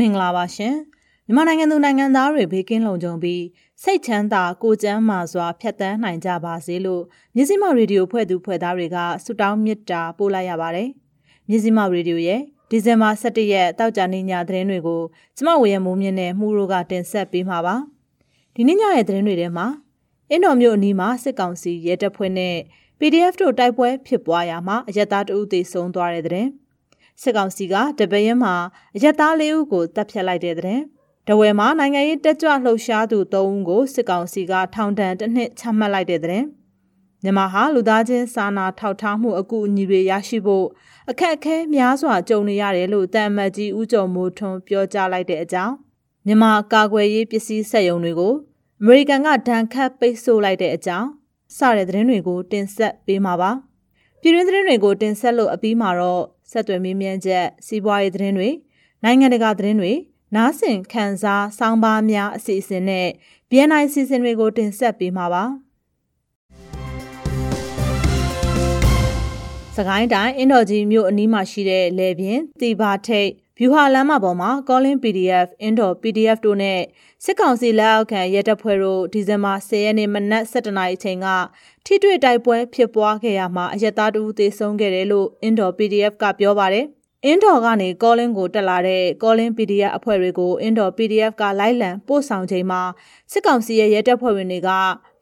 [0.00, 0.74] မင်္ဂလာပါရှင်
[1.26, 3.44] မြန်မာနိုင်ငံသူနိုင်ငံသားတွေဘေးကင်းလုံခြုံပြီး
[3.82, 7.02] စိတ်ချမ်းသာကိုကျမ်းမာစွာဖြတ်သန်းနိုင်ကြပါစေလို့
[7.34, 10.88] မြစည်းမရေဒီယိုဖွဲ့သူဖွဲ့သားတွေကဆုတောင်းမေတ္တာပို့လိုက်ရပါတယ်
[11.48, 15.02] မြစည်းမရေဒီယိုရဲ့ဒီဇင်ဘာ17ရက်တောက်ကြနေ့ညသတင်းတွေကို
[15.36, 17.76] ကျမဝေရမိုးမြင့်နဲ့မှုတို့ကတင်ဆက်ပေးမှာပါ
[18.54, 19.66] ဒီနေ့ညရဲ့သတင်းတွေထဲမှာ
[20.30, 22.56] အင်းတော်မြို့အနီးမှာစစ်ကောင်စီရဲတပ်ဖွဲ့နဲ့
[22.98, 26.46] PDF တို့တိုက်ပွဲဖြစ်ပွားရာမှာအရက်သားတဦးသေဆုံးသွားတဲ့တဲ့
[27.22, 28.54] စစ်ကောင်စီကတပရင်မှာ
[28.96, 30.80] အရက်သားလေးဦးကိုတပ်ဖြတ်လိုက်တဲ့တဲ့
[31.28, 36.44] တဝယ်မှာနိုင်ငံရေးတက်ကြွလှုပ်ရှားသူ၃ဦးကိုစစ်ကောင်စီကထောင်ဒဏ်တစ်နှစ်ချမှတ်လိုက်တဲ့တဲ့
[37.22, 40.66] မြန်မာဟာလူသားချင်းစာနာထောက်ထားမှုအကူအညီတွေရရှိဖို့
[41.10, 45.74] အခက်အခဲများစွာကြုံနေရတယ်လို့တန်မတ်ကြီးဦးကျော်မိုးထွန်းပြောကြားလိုက်တဲ့အကြောင်း
[46.26, 48.34] မြန်မာကာကွယ်ရေးပစ္စည်းစက်ရုံတွေကို
[48.80, 51.08] အမေရိကန်ကဒဏ်ခတ်ပိတ်ဆို့လိုက်တဲ့အကြောင်း
[51.56, 53.50] စတဲ့သတင်းတွေကိုတင်ဆက်ပေးမှာပါ
[54.20, 58.50] ပြည်တွင်းသတင်းတွေကိုတင်ဆက်လို့အပြီးမှာတော့ ဆက်သွယ်မေးမြန်းချက်စီးပွားရေးသတင်းတွေ
[59.04, 59.92] နိုင်ငံတကာသတင်းတွေ
[60.36, 63.08] နားဆင်ခန်းစားစောင်းပါးများအစီအစဉ်နဲ့
[63.50, 65.44] BNI စီစဉ်တွေကိုတင်ဆက်ပေးမှာပါ
[69.76, 73.30] စကိုင်းတိုင်းအင်းတော်ကြီးမြို့အနီးမှာရှိတဲ့လေပြင်းတီဘာထိတ်
[73.62, 76.80] ဗျူဟာလမ်းမပေါ်မှာ calling PDF indoor PDF တို့နဲ့
[77.24, 81.28] စစ်ကောင်စီလက်အောက်ခံရဲတပ်ဖွဲ့တို့ဒီဇင်ဘာ10ရက်နေ့မနက်7:00နာရီအချိန်က
[81.84, 86.84] ထိတွေ့တိုက်ပွဲဖြစ်ပွားခဲ့ရမှာအရက်သားတူသေဆုံးခဲ့တယ်လို့ indoor PDF ကပြောပါတယ်။
[87.30, 92.82] indoor ကနေ calling ကိုတက်လာတဲ့ calling PDF အဖွဲ့တွေကို indoor PDF ကလိုက်လံပို့ဆောင်ချိန်မှာ
[93.32, 94.70] စစ်ကောင်စီရဲ့ရဲတပ်ဖွဲ့ဝင်တွေက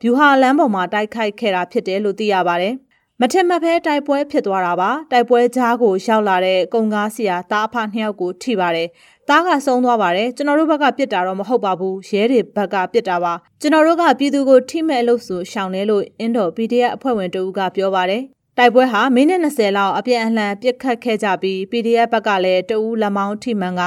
[0.02, 2.74] ဗျူဟာလမ်းပေါ်မှာတိုက်ခိုက်ခဲ့တာဖြစ်တယ်လို့သိရပါတယ်။
[3.22, 8.88] မထင်မှတ်ဖဲတိုက်ပွဲဖြစ်သွားတာပါတိုက်ပွဲကြားကိုရောက်လာတဲ့ကုံကားဆရာတားအဖနှစ်ယောက်ကိုထိပါတယ်
[9.28, 18.22] တားကဆုံးသွားပါတယ်ကျွန်တော်တို့ဘက်ကပြစ်တာတော့မဟုတ်ပါဘူးရဲတွေဘက်ကပြစ်တာပါကျွန်တော်တို့ကပြည်သူကိုထိမဲ့လို့ဆိုရှောင်တယ်လို့အင်းတော် PDF အဖွဲ့ဝင်တဦးကပြောပါတယ်
[18.58, 23.82] တိုက်ပွဲဟာမိနစ်20လောက်အပြန်အလှန်ပြစ်ခတ်ခဲ့ကြပြီး PDF ဘက်ကလည်းတဦးလက်မောင်းထိမှန်က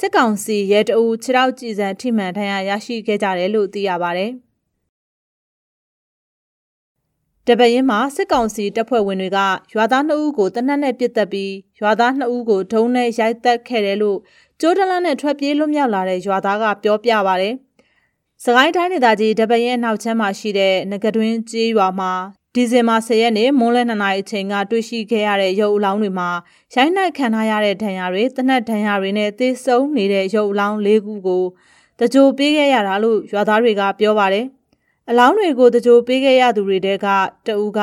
[0.00, 4.32] စစ်ကောင်စီရဲတဦးခြေထောက်ကြည်စံထိမှန်ထဏ်ရရရှိခဲ့ကြတယ်လို့သိရပါတယ်။
[7.48, 9.38] တပရင်မှာစစ်ကောင်စီတပ်ဖွဲ့ဝင်တွေက
[9.74, 14.18] ရွာသား2ဦးကိုတနက်နဲ့ပစ်တက်ပြီးရွာသား2ဦးကိုဒုံးနဲ့ရိုက်တက်ခဲ့တယ်လို့
[14.60, 17.48] ကျိုးတလန်းနဲ့ထွက်ပြေးလွတ်မြောက်လာတဲ့ရွာသားကပြောပြပါဗျ။
[18.44, 22.12] စကိုင်းတိုင်းဒေသကြီးတပရင်နောက်ချမ်းမှာရှိတဲ့ငကတွင်းကျေးရွာမှာ
[22.54, 26.30] ဒီဇင်ဘာ10ရက်နေ့မွန်းလယ်2နာရီအချိန်ကတွေ့ရှိခဲ့ရတဲ့ရုပ်အလောင်းတွေမှာ
[26.74, 31.44] ရိုင်းနှက်ခံထားရတဲ့ဒဏ်ရာတွေတနက်ဒဏ်ရာတွေနဲ့သေဆုံးနေတဲ့ရုပ်အလောင်း၄ခုကို
[31.98, 34.46] တကြိုပေးခဲ့ရတာလို့ရွာသားတွေကပြောပါတယ်။
[35.10, 37.06] အလောင်းတွေကိုတကြိုပေးခဲ့ရသူတွေတဲက
[37.46, 37.80] တဦးက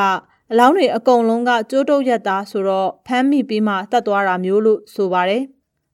[0.52, 5.44] အလောင်းတွေအကုန်လုံးကကျိုးတုပ်ရက်သားဆိုတော့ဖမ်းမိပြီးမှတတ်သွားတာမျိုးလို့ဆိုပါတယ်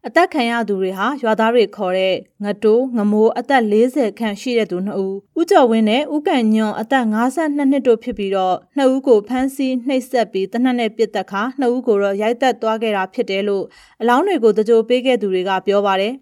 [0.07, 13.65] အသက်ခံရသူတွေဟာရွာသားတွေခေါ်တဲ့ငတိုးငမိုးအသက်40ခန့်ရှိတဲ့သူနှစ်ဦးဦးကျော်ဝင်းနဲ့ဦးကန်ညွန့်အသက်52နှစ်တို့ဖြစ်ပြီးတော့နှစ်ဦးကိုဖမ်းဆီးနှိပ်စက်ပြီးတနက်နဲ့ပစ်တက်ခါနှစ်ဦးကိုတော့ရိုက်တက်သွားခဲ့တာဖြစ်တယ်လို့
[14.01, 16.13] အလောင်းတွေကိုတကြိုပေးခဲ့သူတွေကပြောပါတယ်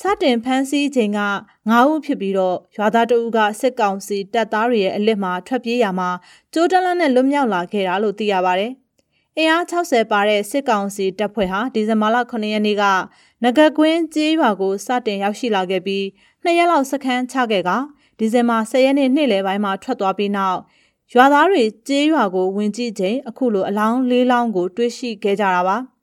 [0.00, 1.20] စတင်ဖမ်းဆီးချိန်က
[1.70, 6.10] 9ဦးဖြစ်ပြီးတော့ရွာသားတအုပ်ကစစ်ကောင်စီတပ်သားတွေရဲ့အလစ်မှာထွက်ပြေးရမှာ
[6.52, 8.66] ကျိုးတလန်းနဲ့လွတ်မြောက်လာခဲ့တာလို့သိရပါဗျ။
[9.38, 12.84] အင်အား60ပါတဲ့စစ်ကောင်စီတပ်ဖွဲ့ဟာဒီဇင်ဘာလ9ရက်နေ့က
[13.42, 16.04] ငကကွင်းကျေးရွာကိုစတင်ရောက်ရှိလာခဲ့ပြီး
[16.44, 17.70] နှစ်ရက်လောက်စခန်းချခဲ့က
[18.18, 20.58] ဒီဇင်ဘာ10ရက်နေ့နေ့လယ်ပိုင်းမှာထွက်သွားပြီးနောက်
[21.14, 25.78] ရွာသားတွေကျေးရွာကိုဝင်ကြည့်ချိန်အခုလိုအလောင်းလေးလောင်းကို တွေ့ရှိခဲ့ကြတာပါ။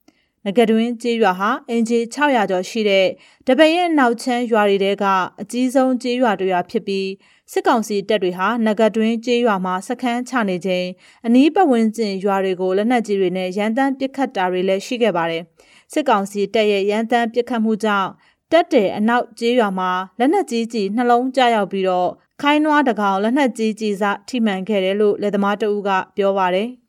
[0.46, 3.08] ငကတွင်ကျေးရွာဟာအင်ဂျီ600ကျော်ရှိတဲ့
[3.48, 5.06] တပည့်ရဲ့နောက်ချမ်းရွာတွေတဲက
[5.42, 7.10] အကြီးဆုံးကျေးရွာတွေရွာဖြစ်ပြီး
[7.52, 10.88] စစ်ကောင်စီတပ်တွေဟာငကတွင်ကျေးရွာမှာစခန်းချနေချိန်
[11.26, 15.44] အနီးပတ်ဝန်းကျင်ရွာတွေကိုလက်နက်ကြီးတွေနဲ့ရန်တမ်းပစ်ခတ်တာတွေလည်းရှိခဲ့ပါတယ်။
[15.94, 18.10] စစ်ကောင်စီတပ်ရဲ့ရန်တမ်းပစ်ခတ်မှုကြောင့်
[18.52, 22.10] တက်တဲ့အနောက်ကျေးရွာမှာလက်နက်ကြီးကြီးနှလုံးကျရောက်ပြီးတော့
[22.42, 26.70] ခိုင်းနွားတကောင်လက်နက်ကြီးကြီးစထိမှန်ခဲ့တယ်လို့လက်သမားတဦးကပြောပါတယ်။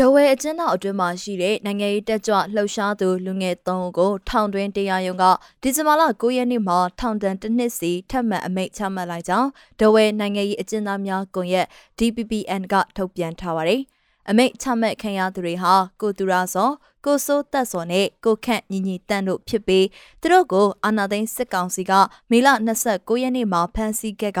[0.00, 5.24] ဒဝဲအကျဉ်းသားအတွင်းမှာရှိတဲ့နိုင်ငံရေးတက်ကြွလှုပ်ရှားသူလူငယ်၃ဦးကိုထောင်တွင်းတရားရုံးက
[5.62, 9.48] ဒီဇင်ဘာလ9ရက်နေ့မှာထောင်ဒဏ်တစ်နှစ်စီထပ်မံအမိန့်ချမှတ်လိုက်ကြောင်း
[9.80, 11.66] ဒဝဲနိုင်ငံရေးအကျဉ်းသားများကွန်ရက်
[11.98, 13.80] DPPN ကထုတ်ပြန်ထားပါတယ်။
[14.30, 16.70] အမိတ်ချမှတ်ခံရသူတွေဟာကိုသူရာစော
[17.06, 19.86] ကိုစိုးတက်စောနဲ့ကိုခန့်ညီညီတန်းတို့ဖြစ်ပြီး
[20.20, 21.92] သူတို့ကိုအာနာသိန်းစစ်ကောင်စီက
[22.30, 22.48] မေလ
[22.86, 24.40] 29ရက်နေ့မှာဖမ်းဆီးခဲ့က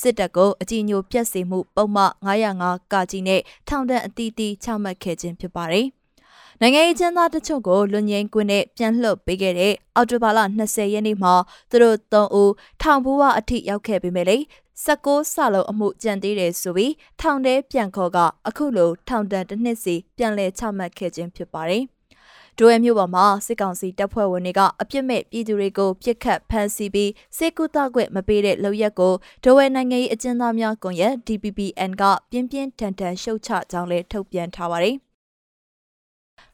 [0.00, 5.86] စစ်တပ်ကိုအကြီးညိုပြက်စီမှုပုံမှ905ကကြီးနဲ့ထောင်ဒဏ်အတီးတီးချမှတ်ခဲ့ခြင်းဖြစ်ပါတယ်
[6.60, 11.34] နိုင်ငံရေးကျန်းသားတချို့ကိုလွန်ငင်းကွင်းနဲ့ပြန်လှုပ်ပေးခဲ့တဲ့အော်တိုဘာလ20ရက်နေ့မှာ
[11.70, 12.52] သူတို့3ဦး
[12.82, 14.36] ထောင်ဘူးဝအထိရောက်ခဲ့ပေမဲ့လေ
[14.84, 21.84] 16ဆလုံးအမှုကြံသေးတယ်ဆိုပြီးထောင်ထဲပြန်ခေါ်ကအခုလိုထောင်တန်းတစ်နှစ်စီပြန်လည်ချမှတ်ခဲ့ခြင်းဖြစ်ပါတယ်
[22.58, 29.14] ဒိုရဲမြို့ပေါ်မှာစစ်ကောင်စီတပ်ဖွဲ့ဝင်တွေကအပြစ်မဲ့ပြည်သူတွေကိုပြစ်ခတ်ဖမ်းဆီးပြီးစစ်ကူတခွင့်မပေးတဲ့လုပ်ရက်ကို
[29.44, 34.96] ဒိုရဲနိုင်ငံရေးအကျဉ်းသားများကွန်ရက် DPPN ကပြင်းပြင်းထန်ထန်ရှုတ်ချကြောင်းလည်းထုတ်ပြန်ထားပါတယ်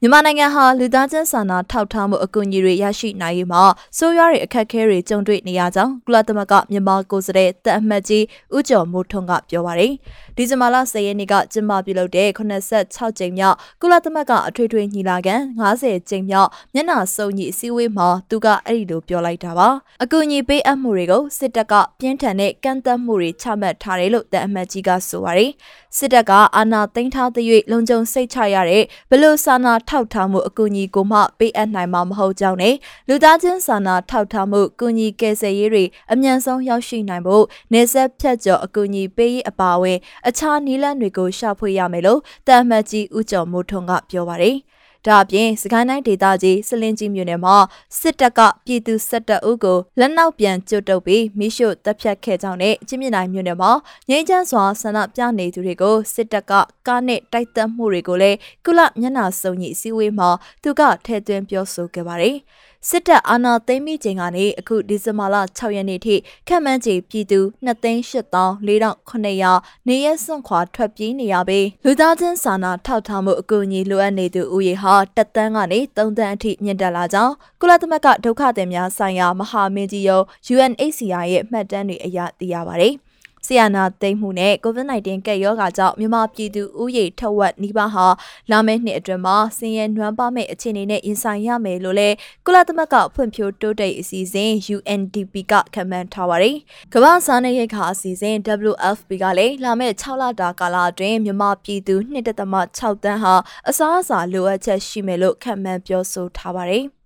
[0.05, 3.63] မြန်မာနိုင်ငံဟာလူသားချင်းစာနာထောက်ထားမှုအကူအညီတွေရရှိနိုင်ရေးမှာ
[3.99, 8.25] စိုးရွားတဲ့အခက်အခဲတွေကြုံတွေ့နေရကြောင်းကုလသမဂ္ဂမြန်မာကိုယ်စားလှယ်တပ်အမတ်ကြီး
[8.57, 9.93] ဦးကျော်မိုးထွန်းကပြောပါရယ်
[10.37, 19.69] ဒီဇင်ဘာလ10ရက်နေ့ကကျင်းပပြုလုပ်တဲ့86ကြိမ်မြောက်ကုလသမဂ္ဂအထွေထွေညီလာခံ90ကြိမ်မြောက်မျက်နှာစုံညီအစည်းအဝေးမှာသူကအဲ့ဒီလိုပြောလိုက်တာပါ
[20.03, 25.51] အကူအညီပေးအပ်မှုတွေကိုစစ်တပ်ကပြင်းထန်တဲ့ကန့်သက်မှုတွေချမှတ်ထားတယ်လို့တပ်အမတ်ကြီးကဆိုပါရယ်
[25.99, 32.75] စစ်တပ်ကအာဏာသိမ်းထားသရွေ့လုံခြုံစိတ်ချရတဲ့ဘလို့စာနာထောက်ထားမှုအကူအညီကိုမှပေးအပ်နိုင်မှာမဟုတ်ကြောင်းနဲ့
[33.09, 39.99] လူသားချင်းစာနာထောက်ထားမှုကူညီကယ်ဆယ်ရေးတွေအမြန်ဆုံးရောက်ရှိနိုင်ဖို့နေဆက်ဖြတ်ကျော်အကူအညီပေးရေးအပါအဝင်
[40.29, 44.57] အခြားနည်းလမ်းတွေကိုရှာဖွေရမယ်လို့တာမတ်ကြီးဦးကျော်မိုးထွန်းကပြောပါတယ်။
[45.07, 47.57] ဒါအပြင်စကိုင်းတိုင်းဒေသကြီးစလင်းကြီးမြို့နယ်မှာ
[48.01, 53.71] စစ်တပ်ကပြည်သူစစ်တပ်ဦးကိုလက်နောက်ပြန်ကျွတ်တုပ်ပြီးမိရှုတပ်ဖြတ်ခဲ့ကြောင်းနဲ့ချင်းမြနိုင်မြို့နယ်မှာ
[54.09, 56.53] ငြိမ်းချမ်းစွာဆန္ဒပြနေသူတွေကိုစစ်တပ်က
[56.87, 60.29] ကားနဲ့တိုက်တက်မှုတွေကိုလည်းကုလမျက်နှာစုံကြီးအစည်းအဝေးမှာ
[60.63, 62.37] သူကထည့်သွင်းပြောဆိုခဲ့ပါတယ်။
[62.89, 66.15] စစ်တပ်အာဏာသိမ်းပြီးချိန်ကနေအခုဒီဇင်ဘာလ6ရက်နေ့ထိ
[66.49, 80.25] ခန့်မှန်းခြေပြည်သူ2,800,400နေရစွန့်ခွာထွက်ပြေးနေရပြီးလူသားချင်းစာနာထောက်ထားမှုအကူအညီလိုအပ်နေသူဦးရေဟာတက်တန်းကနေ3တန်းအထိမြင့်တက်လာကြောင်းကုလသမဂ္ဂဒုက္ခသည်များဆိုင်ရာမဟာမင်းကြီးရုံး
[80.55, 82.95] UNHCR ရဲ့မှတ်တမ်းတွေအရသိရပါတယ်။
[83.47, 88.07] ဆီယနာသိမ့်မှုနဲ့ COVID-19 ကပ်ရောဂါကြောင့်မြန်မာပြည်သူဥယေထက်ဝက်နီးပါးဟာ
[88.51, 92.15] လာမယ့်နှစ်အတွင်းမှာဆင်းရဲနွမ်းပါမယ့်အခြေအနေနဲ့ရင်ဆိုင်ရမယ်လို့လည်း
[92.47, 96.57] ကုလသမဂ္ဂဖွံ့ဖြိုးတိုးတက်အစီအစဉ် UNDP ကခန့်မှန်းထားပါတယ်။
[96.95, 98.37] ကမ္ဘာစားနပ်ရိက္ခာအစီအစဉ်
[98.71, 103.35] WFP ကလည်းလာမယ့်6လတာကာလအတွင်းမြန်မာပြည်သူ2.6တန်းဟာ
[103.69, 106.87] အစားအစာလိုအပ်ချက်ရှိမယ်လို့ခန့်မှန်းပြောဆိုထားပါတယ်။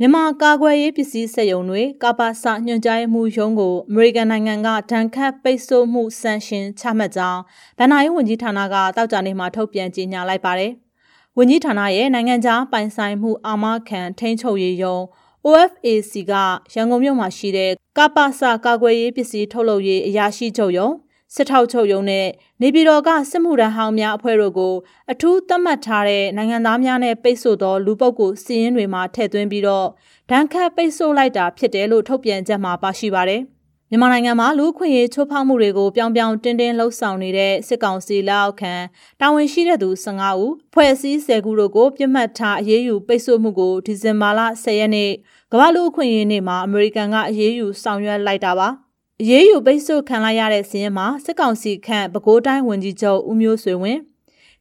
[0.00, 7.40] မြန်မာကာကွယ်ရေးပစ္စည်းစက်ရုံတွေကာပါစညွှန်ကြားမှုရုံးကိုအမေရိကန်နိုင်ငံကဒဏ်ခတ်ပိတ်ဆို့မှုဆန်ရှင်ချမှတ်ကြောင်း
[7.78, 10.72] ဗန်နာရေးဝန်ကြီးဌာနကတောက်ကြနေမှာထုတ်ပြန်ကြေညာလိုက်ပါတယ်။
[11.38, 15.02] ဝန်ကြီးဌာနရဲ့နိုင်ငံခြားပိုင်ဆိုင်မှုအာမခံထိန်းချုပ်ရေးရုံး
[15.46, 16.32] OFAC က
[16.74, 20.92] ရန်ကုန်မြို့မှာရှိတဲ့ကာပါစကာကွယ်ရေးပစ္စည်းထုတ်လုပ်ရေးအရာရှိချုပ်ရုံး
[21.34, 22.26] စစ်ထောက်ချုပ်ရုံးနဲ့
[22.62, 24.74] နေပြည်တော်ကစစ်မှုထမ်းဟောင်းများအဖွဲ့တို့ကို
[25.12, 29.86] အထူးသတ်မှတ်ထားတဲ့နိုင်ငံသားများနဲ့ပိတ်ဆို့သောလူပုဂ္ဂိုလ်စီးရင်တွေမှာထည့်သွင်းပြီးတော့
[30.30, 33.42] ဒဏ်ခတ်ပိတ်ဆို့လိုက်တာဖြစ်တယ်လို့ထုတ်ပြန်ချက်မှာပါရှိပါတယ်။
[33.90, 38.74] မြန်မာနိုင်ငံမှာလူခွင့်ရေးချိုးဖောက်မှုတွေကိုပြောင်ပြောင်တင်းတင်းလှုပ်ဆောင်နေတဲ့စစ်ကောင်စီလက်အောက်ခံ
[39.20, 45.10] တာဝန်ရှိတဲ့သူ15ဦးဖွဲ့စည်း10ခုတို့ကိုပြစ်မှတ်ထားအရေးယူပိတ်ဆို့မှုကိုဒီဇင်ဘာလ10ရက်နေ့
[45.52, 48.68] ကမ္ဘာလူခွင့်ရေးနေ့မှာအမေရိကန်ကအရေးယူဆောင်ရွက်လိုက်တာပါ။
[49.24, 54.00] အရေးယူပိတ်ဆို့ခံလိုက်ရတဲ့စီးရင်မှာစစ်ကောင်စီခန့်ပဲခူးတိုင်းဝန်ကြီးချုပ်ဦးမျိုးဆွေဝင်း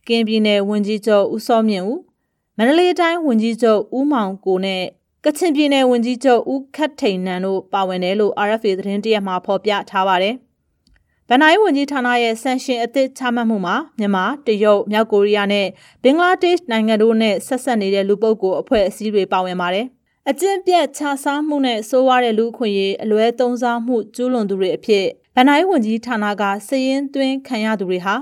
[0.07, 1.99] ကင်းပြည်နယ်ဝန်ကြီးချုပ်ဦးစောမြင့်ဦး
[2.57, 4.83] မန္တလေးတိုင်းဝန်ကြီးချုပ်ဦးမောင်ကိုနဲ့
[5.25, 10.35] ကချင်ပြည်နယ်ဝန်ကြီးချုပ်ဦးခတ်ထိန်နန်တို့ပါဝင်တယ်လို့ RFA သတင်းတရက်မှာဖော်ပြထားပါတယ်။
[11.27, 15.67] ဗန်နိုင်ဝန်ကြီးဌာနရဲ့ဆန်ရှင်အသစ်ချမှတ်မှုမှာမြန်မာ၊တရုတ်၊မြောက်ကိုရီးယားနဲ့
[16.03, 19.87] ဘင်္ဂလားဒေ့ရှ်နိုင်ငံတို့နဲ့ဆက်ဆက်နေတဲ့လူပုဂ္ဂိုလ်အဖွဲ့အစည်းတွေပါဝင်ပါတယ်။
[20.29, 28.15] အကျင့်ပြတ်ခြားစားမှုနဲ့ဆိုးဝါးတဲ့လူအခွင့်အရေးအလွဲသုံးစားမှုကျူးလွန်သူတွေအဖြစ်ဗန်နိုင်ဝန်ကြီးဌာနကစည်ရင်းသွင်းခံရသူတွေဟာ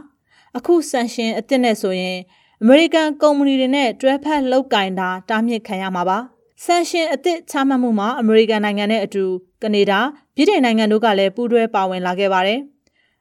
[0.57, 2.17] အခုဆန်ရှင်အစ်စ်နဲ့ဆိုရင်
[2.61, 6.17] အမေရိကန်ကုမ္ပဏီတွေနဲ့တွဲဖက်လုပ်ကင်တာတားမြစ်ခံရမှာပါ
[6.63, 9.23] ဆန်ရှင်အစ်စ်ချမှတ်မှုမှာအမေရိကန်နိုင်ငံနဲ့အတူ
[9.63, 9.99] ကနေဒါ
[10.35, 12.59] ပြည်ထောင်နိုင်ငံတို့ကလည်းပူးတွဲပါဝင်လာခဲ့ပါတယ်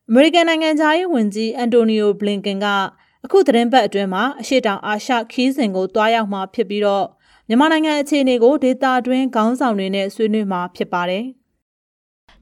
[0.08, 2.66] အမေရိကန်နိုင်ငံသားရေးဝန်ကြီးအန်တိုနီယိုဘလင်ကန်က
[3.24, 7.06] အခုသတင်းပတ်အတွင်းမှာအရှိတောင်အာရှခီးစဉ်ကိုတွားရောက်မှာဖြစ်ပြီးတော့
[7.48, 11.24] မြန်မာနိုင်ငံအခြေအနေကိုဒေတာတွင်းခေါင်းဆောင်တွေနဲ့ဆွေးနွေးမှာဖြစ်ပါတယ်။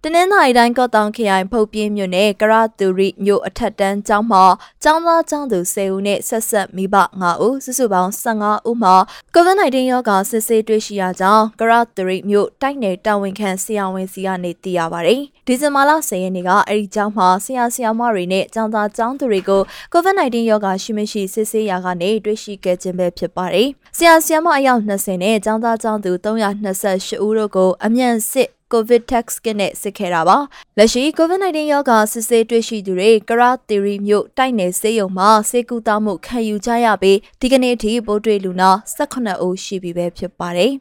[0.08, 4.44] တနင်္သာရီတိုင်းကော့တောင်ခရိုင်ဖုတ်ပြင်းမြို့နယ်ကရတူရီမြို့အထက်တန်းကျောင်းမှာ
[4.82, 8.94] ကျောင်းသားကျောင်းသူ10ဦးနဲ့ဆက်ဆက်မိဘ9ဦးစုစုပေါင်း15ဦးမှာ
[9.34, 30.38] COVID-19 ရောဂါစစ်ဆေးတွေ့ရှိရကြောင်းကရတူရီမြို့တိုက်နယ်တာဝန်ခံဆရာဝန်စီကနေသိရပါတယ်။ဒီဇင်ဘာလ10ရက်နေ့ကအဲဒီကျောင်းမှာဆရာဆရာမတွေနဲ့ကျောင်းသားကျောင်းသူတွေကို COVID-19 ရောဂါရှိမရှိစစ်ဆေးရာကနေတွေ့ရှိခဲ့ခြင်းပဲဖြစ်ပါတယ်။ဆရာဆရာမအယောက်20နဲ့ကျောင်းသားကျောင်းသူ328ဦးတို့ကိုအမြန်စစ် COVID tax ကနဲ့စစ်ခဲ့တာပါ
[30.78, 40.72] လက်ရှိ COVID-19 ရောဂါစစ်ဆေးတွေ့ရှိသူတွေကရာတီရီမြို့တိုက်နယ်ဆေးရုံမှာဆေးကုသမှုခံယူကြရပြီးဒီကနေ့အထိပိုးတွေ့လူနာ18ဦးရှိပြီပဲဖြစ်ပါတယ်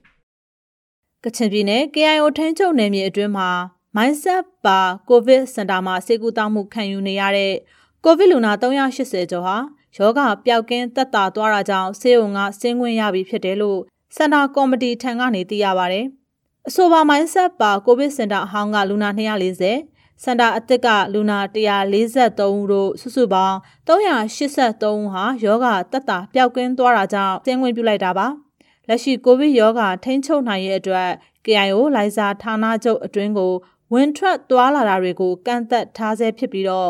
[1.24, 3.50] ကချင်ပြည်နယ် KIO ထင်းချုပ်နယ်မြေအတွင်းမှာ
[3.96, 7.54] Mindset ပါ COVID စင်တာမှာဆေးကုသမှုခံယူနေရတဲ့
[8.04, 9.58] ကိုဗစ်လူနာ380ကျော်ဟာ
[9.98, 13.80] ယောဂပျောက်ကင်းသက်သာသွားတာကြောင့်ဆေးရုံကဆင်းခွင့်ရပြီဖြစ်တယ်လို့
[14.15, 16.01] စင်တာကော်မတီထံကနေသိရပါဗျ။
[16.69, 23.57] အဆိုပါမိုင်းဆက်ပါကိုဗစ်စင်တာအဟောင်းကလူနာ240စင်တာအသစ်ကလူနာ143ဦးတို့စုစုပေါင်း
[23.88, 28.27] 383ဦးဟာယောဂတက်တာပျောက်ကင်းသွားတာကြောင့်ဆင်းခွင့်ပြုလိုက်တာပါ
[28.88, 31.10] လက်ရှိကိုဗစ်ယောဂထိန်းချုပ်နိုင်ရဲ့အတွက်
[31.45, 33.53] KIO လိုင်ဇာဌာနချုပ်အတွင်းကို
[33.93, 36.89] ဝင်ထွက်သွားလာတာတွေကိုကန့်သက်ထားဆဲဖြစ်ပြီးတော့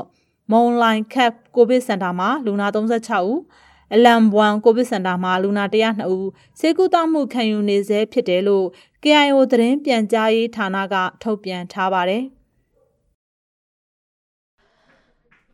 [0.51, 3.39] မုံလိုင်ကပ်ကိုဗစ်စင်တာမှာလူနာ36ဦး
[3.94, 6.27] အလံဘွမ်ကိုဗစ်စင်တာမှာလူနာ102ဦး
[6.60, 8.65] စေကူတောက်မှုခံယူနေဆဲဖြစ်တယ်လို့
[9.08, 12.24] KIO သတင်းပြန်ကြားရေးဌာနက ထုတ်ပြန်ထားပါတယ်။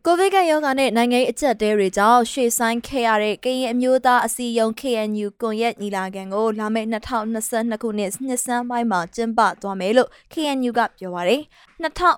[0.05, 11.41] ကိုဗစ်ကရောဂါနဲ့နိုင်ငံရေးအကျပ်တဲတွေကြောင့်ရွှေ့ဆိုင်းခဲ့ရတဲ့ကရင်အမျိုးသားအစည်းအရုံး KNU ကွန်ရက်ညီလာခံကိုလာမယ့်2022ခုနှစ်နှစ်ဆန်းပိုင်းမှာကျင်းပသွားမယ်လို့ KNU ကပြောပါရယ်
[11.81, 12.17] 2022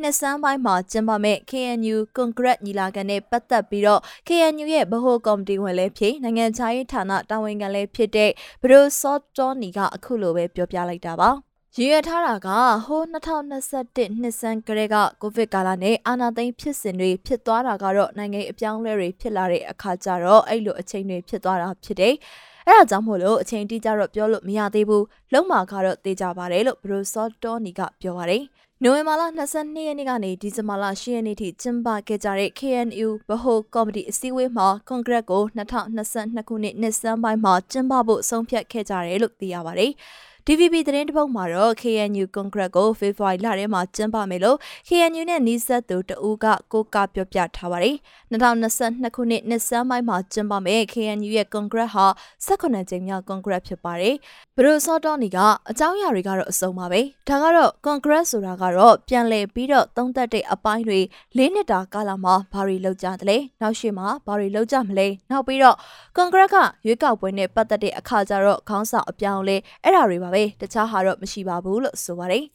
[0.00, 8.30] နှစ်ဆန်းပိုင်းမှာကျင်းပမယ့် KNU Congress ညီလာခံနဲ့ပတ်သက်ပြီးတော့ KNU ရဲ့ဗဟိုကော်မတီဝင်လည်းဖြစ်နိုင်ငံခြားရေးဌာနတာဝန်ခံလည်းဖြစ်တဲ့
[8.62, 11.30] ဘရိုဆော့တောနီကအခုလိုပဲပြောပြလိုက်တာပါ။
[11.78, 12.48] ရည်ရထားတာက
[12.86, 22.14] ဟိုး2021နှစ်ဆန်းကလေးကကိုဗစ်ကာလနဲ့အာဏာသိမ်းဖြစ်စဉ်တွေဖြစ်သွားတာကတော့နိုင်ငံအပြောင်းလဲတွေဖြစ်လာတဲ့အခါကျတော့အဲ့လိုအချိန်တွေဖြစ်သွားတာဖြစ်တယ်။
[22.66, 28.42] အဲ့ဒါကြောင့်မို့လို့အချိန်တိကျတော့ပြောလို့မရသေးဘူး။လုံးမာကတော့သိကြပါတယ်လို့ဘရိုဆော့တောနီကပြောပါတယ်။
[28.82, 39.92] နိုဝင်ဘာလ22ရက်နေ့ကနေဒီဇင်ဘာလ10ရက်နေ့ထိကျင်းပခဲ့ကြတဲ့ KNU ဗဟိုကော်မတီအစည်းအဝေးမှာကွန်ဂရက်ကို2022ခုနှစ်နှစ်ဆန်းပိုင်းမှာကျင်းပဖို့ဆုံးဖြတ်ခဲ့ကြတယ်လို့သိရပါတယ်။
[40.48, 44.58] DVB သတင်းတစ်ပုဒ်မှာတော့ KNU Congress ကိုဖေဖော်ဝါရီလထဲမှာကျင်းပမယ်လို့
[44.88, 47.96] KNU နဲ့နှီးဆက်သူတဦးကကိုကပြောပြထားပါတယ်။
[48.32, 52.06] 2022ခုနှစ်နှစ်ဆန်းပိုင်းမှာကျင်းပမယ် KNU ရဲ့ Congress ဟာ
[52.46, 54.14] 18ကြိမ်မြောက် Congress ဖြစ်ပါတယ်။
[54.56, 55.38] ဘရိုဆော့တော်နီက
[55.70, 61.00] အကြောင်းအရာတွေကတော့အစုံပါပဲ။ဒါကတော့ Congress ဆိုတာကတော့ပြန်လည်ပြီးတော့သုံးသက်တဲ့အပိုင်းတွေ
[61.36, 65.76] ၄နှစ်တာကာလမှာဘာတွေလုပ်ကြသလဲ။နောက်ရှိမှာဘာတွေလုပ်ကြမလဲ။နောက်ပြီးတော့
[66.16, 72.46] Congress ကရွေးကောက်ပွဲနဲ့ပတ်သက်တဲ့အခါကျတော့ခေါင်းဆောင်အပြောင်းလဲအဲ့ဒါတွေပါပဲတခြားဟာတော့မရှိပါဘူးလို့ဆိုပါတယ်။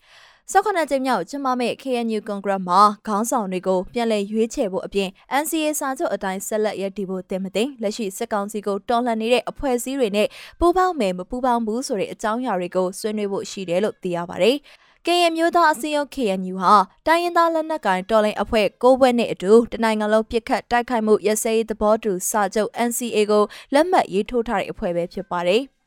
[0.54, 5.10] ၁၉ကြိမ်မြောက်ကျင်းပမယ့် KNU Congress မှာခေါင်းဆောင်တွေကိုပြန်လည်ရွေးချယ်ဖို့အပြင်
[5.42, 10.28] NCA စာချုပ်အတိုင်းဆက်လက်ရည်တည်ဖို့တင်မသိလက်ရှိစစ်ကောင်စီကိုတော်လှန်နေတဲ့အဖွဲ့အစည်းတွေနဲ့
[10.60, 14.58] ပူးပေါင်းမယ်မပူးပေါင်းဘူးဆိုတဲ့အကြောင်းအရာတွေကိုဆွေးနွေးဖို့ရှိတယ်လို့သိရပါတယ်။
[15.06, 16.76] KN မျိုးသားအစည်းအရုံး KNU ဟာ
[17.08, 23.44] တိုင်းရင်းသားလက်နက်ကိုင်တော်လှန်အဖွဲ့၉ဘွဲ့နဲ့အတူတနိုင်ငံလုံးပြစ်ခတ်တိုက်ခိုက်မှုရစဲရေးသဘောတူစာချုပ် NCA ကို
[23.74, 25.64] လက်မှတ်ရေးထိုးထားတဲ့အဖွဲ့ပဲဖြစ်ပါတယ်။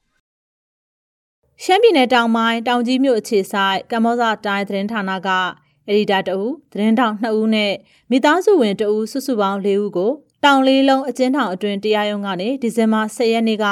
[1.65, 5.29] ရှမ်းပြည်နယ်တောင်ပိုင်းတောင်ကြီးမြို့အခြေဆိုင်ကမ္ဘောဇတိုင်းသတင်းဌာနက
[5.87, 6.43] အက်ဒီတာတအူ
[6.73, 7.73] သတင်းထောက်2ဦးနဲ့
[8.11, 10.11] မိသားစုဝင်တအူစုစုပေါင်း4ဦးကို
[10.45, 13.67] တောင်လေးလုံးအကျဉ်းထောင်အတွင်းတရားရုံးကနေဒီဇင်ဘာ10ရက်နေ့က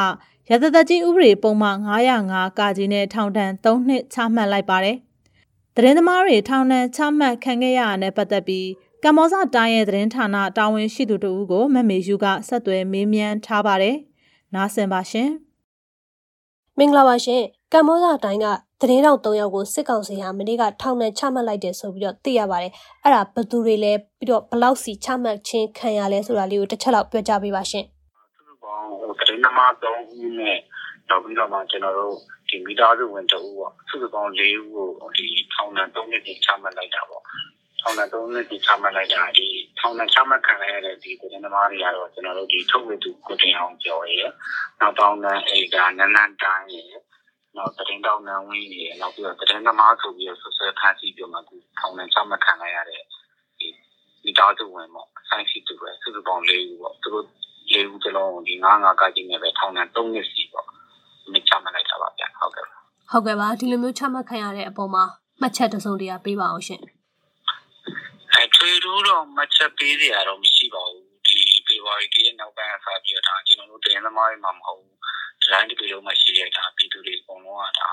[0.51, 1.77] ရသသက်ကြီးဥပဒေပုံမှန်
[2.19, 4.97] 905ကာကြီးနဲ့ထောင်ဒဏ်3နှစ်ချမှတ်လိုက်ပါတယ်။
[5.77, 8.69] သတင်းသမားတွေထောင်ဒဏ်ချမှတ်ခံခဲ့ရတာနဲ့ပတ်သက်ပြီး
[9.05, 13.97] ကမ္ဘောဇတိုင်းရဲ့သတင်းဌာနတာဝန်ရှိသူတို့ကိုမမေယူကဆက်သွယ်မေးမြန်းထားပါတယ်။
[14.55, 15.31] နားဆင်ပါရှင်။
[16.79, 18.47] မင်္ဂလာပါရှင် ကမ္ဘောဇတိုင်းက
[18.81, 22.73] သတင်းတောက်၃ယောက်ကိုစစ်ကောင်စီဟာမနေ့ကထောင်နဲ့ချမှတ်လိုက်တယ်ဆိုပြီးတော့သိရပါတယ်။
[23.05, 27.85] အဲ့ဒါဘယ်သူတွေလဲပြီးတော့ဘလောက်စီချမှတ်ခြင်းခံရလဲဆိုတာလေးကိုတစ်ချက်လောက်ပြောကြပေးပါရှင်။
[28.37, 28.85] သူတို့ကောင်
[29.19, 29.85] သတင်းသမား၃
[30.19, 30.59] ဦးနဲ့
[31.09, 32.15] နောက်ပြီးတော့မှကျွန်တော်တို့
[32.49, 37.23] ဒီမိသားစုဝင်တဦးပေါ့စုစုပေါင်း၄ဦးကိုဒီထောင်နဲ့၃နှစ်ချမှတ်လိုက်တာပေါ့။
[37.81, 39.47] ထောင်နဲ့၃နှစ်ချမှတ်လိုက်တာဒီ
[39.79, 44.23] ထောင်နဲ့ချမှတ်ခံရတဲ့ဒီသတင်းသမားတွေကတော့ကျွန်တော်တို့ဒီထုတ်ဝေသူကိုတင်အောင်ပြောရဲ။
[44.81, 47.01] နောက်တောင်းတဲ့အေကနန်းနန်းတိုင်းရဲ့
[47.57, 53.03] နောက်သတင်းတောက်နန်းဝင်းတွေနောက်ပြီးတော့သတင်းသမားဆိုပြီးတော့ဆွဆွဲဖန်ဆီးပြီးမှသူထောင်နဲ့ချမှတ်ခံရတဲ့
[53.59, 53.69] ဒီ
[54.25, 57.27] မိသားစုဝင်ပေါ့ဆိုင်ရှိသူပဲစုစုပေါင်း၄ဦးပေါ့သူတို့
[57.73, 60.67] ၄ဦးစလုံးဒီ95ကကြီးနဲ့ပဲထောင်နဲ့3နှစ်စီပေါ့
[61.33, 62.67] မချမှတ်လိုက်တာပါဗျဟုတ်ကဲ့
[63.11, 65.05] ဟုတ်ကဲ့ပါဒီလိုမျိုးချမှတ်ခံရတဲ့အပေါ်မှာ
[65.41, 66.83] မှတ်ချက်တစုံတရာပေးပါအောင်ရှင်
[68.35, 74.99] အဲထွေထူးတော့မှတ်ချက်ပေးစရာတော့မရှိပါဘူးဒီဖေဖော်ဝါရီလနောက်ပိုင်းအစားပြီးတော့ဒါကျွန်တော်တို့တင်းသမားတွေမှမဟုတ်ဘူးဒီ
[75.53, 77.91] တိုင်းတစ်ပြည်လုံးမှာရှိတဲ့ဒါပြည်သူတွေအကုန်လုံးကဒါ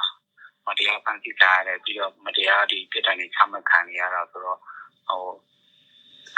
[0.68, 4.60] မတရားဖန်ဆီးခံရတယ်ပြီးတော့မတရားဒီပြစ်ဒဏ်တွေချမှတ်ခံရတာဆိုတော့
[5.08, 5.24] ဟို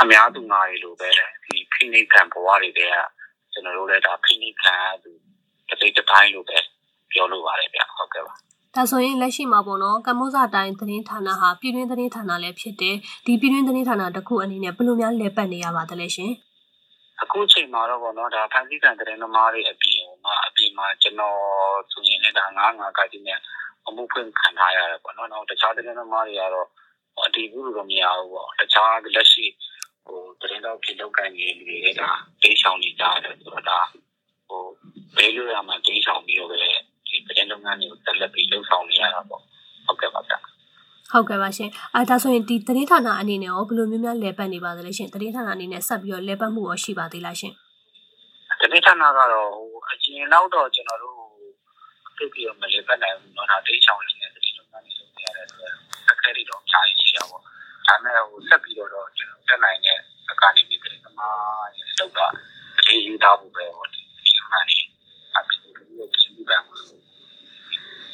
[0.01, 1.09] အများသူငါတွေလိုပဲ
[1.45, 2.81] ဒီဖိနှိပ်ခံဘဝတွေက
[3.51, 5.11] ကျွန်တော်တို့လည်းဒါဖိနှိပ်ခံရသူ
[5.67, 6.59] တစ်စိတ်တစ်တိုင်းလိုပဲ
[7.11, 8.33] ပြောလို့ပါတယ်ဗျဟုတ်ကဲ့ပါ
[8.75, 16.31] ဒါဆိုရင်လက်ရှိမှာပေါ့နော်ကမ္ဘောဇတိုင်းသတင်းဌာနဟာပြည်တွင်းသတင်းဌာနလည်းဖြစ်တယ်ဒီပြည်တွင်းသတင်းဌာနတစ်ခုအနေနဲ့ဘယ်လိုများလဲပတ်နေရပါသလဲရှင်
[17.23, 21.39] အခုချိန်မှာတော့ပေါ့နော်ဒါဖန်ဆီးခံသတင်းသမားတွေအပြင်မှာအပြင်မှာကျွန်တော်
[21.91, 23.39] ဆိုရင်လည်းဒါငါးငါးကကြီးနဲ့
[23.87, 26.67] အမှုဖွင့်ခံထားရတယ်ပေါ့နော်။နောက်တခြားသတင်းသမားတွေကတော့
[27.25, 29.45] အတီးဘူးလို့တော့မရဘူးပေါ့။တခြားလက်ရှိ
[30.05, 32.09] ဟိုသတင်းတော့ဖြစ်လောက်ကန်နေလူတွေကဒါ
[32.41, 33.79] တိတ်ဆောင်နေကြတယ်ဆိုတော့ဒါ
[34.47, 34.63] ဟို
[35.15, 36.57] ဘယ်လိုရမှတိတ်ဆောင်ပြီးတော့ပဲ
[37.07, 39.41] ဒီသတင်းလုပ်ငန်းတွေကိုတက်လက်ပြီးလှုပ်ဆောင်နေရတာပေါ့။
[39.85, 40.39] ဟုတ်ကဲ့ပါဗျာ။
[41.12, 47.52] ဟုတ်ကဲ့ပါရှင်။အဲဒါဆိုရင်ဒီသတင်းဌာနအနေနဲ့ရောဘယ်လိုမျိုးများလဲပတ်နေပါသလဲရှင်။သတင်းဌာနအနေနဲ့ဆက်ပြီးတော့လဲပတ်မှုရောရှိပါသေးလားရှင်
[48.92, 51.16] န္ဒကတော့ဟိုအရင်တော့တော့ကျွန်တော်တို့
[52.16, 55.72] ပြည့်ပြီးတော့မလေးပတ်နိုင်ဘူးเนาะဒါတိတ်ချောင်းလေးနဲ့တိတ်လုံးကနေလုပ်နေရတဲ့အတွက်
[56.08, 57.42] အခက်အခဲတွေတော့ဖြားရရှိတာပေါ့
[57.86, 59.98] ဒါမဲ့ဟိုဆက်ပြီးတော့တော့ကျွန်တော်တက်နိုင်တဲ့
[60.42, 62.26] ကနေပြီးပြည်သမားရဲ့လောက်တာ
[62.86, 64.00] အေးယူတာဘူးပဲဟိုဒီ
[64.36, 64.78] လိုမှနေ
[65.36, 66.08] အဖြစ်ကိုဒီလို
[66.48, 66.62] ပန်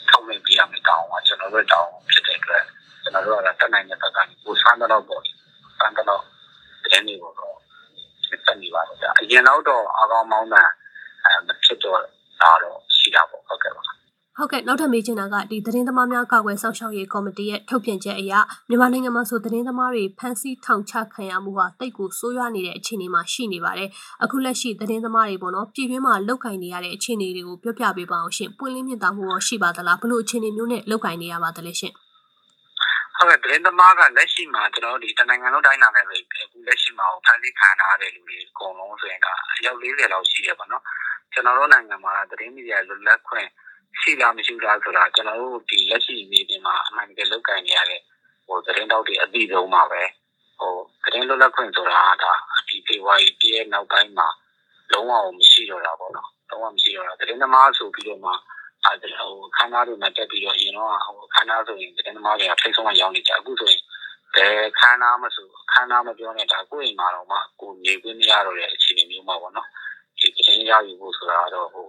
[0.09, 2.65] ထောက်နေပြရမယ်တောင်းကကျွန်တော်တို့တောင်းဖြစ်တဲ့အတွက်
[3.06, 5.22] ကျွန်တော်တို့ကတက်နိုင်တဲ့ဘက်ကနေကိုဆန်းတော့ပေါ့
[5.80, 6.22] ဆန်းတော့
[6.92, 7.56] တဲ့နေပေါ့တော့
[8.46, 9.60] တက်နေပါတယ်ကြာအရင်တော့
[10.00, 10.64] အကောင်မောင်းတာ
[11.24, 12.00] အဲမဖြစ်တော့
[12.42, 13.82] တာတော့ရှိတာပေါ့ဟုတ်ကဲ့ပါ
[14.38, 18.34] ဟုတ်ကဲ့နောက်ထပ်မေးချင်တာကဒီသတင်းသမားများကာကွယ်စောင့်ရှောက်ရေးကော်မတီရဲ့ထုတ်ပြန်ချက်အရ
[18.70, 23.90] မြန်မာနိုင်ငံမှာဆိုသတင်းသမားတွေဖမ်းဆီးထောင်ချခံရမှုဟာတိတ်ကိုဆိုးရွားနေတဲ့အခြေအနေမှာရှိနေပါတယ်။
[24.24, 31.94] အခုလက်ရှိသတင်းသမားတွေပေါ့နော်ပြည်တွင်းမှာလောက်ကင်နေရတဲ့အခြေအနေတွေကိုပြောပြပေးပါအောင်ရှင်။ပွင့်လင်းမြင့်တာမှုရောရှိပါသလား။ဘလို့အခြေအနေမျိုးနဲ့လောက်ကင်နေရပါသလဲရှင်။
[33.18, 40.84] ဟုတ်ကဲ့သတင်းသမားကလက်ရှိမှာကျွန်တော်တို့ဒီတနိုင်ငံလုံးတိုင်းနာနဲ့ပဲအခုလက်ရှိမှာဖမ်းဆီးခံရတဲ့လူတွေအကုန်လုံးဆိုရင်ဒါအယောက်40လောက်ရှိရပါတော့။
[41.34, 43.48] ကျွန်တော်တို့နိုင်ငံမှာသတင်းမီဒီယာလွတ်လပ်ခွင့်
[44.00, 48.02] ရှိလားမရှိလားဆိုတာကျွန်တော်တို့ဒီလက်ရှိနေပြင်မှာအမှန်တကယ်လုပ်ကိုင်နေရတဲ့
[48.48, 50.02] ဟိုသတင်းတောက်တွေအပြီးဆုံးပါပဲ
[50.60, 52.32] ဟိုသတင်းလွတ်လပ်ခွင့်ဆိုတာဒါ
[52.68, 54.28] ဒီဖေဝါရီတည်းနောက်ပိုင်းမှာ
[54.92, 58.32] လုံးဝမရှိတော့တာပေါ့နော်လုံးဝမရှိတော့တာသတင်းသမားဆိုပြီးတော့မှ
[58.86, 63.82] အဲဟိုခန်းသားတွေမှာတက်ပြီးတော့ရင်တော့ဟိုခန်းသားဆိုရင်သတင်းသမားတွေကထိတ်ဆုံးရောက်နေကြအခုဆိုရင်
[64.36, 69.68] ဘယ်ခန်းသားမဆိုခန်းသားမပြောနဲ့ဒါကိုယ့်အိမ်မှာတော့မှကိုနေခွင့်မရတော့တဲ့အခြေအနေမျိုးမှာပေါ့နော်
[70.20, 71.88] ဒီသတင်းရယူဖို့ဆိုတာတော့ဟို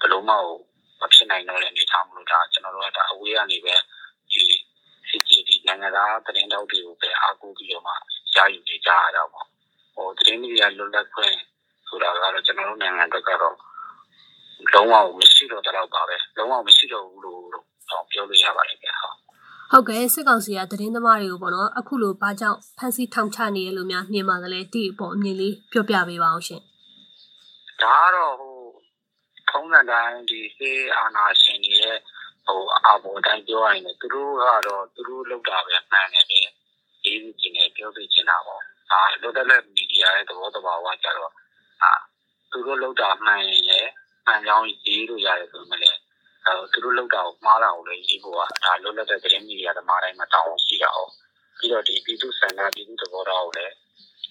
[0.00, 0.56] ဘယ်လိုမှဟို
[1.00, 3.74] မဖြစ်နိုင်တော့တဲ့အနေအထားမလို့ဒါကျွန်တော်တို့ကဒါအဝေးကနေပဲ
[4.32, 4.44] ဒီ
[5.08, 7.92] CCTV နိုင်ငံသားသတင်းတောက်တွေကိုပဲအားကိုးပြီးတော့မှ
[8.34, 9.46] ရယူနေကြရတာပေါ့
[9.94, 11.36] ဟိုသတင်းမီဒီယာလွတ်လပ်ခွင့်
[11.88, 13.56] ဆိုတာကတော့ကျွန်တော်တို့နိုင်ငံဘက်ကတော့
[14.72, 19.16] လုံးဝမရှိတော့တော့ပါပဲလုံးဝမရှိတော့ဘူးလို့တော့ပြောလို့ရပါတယ်ဗျာဟုတ်
[19.70, 26.60] ဟုတ်ကဲ့စစ်ကောင်စီကသတင်းသမားတွေကိုပေါ့နော်အခုလိုဘာကြောင့်ဖမ်းဆီးထောင်ချနေရလို့များမြင်ပါသလဲဒီအပေါ်အမြင်လေးပြောပြပေးပါအောင်ရှင်
[27.82, 28.56] ဒါကတော့ဟို
[29.50, 31.98] ထုံးစံတိုင်းဒီစေအာနာရှင်တွေရဲ့
[32.46, 36.40] ဟိုအာဘော်တိုင်းပြောရရင်သူတို့ကတော့သူတို့လောက်တာပဲမှန်တယ်လေ
[37.04, 41.32] ဒီကျင်နေပြောပြချင်တာပေါ့အာလောတလက်မီဒီယာရဲ့သဘောတဘာဝကြတော့
[41.82, 41.92] အာ
[42.50, 43.90] သူတို့လောက်တာမှန်ရင်လည်း
[44.26, 45.98] မှန်ကြောင်းရေးလို့ရတယ်ဆိုမှလည်း
[46.46, 51.00] အဲသူတို့လောက်တာကိုမှားတာကိုလည်းရေးဖို့ကဒါလွတ်လပ်တဲ့သတင်းမီဒီယာသမားတိုင်းမှာတောင်းရှိတာ哦
[51.58, 53.74] ပြီးတော့ဒီပြည်သူစံနာပြည်သူသဘောထားကိုလည်း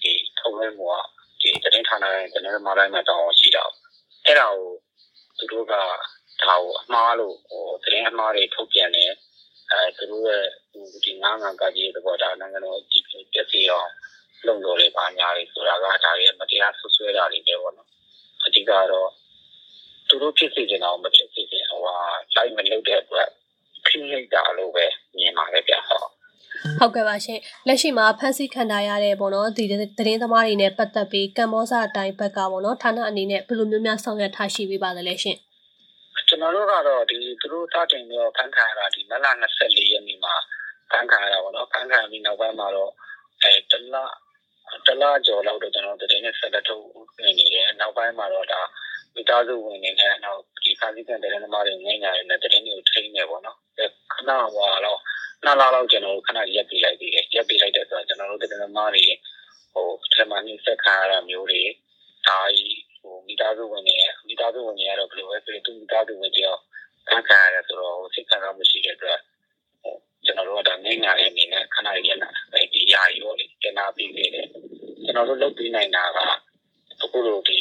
[0.02, 0.94] ဒီထုံးဝဲမှုက
[1.40, 3.64] ဒီသတင်းဌာနရဲ့သတင်းသမားတိုင်းမှာတောင်းရှိတာ
[4.24, 4.68] အဲ့ဒါကို
[5.38, 5.84] သူတို့ကဒါ
[6.44, 9.12] ကိုအမှားလို့ဟိုသတင်းအမှားတွေထုတ်ပြန်တယ်
[9.70, 10.44] အဲသူတို့ရဲ့
[11.04, 13.90] ဒီငါးငါးကကြီးတဲ့ဘောဒါနိုင်ငံတော်ကြည့်ပြစီအောင်
[14.46, 17.88] လုံလို့လေပါညာတွေဆိုတာကဒါရဲ့မတရားဆွဆွဲတာတွေပဲပေါ့နော်
[18.44, 19.08] အဓိကတော့
[20.08, 21.96] သူတို့ဖြစ်စီနေတာမဖြစ်စီနေဟိုဟာ
[22.34, 23.28] လိုက်မလုပ်တဲ့အတွက်
[23.86, 26.06] ဖိနှိပ်တာလို့ပဲမြင်ပါတယ်ဗျဟုတ်
[26.78, 29.72] ဟုတ်ကဲ့ပါရှင်လက်ရှိမှာဖန်ဆီးခံထားရတဲ့ပေါ့နော်ဒီသ
[30.06, 35.38] တင်းသမားတွေနဲ့ပတ်သက်ပြီးကမ္ဘောဇအတိုင်းဘက်ကပေါ့နော်ဌာနအနေနဲ့ဘယ်လိုမျိုးများဆောင်ရွက်ထားရှိပေးပါသလဲရှင်
[36.28, 39.26] ကျွန်တော်တို့ကတော့ဒီသူတို့စတင်ပြီးဖန်ခံရတာဒီမလ
[39.58, 40.34] 24ရက်နေ့မှာ
[40.90, 42.90] ဖန်ခံရတာပေါ့နော်ဖန်ခံပြီးနောက်ပိုင်းမှာတော့
[43.42, 43.94] အဲတလ
[44.86, 46.84] တလကျော်လောက်တော့ကျွန်တော်သတင်းနဲ့ဆက်လက်ထုတ်
[47.22, 48.60] နေနေတယ်နောက်ပိုင်းမှာတော့ဒါ
[49.16, 53.58] မိသားစုဝင်နေနဲ့နောက်ဒီဖန်ဆီးခံတဲ့သမားတွေငိမ့်ညာတဲ့သတင်းတွေကိုထိန်းနေပေါ့နော်
[54.12, 54.98] ခဏဟွာတော့
[55.44, 59.04] နှစ်လလောက်ကျွန်တော်တို့ခဏရက်ပြလိုက်သေးတယ်ရက်ပြလိုက်တဲ့ဆိုတော့ကျွန်တော်တို့တင်သမားတွေ
[59.74, 61.62] ဟိုထမနှိစက်ခါရတာမျိုးတွေ
[62.26, 66.60] ဒါကြီးဟိုမိသားစုဝင်တွေမိသားစုဝင်တွေကတော့ဘယ်လိုပဲဆိုသူမိသားစုဝင်တယောက်
[67.08, 69.18] ခံခံရတယ်ဆိုတော့စိတ်ခံစားမရှိတဲ့အတွက်
[69.82, 74.46] ဟိုကျွန်တော်တို့ကဒါငိမ့်ညာတဲ့အနေနဲ့ခဏရက်လာအဲဒီရာကြီးပေါ့လေကျနာပြီးနေတယ်
[75.04, 76.18] ကျွန်တော်တို့လုပ်ပြီးနိုင်တာက
[77.02, 77.58] အခုလိုဒီ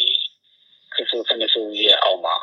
[0.95, 2.35] ခရစ်စတန်ဆူရဲ့အောက်မှာ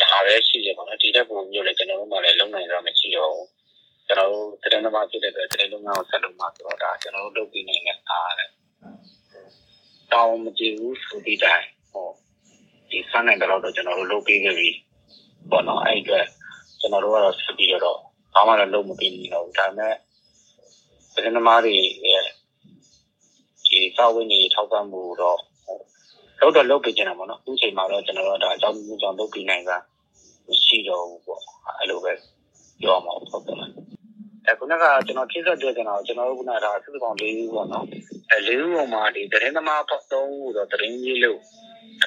[0.00, 3.48] ဒါပဲရှိရပါတော့ဒီတဲ့ပုံမျိုးလည်းကျွန်တော်တို့မှလည်းလုံနိုင်တော့မရှိတော့ဘူး
[4.06, 8.48] ကျွန်တော်တို့သတင်းသမားဖြစ်တဲ့အတွက်သတင်းလုပ်ငန်းကိုဆက်လုပ်မှာဆိုတော့ဒါကျွန်တော်တို့လုပ်ပြီးနေတဲ့အားတဲ့
[10.12, 12.08] တောင်းမကြည့်ဘူးဆိုပြီးတိုင်းဟော
[12.90, 14.68] ဒီဆန်းနိုင်တော့တော့ကျွန်တော်တို့လုပ်ပြီးခဲ့ပြီ
[15.50, 16.26] ပေါ့နော်အဲ့အတွက်
[16.80, 17.98] ကျွန်တော်တို့ကတော့ဆက်ပြီးတော့
[18.34, 19.94] ဘာမှလည်းလုပ်မပြီးနေတော့ဒါပေမဲ့
[21.14, 21.74] သတင်းသမားတွေ
[22.12, 22.24] ရဲ့
[23.66, 25.38] ဒီစာဝင်တွေထောက်ပံ့မှုတော့
[26.40, 29.76] လောက်တော့လုပ်ပေးကြတာပေါ့နော်အခုချိန်မှာတော့ကျွန်တော်တို့ဒါအကြောင်းမျိုးကြောင့်လုပ်ပြီးနိုင်တာ
[30.46, 31.40] မရှိတော့ဘူးပေါ့
[31.78, 32.12] အဲ့လိုပဲ
[32.82, 33.58] ပြောမှာဟုတ်တယ်
[34.48, 37.86] အခုနကကျွန်တော်ဖြည့်ဆက်ပြောချင်တာကျွန်တော်တို့ကဒါစုစုပေါင်း၄ဦးပေါ့နော်
[38.30, 41.38] အဲ၄ဦးပေါ်မှာဒီသတင်းသမားပေါ့၃ဦးတော့သတင်းကြီးလို့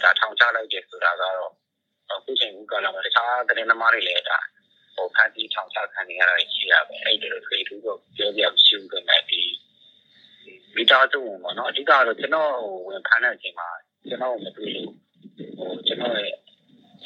[0.04, 1.52] ဒါထောင်ချလိုက်တယ်ဆိုတာကတော့
[2.12, 4.38] အခုချိန်ကလာမှာတခြားသတင်းသမားတွေလည်းဒါ
[4.96, 9.42] ဟိုဖန်တီးထောင်ချခံနေရတာရှိရပဲအဲ့ဒီလိုတွေတူတော့ပြောပြမရှိဘူးခင်ဗျဒီ
[10.76, 12.52] မိသားစုဝင်ပေါ့နော်အဓိကတော့ကျွန်တော်
[12.88, 13.68] ဝင်ဖမ်းတဲ့အချိန်မှာ
[14.06, 14.92] ကျွန်တော်မတွေ့လို့
[15.58, 16.36] ဟိုကျွန်တော်ရဲ့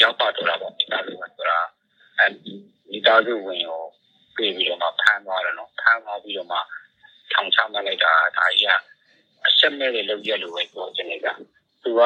[0.01, 1.59] ရောက်ပါတော့တာပေါ့မိသားစုဝင်ဆိုတာ
[2.17, 2.25] အဲ
[2.89, 3.81] မိသားစုဝင်ကို
[4.37, 6.57] တွေ့ပြီးတော့မှဖမ်းသွားတယ်နော်ဖမ်းသွားပြီးတော့မှ
[7.31, 8.73] ထောင်ချမှတ်လိုက်တာဒါကြီးက
[9.47, 11.27] အဆက်မဲ့တွေလုပ်ရလို့ပဲပြောချင်တယ်က
[11.83, 12.01] သူက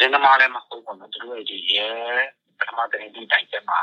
[0.00, 1.88] တင်းသမားလည်းမဟုတ်ဘူးနော်သူတို့ရဲ့ဒီရဲ
[2.58, 3.80] ပထမတင်းဒီတိုင်ချက်မှာ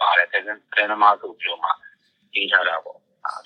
[0.00, 1.70] ပါတယ်တင်းတင်းသမားဆိုပြီးတော့မှ
[2.34, 2.98] ရေးထားတာပေါ့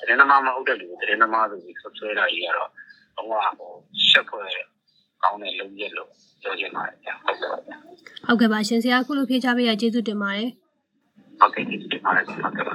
[0.08, 2.70] တင်းသမားမဟုတ်တဲ့လူတင်းသမားဆိုပြီးဆွဆွဲတာကြီးကတော့
[3.16, 3.26] တော့
[3.58, 3.70] ဟို
[4.08, 4.48] ရှက်ဖွဲ့
[5.22, 6.08] ကောင်းတဲ့လုပ်ရက်လို့
[6.42, 7.72] ပြောချင်ပါတယ်ဗျဟုတ်ကဲ့ပါဗျ
[8.26, 10.48] ဟုတ်ကဲ့ပါရှင်ဆရာခုလိုဖြေချပေးရကျေးဇူးတင်ပါတယ်
[11.40, 12.74] ဟုတ်ကဲ့ကျေးဇူးတင်ပါတယ်ဟုတ်ကဲ့ပါ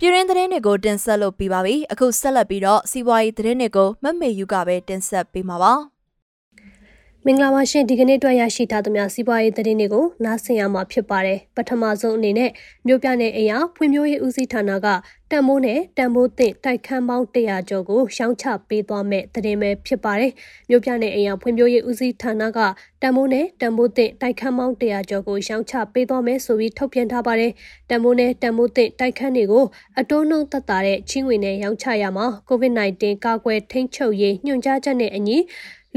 [0.00, 5.72] ပြည်ရင်းသတင်းတွေကိုတင်ဆက်လို့ပြီးပါပြီအခုဆက်လက်ပြီးတော့စီးပွားရေးသတင်းတွေကိုမမေယူကပဲတင်ဆက်ပေးမှာပါ
[7.28, 12.50] မင်္ဂလာပါရှင်ဒီကနေ့အတွက်ရရှိထားသမျှစီးပွားရေးသတင်းတွေကိုနားဆင်ရမှာဖြစ်ပါတယ်ပထမဆုံးအနေနဲ့
[12.86, 14.86] မြို့ပြနယ်အရာဖွံ့ဖြိုးရေးဦးစီးဌာနက
[15.30, 20.32] တန်မိုးနဲ့တန်မိုးသင့်တိုက်ခန်းပေါင်း100ကျော်ကိုရှောင်းချပေးသွားမဲ့သတင်းပဲဖြစ်ပါတယ်
[20.68, 22.58] မြို့ပြနယ်အရာဖွံ့ဖြိုးရေးဦးစီးဌာနက
[23.02, 27.52] တန်မိုးနဲ့တန်မိုးသင့်တိုက်ခန်းပေါင်း100ကျော်ကိုရှောင်းချပေးသွားမယ်ဆိုပြီးထုတ်ပြန်ထားပါတယ်
[27.90, 29.64] တန်မိုးနဲ့တန်မိုးသင့်တိုက်ခန်းတွေကို
[30.00, 35.38] အတိုးနှုံသက်သာတဲ့ချင်းဝင်နဲ့ရောင်းချရမှာ COVID-19 ကာကွယ်ထိန်းချုပ်ရေးညွှန်ကြားချက်နဲ့အညီ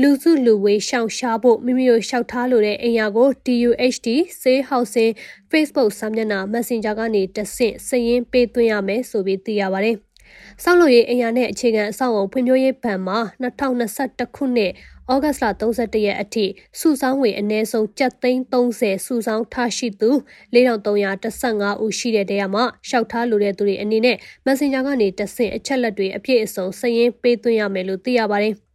[0.04, 4.08] လူစုလူဝေးရှောင်ရှားဖို့မိမိတို့လျှောက်ထားလိုတဲ့အရာကို DUHD
[4.42, 5.14] Say Housing
[5.52, 9.96] Facebook စာမျက်နှာ Messenger ကနေတဆင့်စည်ရင်းပေးသွင်းရမယ်ဆိုပြီးသိရပါတယ်။
[10.64, 14.72] ဆောက်လုပ်ရေးအရာနဲ့အခြေခံအဆောက်အုံဖွံ့ဖြိုးရေးဘဏ်မှာ2021ခုနှစ်
[15.12, 16.46] ဩဂတ်စ်လ31ရက်အထိ
[16.80, 20.10] စုဆောင်းငွေအနည်းဆုံးကျပ်သိန်း30စုဆောင်းထားရှိသူ
[20.54, 28.56] 4315ဦးရှိတဲ့တဲရမှာရှောက်ထားလိုတဲ့သူတွေအနေနဲ့ Messenger ကနေတဆင့်အချက်လက်တွေအပြည့်အစုံစည်ရင်းပေးသွင်းရမယ်လို့သိရပါတယ်။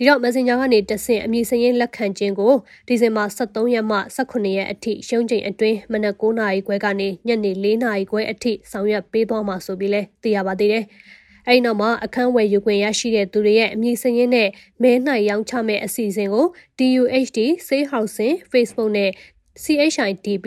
[0.00, 2.54] ဒီတော့ Messenger ကနေတဆင့်အမည်စရင်းလက်ခံခြင်းကို
[2.88, 10.84] ဒီဇင်ဘာ23ရက်မှ18ရက်အထိရုံးချိန်အတွင်းမနက်9:00နာရီခွဲကနေညနေ4:00နာရီခွဲအထိဆောင်ရွက်ပေးသွားမှာဆိုပြီးလဲသိရပါသေးတယ်။
[11.46, 14.48] အဲဒီနောက်မှာအခန်းဝယ်ယူခွင့်ရရှိတဲ့သူတွေရဲ့အမည်စရင်းနဲ့
[14.82, 16.46] မဲနိုင်ရောင်းချမဲ့အစီအစဉ်ကို
[16.78, 19.10] DUHD Safe Housing Facebook နဲ့
[19.62, 20.46] CHITB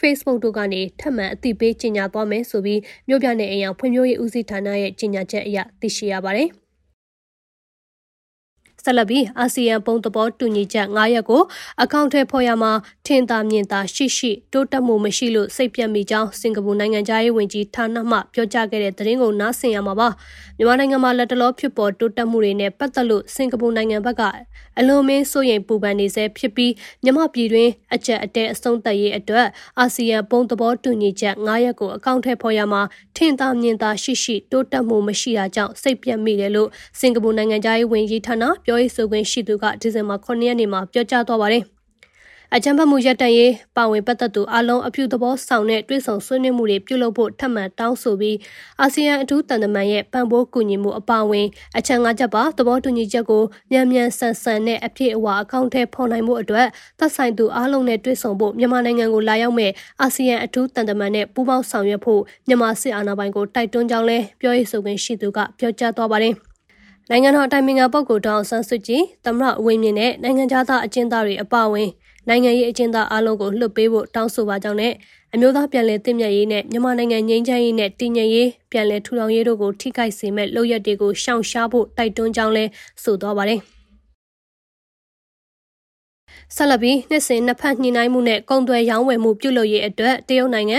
[0.00, 6.50] Facebook တို့ကနေထပ်မံအသိပေးကြေညာသွားမယ်ဆိုပြီးမြို့ပြနယ်အရာဖွံ့ဖြိုးရေးဦးစီးဌာနရဲ့ကြေညာချက်အရသိရှိရပါတယ်။
[8.84, 11.42] ဆက်လက်ပြီးအာဆီယံပုံသဘောတူညီချက်9ရက်ကို
[11.82, 12.72] အကောင့်ထဲဖော်ရမှာ
[13.06, 20.08] ထင်သာမြင်သာရှိရှိတိုးတက်မှုမရှိလို့စိတ်ပြတ်မိကြောင်းစင်ကာပူနိုင်ငံသားရေးဝန်ကြီးဌာနမှပြောကြားခဲ့တဲ့သတင်းကိုနားဆင်ရမှာပါ
[20.58, 24.22] မြန်မာနိုင်ငံမှာလက်တလောဖြစ်ပေါ်တိုးတက်မှုတွေနဲ့ပတ်သက်လို့စင်ကာပူနိုင်ငံဘက်က
[24.78, 29.46] အလွန်မင်းစိုးရိမ်ပူပန်နေဆဲဖြစ်ပြီးမြန်မာပြည်တွင်အကြက်အတဲအဆုံးသက်ရေးအတွက်
[29.78, 32.82] အာဆီယံပုံသဘောတူညီချက်9ရက်ကိုအကောင့်ထဲဖော်ရမှာ
[33.16, 36.68] ထင်သာမြင်သာရှိရှိတိုးတက်မှုမရှိတာကြောင့်စိတ်ပြတ်မိတယ်လို့
[37.00, 41.64] စင်ကာပူနိုင်ငံသားရေးဝန်ကြီးဌာနပြောရေးဆိုခွင့်ရှိသူကဒီဇင်ဘာ9ရက်နေ့မှာပြောကြားသွားပါတယ်
[42.56, 48.36] အကြံဖတ်မှုရပ်တန့်ရေးပါဝင်ပတ်သက်သူအလုံးအပြုသဘောဆောင်တဲ့တွဲဆောင်ဆွေးနွေးမှုတွေပြုလုပ်ဖို့ထပ်မံတောင်းဆိုပြီး
[48.80, 51.46] အာဆီယံအထူးတန်တမန်ရဲ့ပံ့ပိုးကူညီမှုအပါအဝင်
[51.78, 56.66] အချမ်းငါးချက်ပါသဘောတူညီချက်ကိုမြန်မြန်ဆန်ဆန်နဲ့အပြည့်အဝအကောင့်ထဲဖော်နိုင်မှုအတွက်
[56.98, 59.70] သက်ဆိုင်သူအားလုံးနဲ့တွဲဆောင်ဖို့မြန်မာနိုင်ငံကိုလာရောက်မဲ့
[60.02, 66.36] အာဆီယံအထူးတန်တမန်နဲ့ပူးပေါင်းဆောင်ရွက်ဖို့မြန်မာစစ်အာဏာပိုင်ကိုတိုက်တွန်းကြောင်းလဲပြောရေးဆိုခွင့်ရှိသူကပြောကြားသွားပါတယ်။
[67.14, 71.90] နိုင်ငံတော်အတိုင်ပင်ခံပုဂ္ဂိုလ်ဒေါအောင်ဆန်းစုကြည်သမရအဝင်းမြင့်နဲ့နိုင်ငံသားအကျဉ်းသားတွေအပါအဝင်
[72.28, 74.92] နိုင်ငံရေးအကျဉ်းသားအလုံးကိုလွှတ်ပေးဖို့တောင်းဆိုပါကြောင်းနဲ့
[75.34, 82.64] အမျိုးသားပြည်လဲတည်မြဲရေးနဲ့မြန်မာနိုင်ငံငြိမ်းချမ်းရေးနဲ့တည်ငြိမ်ရေးပြည်လဲထူထောင်ရေးတို့ကိုထိခိုက်စေမဲ့လုပ်ရက်တွေကိုရှောင်ရှားဖို့တိုက်တွန်းကြောင်းလဲ
[83.02, 83.60] ဆိုသွားပါတယ်။
[86.56, 90.78] ဆက်လက်ပြီးနှစ်စဉ်နှစ်ဖက်ညှိနှိုင်းမှုနဲ့ကုန်သွယ်ရောင်းဝယ်မှုပြုလုပ်ရေးအတွက်တရုတ်နိုင်ငံ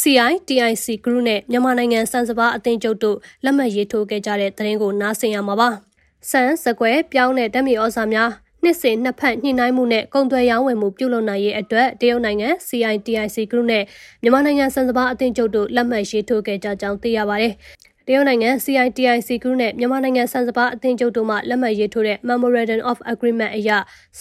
[0.00, 5.68] CI TIC Group နဲ့မြန်မာနိုင်ငံစံစပါအသင်းချုပ်တို့လက်မှတ်ရေးထိုးခဲ့ကြတဲ့သတင်းကိုနားဆင်ရမှာပါ။
[6.30, 8.30] စံစကွဲပြောင်းတဲ့ဓာတ်မြေဩဇာများ
[8.62, 13.84] နှစ်စဉ်နှစ်ဖက်ညှိနှိုင်းမှုနဲ့ကုန်သွယ်ရောင်းဝယ်မှုပြုလုပ်နိုင်ရေးအတွက်တရုတ်နိုင်ငံ CITIC Group နဲ့
[14.22, 17.54] မြန်မာနိုင်ငံစံစပါအသင်းချုပ်တို့လက်မှတ်ရေးထိုးခဲ့ကြကြောင်းသိရပါတယ်။
[18.12, 23.70] တရုတ်နိုင်ငံ CITIC Group နဲ့မြန်မာနိုင်ငံစံစပါအသင်းချုပ်တို့မှလက်မှတ်ရေးထိုးတဲ့ Memorandum of Agreement အရ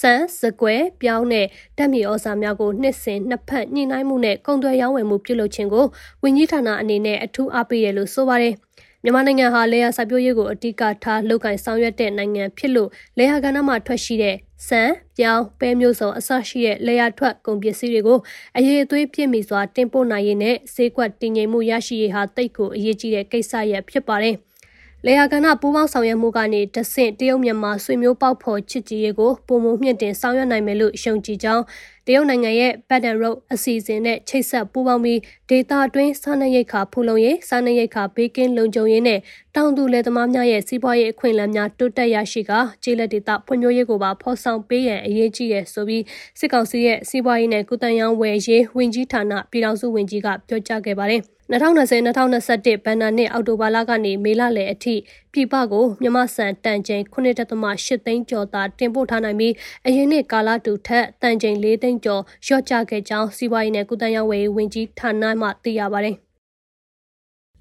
[0.01, 1.45] စံစကွဲပြောင်းတဲ့
[1.77, 5.85] တပ်မြေဩဇာများကိုနှစ်စဉ်နှစ်ဖက်ညှိနှိုင်းမှုနဲ့ကုန်သွယ်ရောင်းဝယ်မှုပြုလုပ်ခြင်းကို
[6.23, 8.53] ဝန်ကြီးဌာနအနေနဲ့အထူးအားပေးရလို့ဆိုပါတယ်။
[9.03, 14.35] မြန်မာနိုင်ငံဟာလေယာစိုက်ပျိုးရေးကိုအဓိကထားလုပ်ကိုင်ဆောင်ရွက်တဲ့နိုင်ငံဖြစ်လို့လေယာကဏ္ဍမှာထွက်ရှိတဲ့
[14.67, 14.81] စံ
[15.17, 18.19] ပြောင်းပဲမျိုးစုံအစရှိတဲ့လေယာထွက်ကုန်ပစ္စည်းတွေကို
[18.57, 24.35] အရေးအသွေးပြည့်မီစွာတင်ပို့နိုင်ရေးနဲ့ဈေးကွက်တည်ငြိမ်မှုရရှိရေးဟာတိတ်ကိုအရေးကြီးတဲ့ကိစ္စရပ်ဖြစ်ပါတယ်။
[25.05, 31.63] လေယာကဏပူးပေါင်းဆောင်ရွက်မှုကနေတဆင့်တရုတ်မြန်မာဆွေမျိုးပေါက်ဖော်ချစ်ကြည်ရေးကိုပုံမမြင့်တင်ဆောင်ရွက်နိုင်မယ်လို့ယုံကြည်ကြောင်း
[32.11, 35.19] တရုတ်နိုင်ငံရဲ့ Belt and Road အစီအစဉ်နဲ့ချိတ်ဆက်ပူးပေါင်းပြီး
[35.49, 39.19] ဒေတာအတွင်းစားနပ်ရိက္ခာဖူလုံရေးစားနပ်ရိက္ခာဘေးကင်းလုံခြုံရေးနဲ့
[39.55, 42.51] တောင်သူလယ်သမားများရဲ့စီးပွားရေးအခွင့်အလမ်းများတိုးတက်ရရှိက
[42.83, 46.03] ကျေးလက်ဒေတာဖွံ့ဖြိုးရေးကိုပါဖော်ဆောင်ပေးရန်အရေးကြီးရဆိုပြီး
[46.39, 54.95] စစ်ကောင်စီရဲ့စီးပွားရေးနဲ့ကုသရေးဝယ်ရေးဝန်ကြီးဌာနပြည်ထောင်စုဝန်ကြီးကပြောကြားခဲ့ပါတယ်။ 2020-2021ဘဏ္ဍာနှစ်အောက်တိုဘာလကနေမေလလယ်အထိ
[55.33, 59.53] ပြည်ပကိုမြန်မာစံတန်ချိန်9.8သိန်းကျော်သာတင်ပို့ထားနိုင်ပြီး
[59.85, 66.17] အရင်နှစ်ကာလတူထက်တန်ချိန်4သိန်းကျော်လျော့ကျခဲ့ကြောင်းစီးပွားရေးနဲ့ကုသရေးဝန်ဝင်ကြီးဌာနမှသိရပါတယ်။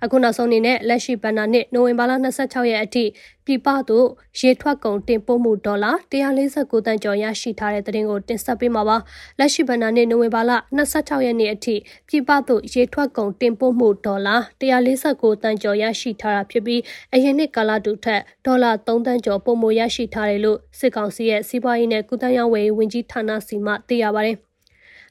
[0.05, 3.05] အခုနောက်ဆုံးအနေနဲ့လက်ရှိဘဏ္ဍာနှစ်နိုဝင်ဘာလ26ရက်အထိ
[3.47, 4.07] ပြည်ပသို့
[4.41, 8.97] ရေထွက်ကုန်တင်ပို့မှုဒေါ်လာ149တန်ကျော်ရရှိထားတဲ့သတင်းကိုတင်ဆက်ပေးမှာပါ
[9.39, 11.75] လက်ရှိဘဏ္ဍာနှစ်နိုဝင်ဘာလ26ရက်နေ့အထိ
[12.09, 16.81] ပြည်ပသို့ရေထွက်ကုန်တင်ပို့မှုဒေါ်လာ149တန်ကျော်ရရှိထားတာဖြစ်ပြီး
[17.15, 24.48] အရင်နှစ်ကာလတူထက်ဒေါ်လာ3တန်ကျော်ပိုမိုရရှိထားတယ်လို့စစ်ကောင်စီရဲ့စီးပွားရေးနဲ့ကုသရေးဝန်ကြီးဌာနစီမှသိရပါတယ်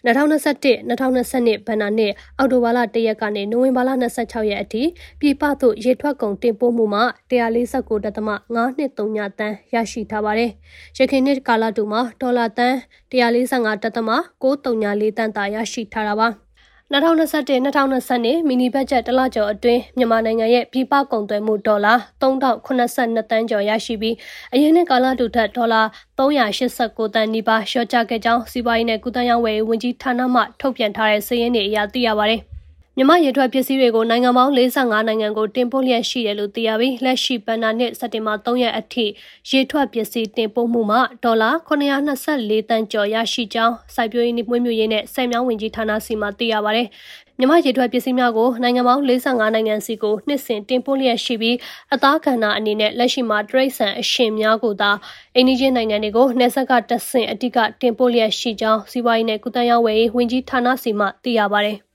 [0.06, 3.90] 2021 2022ဘဏ္ဍာနှစ်အောက်တိုဘာလ1ရက်ကနေနိုဝင်ဘာလ
[4.22, 4.84] 26ရက်အထိ
[5.20, 10.52] ပြည်ပသို့ရေထွက်ကုန်တင်ပို့မှုမှ149.523တန်းရရှိထားပါတယ်။
[10.98, 12.76] ရခိုင်နှစ်ကာလတူမှာဒေါ်လာတန်း
[13.12, 16.30] 145.634တန်းသာရရှိထားတာပါ။
[16.94, 24.16] 2021-2022မီနီဘတ်ဂျက်တစ်လကျော်အတွင်းမြန်မာနိုင်ငံရဲ့ပြည်ပကုန်သွယ်မှုဒေါ်လာ3082တန်းကျော်ရရှိပြီး
[24.54, 25.82] အရင်နှစ်ကာလတူထက်ဒေါ်လာ
[26.18, 32.42] 389တန်းနီးပါးလျှော့ချခဲ့ကြောင်းစီးပွားရေးနဲ့ကုသရေးဝန်ကြီးဌာနမှထုတ်ပြန်ထားတဲ့စာရင်းတွေအရသိရပါတယ်။
[33.00, 39.06] မြမရေထွက်ပစ္စည်းတွေကိုနိုင်ငံပေါင်း45နိုင်ငံကိုတင်ပို့လျက်ရှိတယ်လို့သိရပြီးလက်ရှိဘဏ္ဍာနှစ်စက်တင်ဘာ3ရက်အထိ
[39.50, 46.84] ရေထွက်ပစ္စည်းတင်ပို့မှုမှာဒေါ်လာ924တန်ကျော်ရရှိကြောင်းစိုက်ပျိုးရေးနှင့်မွေးမြူရေးနဲ့ဆယ်မြောင်းဝင်ကြီးဌာနစီမှသိရပါဗျ။
[47.40, 51.58] မြမရေထွက်ပစ္စည်းများကိုနိုင်ငံပေါင်း45နိုင်ငံစီကိုနှစ်စဉ်တင်ပို့လျက်ရှိပြီး
[51.94, 54.92] အသားကဏ္ဍအနေနဲ့လက်ရှိမှာတရိတ်ဆန်အရှင်များကိုသာ
[55.36, 59.82] အိန္ဒိယနိုင်ငံတွေကိုနှက်ဆက်ကတဆင့်အတိကတင်ပို့လျက်ရှိကြောင်းစီးပွားရေးနဲ့ကုသရေး
[60.16, 61.78] ဝန်ကြီးဌာနစီမှသိရပါတယ်။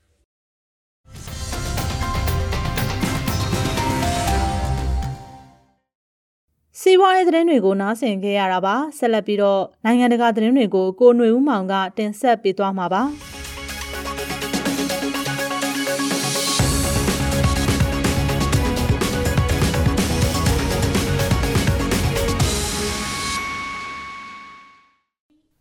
[6.85, 13.01] စီးပွားရေးသတင်းတွေကိုနားဆင်ခဲ့ရတာပါဆက်လက်ပြီးတော့နိုင်ငံတကာသတင်းတွေကိုကိုຫນွေဦးမောင်ကတင်ဆက်ပေးသွားမှာပါ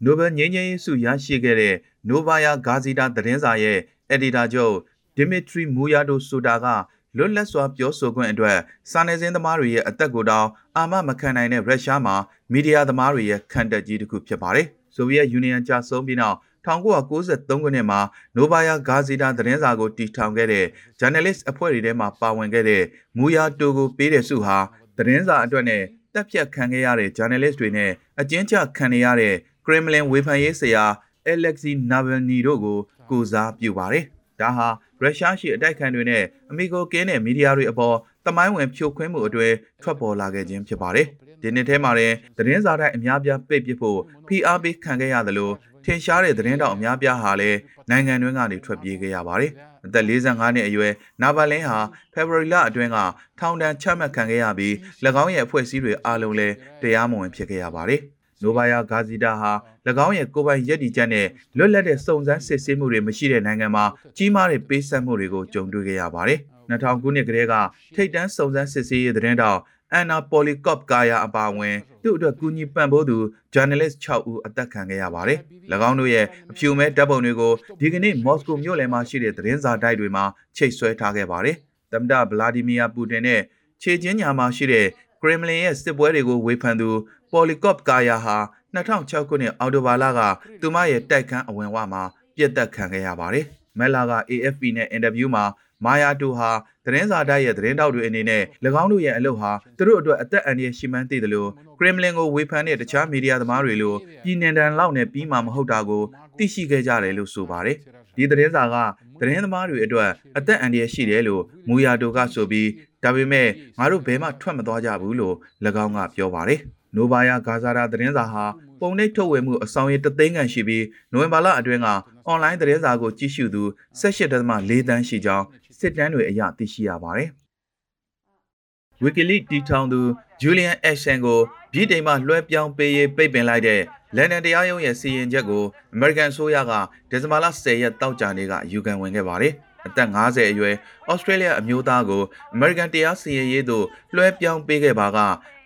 [0.04, 1.76] နိုဘယ်ငြိမ်းချမ်းရေးဆုရရှိခဲ့တဲ့
[2.08, 3.78] နိုဗာယာဂါဇီတာသတင်းစာရဲ့
[4.10, 4.74] အက်ဒီတာချုပ်
[5.16, 6.66] ဒီမီထရီမူယာဒိုဆိုတာက
[7.16, 8.58] လွတ်လပ်စွာပြောဆိုခွင့်အတွက်
[8.90, 12.16] စာနယ်ဇင်းသမားတွေရဲ့အသက်ကိုတောင်အာမမခံနိုင်တဲ့ရုရှားမှာ
[12.52, 18.00] မီဒီယာသမားတွေရဲ့ခံတက်ကြီးတစ်ခုဖြစ်ပါတယ်။ဆိုဗီယက်ယူနီယံကြာဆုံးပြီးနောက်1993ခုနှစ်မှာ
[18.36, 20.66] နိုဗာယာဂါဇီတာသတင်းစာကိုတည်ထောင်ခဲ့တဲ့
[21.00, 22.82] journalist အဖွဲ့တွေထဲမှာပါဝင်ခဲ့တဲ့
[23.18, 24.58] မူယာတိုကိုပေးတဲ့ဆုဟာ
[24.96, 25.82] သတင်းစာအတွက်နဲ့
[26.14, 30.84] တက်ဖြတ်ခံခဲ့ရတဲ့ journalist တွေနဲ့အကျဉ်းချခံနေရတဲ့ Kremlin ဝေဖန်ရေးဆရာ
[31.32, 32.78] Alexei Navalny တို့ကို
[33.10, 34.04] ကိုစားပြုပါတယ်။
[34.40, 34.68] ဒါဟာ
[35.02, 41.06] ရုရှားရှိအတိုက်ခံတွေနဲ့အမေကိုကင်းတဲ့မီဒီယာတွေအပေါ်တမိုင်းဝင်ဖြိုခွင်းမှုအတွေ့ထွက်ပေါ်လာခဲ့ခြင်းဖြစ်ပါတယ်။
[41.42, 45.50] ဒီနှစ်ထဲမှာလည်းသတင်းစာတိုက်အများပြားပိတ်ပစ်ဖို့ဖိအားပေးခံခဲ့ရသလို
[45.84, 47.58] ထင်ရှားတဲ့သတင်းတောက်အများပြားဟာလည်း
[47.90, 49.52] နိုင်ငံတွင်းကနေထွက်ပြေးခဲ့ရပါတယ်။
[49.86, 51.78] အသက်45နှစ်အရွယ်နာဗလင်းဟာ
[52.12, 52.98] ဖေဖော်ဝါရီလအတွင်းက
[53.38, 54.72] ထောင်ဒဏ်ချမှတ်ခံခဲ့ရပြီး၎
[55.22, 58.00] င်းရဲ့အဖွဲ့အစည်းတွေအားလုံးလည်းတရားမဝင်ဖြစ်ခဲ့ရပါတယ်။
[58.42, 59.52] နိုဗာယာဂါဇီတာဟာ၎
[60.06, 63.84] င်းရဲ့ကိုယ်ပိုင်ရည်တည်ချက်နဲ့လွတ်လပ်တဲ့စုံစမ်းစစ်ဆေးမှုတွေမရှိတဲ့နိုင်ငံမှာ
[64.16, 66.38] ကြီးမားတဲ့ပေးဆက်မှုတွေကိုကြုံတွေ့ခဲ့ရပါတယ်။
[66.70, 67.54] 2000ခုနှစ်ကတည်းက
[67.94, 69.60] ထိတ်တန်းစုံစမ်းစစ်ဆေးရေးသတင်းတောက်
[69.92, 73.16] အန်နာပိုလီကော့ကာယာအပါအဝင်သူ့အတွက်ကူညီပံ့ပိုးသူ
[73.54, 75.38] journalist 6ဦးအသက်ခံခဲ့ရပါတယ်။၎
[75.88, 80.24] င်းတို့ရဲ့အဖြူမဲဓာတ်ပုံတွေကိုဒီကနေ့မော်စကိုမြို့လယ်မှာရှိတဲ့သတင်းစာတိုက်တွေမှာ
[80.56, 81.56] ချိတ်ဆွဲထားခဲ့ပါတယ်။
[81.92, 83.40] သမ္မတဗလာဒီမီယာပူတင်နဲ့
[83.82, 84.86] ခြေချင်းညာမှာရှိတဲ့
[85.22, 86.88] ကရမလင်ရဲ့စစ်ပွဲတွေကိုဝေဖန်သူ
[87.32, 88.36] ပေါ်လီကော့ကာယာဟာ
[88.74, 90.20] 2006ခုနှစ်အောက်တိုဘာလက
[90.60, 92.02] သူမရဲ့တိုက်ခန်းအဝင်ဝမှာ
[92.36, 93.44] ပြစ်တက်ခံခဲ့ရပါတယ်။
[93.78, 95.44] မက်လာက AFP နဲ့အင်တာဗျူးမှာ
[95.84, 96.50] မာယာတိုဟာ
[96.84, 98.42] သတင်းစာတိုက်ရဲ့သတင်းတောက်တွေအနေနဲ့၎
[98.82, 106.02] င်းတို့ရဲ့အလုပ်ဟာသူတို့အတွက်အသက်အန္တရာယ်ရှိမှန်းသိတယ်လို့ကရမလင်ကိုဝေဖန်တဲ့တခြားမီဒီယာသမားတွေလိုပြည်နယ်တန်လောက်နဲ့ပြီးမှမဟုတ်တာကို
[106.36, 107.76] သိရှိခဲ့ကြတယ်လို့ဆိုပါတယ်။
[108.16, 108.76] ဒီသတင်းစာက
[109.18, 112.68] သတင်းသမားတွေအတွက်အသက်အန္တရာယ်ရှိတယ်လို့မူယာတိုကဆိုပြီး
[113.04, 115.36] ဒါပေမဲ့ငါတို့ဘယ်မှထွက်မသွားကြဘူးလို့၎
[115.84, 116.60] င်းကပြောပါတယ်။
[116.96, 118.44] နိုဗာယာဂါဇာရာသတင်းစာဟာ
[118.80, 121.88] ပုံနှိပ်ထုတ်ဝေမှုအဆောင်ရည်တသိန်းခန့်ရှိပြီးနိုဝင်ဘာလအတွင်းက
[122.26, 123.62] အွန်လိုင်းသတင်းစာကိုကြည့်ရှုသူ
[124.00, 125.46] 18.4တန်းရှိကြောင်း
[125.78, 127.30] စစ်တမ်းတွေအရသိရှိရပါတယ်။
[129.02, 130.00] Wikileaks တီထောင်သူ
[130.42, 131.40] Julian Assange ကို
[131.72, 133.80] ဗြိတိန်မှလွှဲပြောင်းပေးရေးပိတ်ပင်လိုက်တဲ့
[134.16, 136.72] လန်ဒန်တရားရုံးရဲ့စီရင်ချက်ကို American ဆိုရက
[137.10, 139.52] ဒီဇင်ဘာလ10ရက်တောက်ကြနေ့ကယူခံဝင်ခဲ့ပါတယ်။
[139.86, 140.76] အသက်50အရွယ်
[141.10, 142.22] ဩစတြေးလျအမျိုးသားကို
[142.54, 145.18] အမေရိကန်တရားစီရင်ရေးသို့လွှဲပြောင်းပေးခဲ့ပါက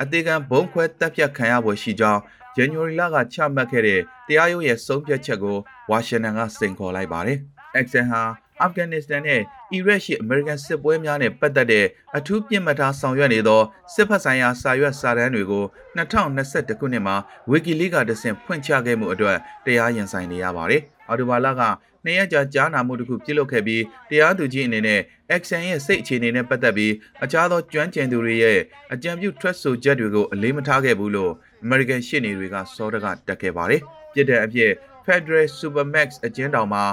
[0.03, 2.21] အသေးခံဘုံခွဲတပ်ဖြတ်ခံရပွဲရှိကြောင်း
[2.55, 5.57] ဇန်နဝါရီလကချမှတ်ခဲ့တဲ့တရားရုံးရဲ့ဆုံးဖြတ်ချက်ကို
[5.91, 7.39] ဝါရှင်တန်ကစိန်ခေါ်လိုက်ပါတယ်။
[7.79, 8.23] Exxon ဟာ
[8.63, 9.41] အာဖဂန်နစ္စတန်နဲ့
[9.73, 13.63] အီရတ်ရှိအမေရိကန်စစ်ပွဲများနဲ့ပတ်သက်တဲ့အထူးပြစ်မှတ်ထားဆောင်ရွက်နေသော
[13.95, 15.65] စစ်ဖက်ဆိုင်ရာစာရွက်စာတမ်းတွေကို
[15.97, 17.17] 2021ခုနှစ်မှာ
[17.51, 21.63] WikiLeaks ကတဆင့်ဖွင့်ချခဲ့မှုအတွက်တရားရင်ဆိုင်နေရပါတယ်။အော်တိုဘာလက
[22.07, 25.01] နှစ်ရက်ကြာကြားနာမှုတစ်ခုပြုလုပ်ခဲ့ပြီးတရားသူကြီးအနေနဲ့
[25.37, 26.93] action ရဲ့စိတ်အခြေအနေနဲ့ပတ်သက်ပြီး
[27.25, 28.59] အခြားသောကျွမ်းကျင်သူတွေရဲ့
[28.93, 31.33] အကြံပြုထွက်ဆိုချက်တွေကိုအလေးမထားခဲ့ဘူးလို့
[31.65, 33.81] American ရှေ့နေတွေကစောတကတက်ခဲ့ပါတယ်။
[34.13, 34.73] ပြည်တဲ့အဖြစ်
[35.07, 36.85] Federal Supermax အကျဉ်းတောင်မှာ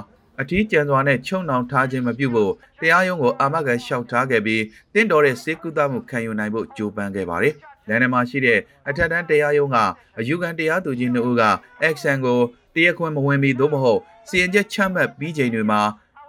[0.41, 7.53] အထီးကျန်စွာနဲ့ချုံနှောင်ထားခြင်းမပြုဖို့တရားရုံးကိုအာမခံလျှောက်ထားခဲ့ပြီးတင့်တော်တဲ့စေကူတာမှုခံယူနိုင်ဖို့ကြိုးပမ်းခဲ့ပါတယ်။
[7.87, 9.77] လန်ဒန်မှာရှိတဲ့အထက်တန်းတရားရုံးက
[10.19, 11.43] အယူခံတရားသူကြီးနှစ်ဦးက
[11.89, 12.39] action ကို
[12.75, 15.81] တရားခွင်မဝင်ပြီးသို့မဟုတ် စီရင်ချက်ချမှတ်ပြီးချိန်တွေမှာ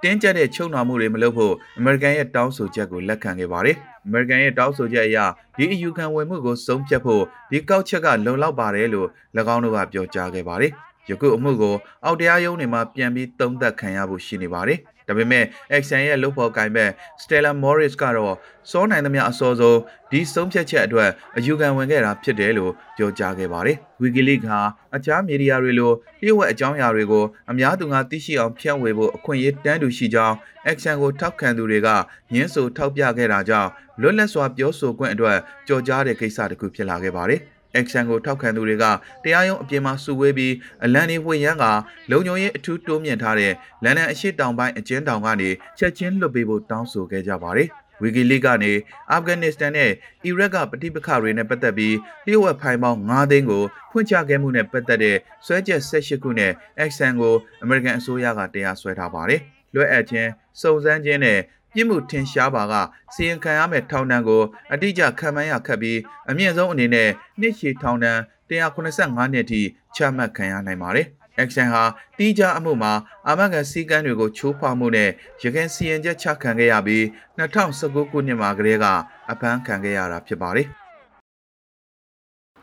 [0.03, 3.77] တင်းကျပ်တဲ့ချုံနှောင်မှုတွေမလုပ်ဖို့အမေရိကန်ရဲ့တောင်းဆိုချက်ကိုလက်ခံခဲ့ပါတယ်။
[4.07, 5.19] အမေရိကန်ရဲ့တောင်းဆိုချက်အရ
[5.57, 9.09] ဒီအယူခံဝင်မှုကိုဆုံးဖြတ်ဖို့ဒီကောက်ချက်ကလုံလောက်ပါတယ်လို့၎
[9.55, 10.73] င်းတို့ကပြောကြားခဲ့ပါတယ်။
[11.09, 14.79] ယခုအမှုကိုအောက်တရားရုံးတွေမှာပြန်ပြီးသုံးသပ်ခံရဖို့ရှိနေပါတယ်။
[15.09, 15.45] ဒါပေမဲ့
[15.77, 16.91] Action ရဲ့လုပ်ဖော်ကိုင်ဘက်
[17.23, 18.35] Stella Morris ကတော့
[18.71, 19.79] စောနိုင်သမျှအစောဆုံး
[20.11, 24.61] ဒီဆုံးဖြတ်ချက်အတွက်အယူခံဝင်ခဲ့တာဖြစ်တယ်လို့ပြောကြားခဲ့ပါတယ်။ WikiLeaks ဟာ
[24.97, 30.35] အခြားမီဒီယာတွေလိုလျှို့ဝှက်အကြောင်းအရာတွေကိုအများသူငါသိရှိအောင်ဖြန့်ဝေဖို့အခွင့်အရေးတန်းတူရှိကြောင်း
[30.71, 31.89] Action ကိုထောက်ခံသူတွေက
[32.33, 35.39] ညှင်းဆိုထောက်ပြခဲ့တာကြောင့်လွတ်လပ်စွာပြောဆိုခွင့်အတွက်
[35.69, 37.43] ကြော်ကြားတဲ့ကိစ္စတစ်ခုဖြစ်လာခဲ့ပါတယ်။
[37.79, 38.85] action ကိုထောက်ခံသူတွေက
[39.25, 41.65] တရားရုံးအပြင်မှာစုဝေးပြီးအလံတွေဝှေ့ရမ်းက
[42.11, 43.53] လုံခြုံရေးအထူးတိုးမြင့်ထားတဲ့
[43.85, 47.69] လန်ဒန်အရှိတောင်ပိုင်းအကျဉ်းတောင်ကနေချက်ချင်းလွတ်ပေးဖို့တောင်းဆိုခဲ့ကြပါတယ်။
[48.03, 48.73] WikiLeaks ကနေ
[49.11, 49.91] အာဖဂန်နစ္စတန်နဲ့
[50.25, 56.53] အီရတ်ကပဋိပက္ခတွေနဲ့ပတ်သက်ပြီးလျှို့ဝှက်ဖိုင်ပေါင်း9သိန်းကိုဖွင့်ချခဲ့မှုနဲ့ပတ်သက်တဲ့ဆွဲချက်18ခုနဲ့
[56.85, 59.41] action ကိုအမေရိကန်အစိုးရကတရားစွဲထားပါတယ်။
[59.75, 61.39] လွှဲအပ်ခြင်းစုံစမ်းခြင်းနဲ့
[61.75, 62.75] ပြစ်မှုထင်ရှားပါက
[63.15, 65.99] စီရင်ခံရမယ့်ထောင်ဒဏ်ကိုအတိအကျခံမှန်းရခတ်ပြီး
[66.31, 67.11] အမြင့်ဆုံးအနေနဲ့
[67.41, 68.19] နှစ်ရှည်ထောင်ဒဏ်
[68.51, 69.61] 185နှစ်ထိ
[69.97, 71.07] ချမှတ်ခံရနိုင်ပါတယ်။
[71.43, 71.85] action ဟာ
[72.19, 72.93] တီးခြားအမှုမှာ
[73.27, 75.11] အာမခံစည်းကမ်းတွေကိုချိုးဖောက်မှုနဲ့
[75.43, 77.03] ရခိုင်စီရင်ချက်ချခံခဲ့ရပြီး
[77.39, 78.87] 2019ခုနှစ်မှာကတည်းက
[79.31, 80.69] အဖမ်းခံခဲ့ရတာဖြစ်ပါတယ်။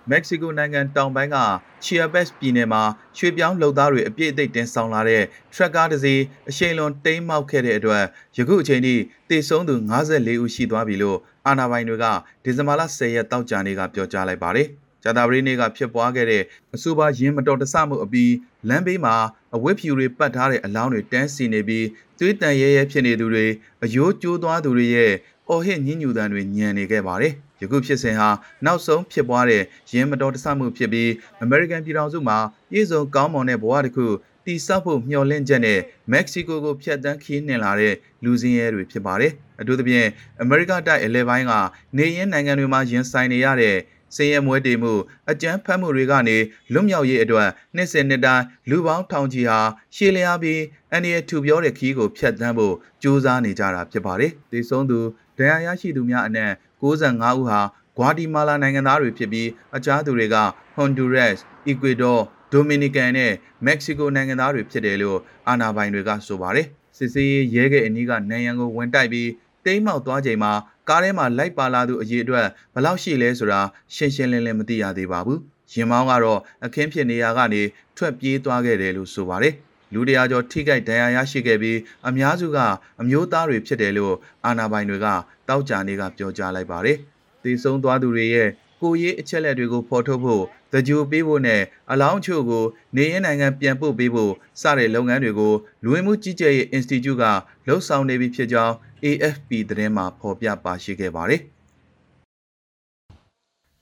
[0.09, 1.37] မက္ကဆီကိုနိုင်ငံတောင်ပိုင်းက
[1.83, 2.83] ချီယာဘက်စ်ပြည်နယ်မှာ
[3.17, 8.03] ရွှေပြောင်းလုပ်သားတွေအပြည့်အသိတင်ဆောင်လာတဲ့ထရက်ကားတစ်စီးအရှိန်လွန်တိမ်းမောက်ခဲ့တဲ့အတွက်
[8.37, 8.95] ယခုအချိန်ထိ
[9.29, 12.05] တေဆုံးသူ54ဦးရှိသွားပြီလို့အာဏာပိုင်တွေက
[12.43, 14.67] ဒီဇင်ဘာလ10ရက်တောက်ကြနေ့ကပြောကြားလိုက်ပါတယ်။
[15.03, 16.43] ဂျာတာပရီနေ့ကဖြစ်ပွားခဲ့တဲ့
[16.75, 18.33] အဆိုပါရင်းမတော်တဆမှုအပြီး
[18.69, 19.15] လမ်းဘေးမှာ
[19.55, 21.85] အဝတ်ဖြူတွေပတ်ထားတဲ့အလောင်းတွေတန်းစီနေပြီး
[22.19, 23.45] သွေးတန်ရဲရဲဖြစ်နေသူတွေ
[23.83, 25.13] အယိုးကျိုးသွားသူတွေရဲ့
[25.49, 28.29] အော်ဟစ်ညှဉ်းညူတံတွေညံနေခဲ့ပါတယ်။ ယခုဖြစ်စဉ်ဟာ
[28.65, 32.37] နောက်ဆုံးဖြစ်ပွားတဲ့ရင်းမတော်တဆမှုဖြစ်ပြီးအမေရိကန်ပြည်ထောင်စုမှာ
[32.71, 34.07] ပြည်စုံကောင်းမွန်တဲ့ဘဝတစ်ခု
[34.45, 35.79] တိဆောက်ဖို့မျှော်လင့်ချက်နဲ့
[36.11, 37.93] မက္ကဆီကိုကိုဖျက်ဆီးခီးနှင်လာတဲ့
[38.23, 40.07] လူစင်းရဲတွေဖြစ်ပါတယ်။အထူးသဖြင့်
[40.41, 41.53] အမေရိကတိုက်အလဲပိုင်းက
[41.97, 43.77] နေရင်းနိုင်ငံတွေမှာရင်ဆိုင်နေရတဲ့
[44.15, 44.93] စည်ရဲမွဲတေမှု
[45.31, 46.37] အကြမ်းဖက်မှုတွေကနေ
[46.73, 49.59] လွတ်မြောက်ရေးအတွက်နှစ်စဉ်နှစ်တိုင်းလူပေါင်းထောင်ချီဟာ
[49.95, 54.99] ရှေ့လျားပြီးအန်ဒီရဲ့ထူပြောတဲ့ခီးကိုဖျက်ဆီးဖို့ကြိုးစားနေကြတာဖြစ်ပါတယ်။ဒီဆုံးသူ
[55.37, 57.59] ဒဏ်ရာရရှိသူများအနက် 65ဦးဟာ
[57.97, 60.35] ဂွာတီမာလာနိုင်ငံသားတွေဖြစ်ပြီးအခြားသူတွေက
[60.75, 62.17] ဟွန်ဒူရက်စ်၊အီကွေဒေါ
[62.51, 63.31] ဒိုမီနီကန်နဲ့
[63.65, 65.17] မက္ကဆီကိုနိုင်ငံသားတွေဖြစ်တယ်လို့
[65.47, 66.67] အာဏာပိုင်တွေကဆိုပါတယ်။
[66.97, 69.29] စစ်စေးရဲခဲ့အနီးကနန်ရန်ကိုဝင်တိုက်ပြီး
[69.65, 70.51] တိမ်းမောက်သွားချိန်မှာ
[70.89, 73.61] ကားထဲမှာလိုက်ပါလာသူအရေးအတွက်ဘယ်လောက်ရှိလဲဆိုတာ
[73.95, 75.39] ရှင်းရှင်းလင်းလင်းမသိရသေးပါဘူး။
[75.73, 77.61] ရင်မောင်းကတော့အခင်းဖြစ်နေရာကနေ
[77.97, 79.53] ထွက်ပြေးသွားခဲ့တယ်လို့ဆိုပါတယ်။
[79.93, 82.57] လူတရာကျော်ထိခိုက်ဒဏ်ရာရရှိခဲ့ပြီးအများစုက
[83.01, 84.15] အမျိုးသားတွေဖြစ်တယ်လို့
[84.45, 85.07] အာဏာပိုင်တွေက
[85.51, 86.97] တောက်ကြနေကပြောကြားလိုက်ပါတယ်။
[87.43, 88.49] တည်ဆုံသွားသူတွေရဲ့
[88.81, 91.61] ကိုရေးအချက်လက်တွေကိုဖော်ထုတ်ဖို့သကြိုပေးဖို့နဲ့
[91.91, 97.23] အလောင်းချို့ကိုနေရင်းနိုင်ငံပြန်ပို့ပေးဖို့စတဲ့လုပ်ငန်းတွေကိုလူဝင်မှုကြီးကြပ်ရေး Institute က
[97.67, 101.41] လှုပ်ဆောင်နေပြီဖြစ်ကြောင်း AFP သတင်းမှာဖော်ပြပါရှိခဲ့ပါတယ်။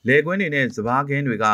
[0.06, 1.46] လေကွင်းတွေနဲ့စပားကင်းတွေက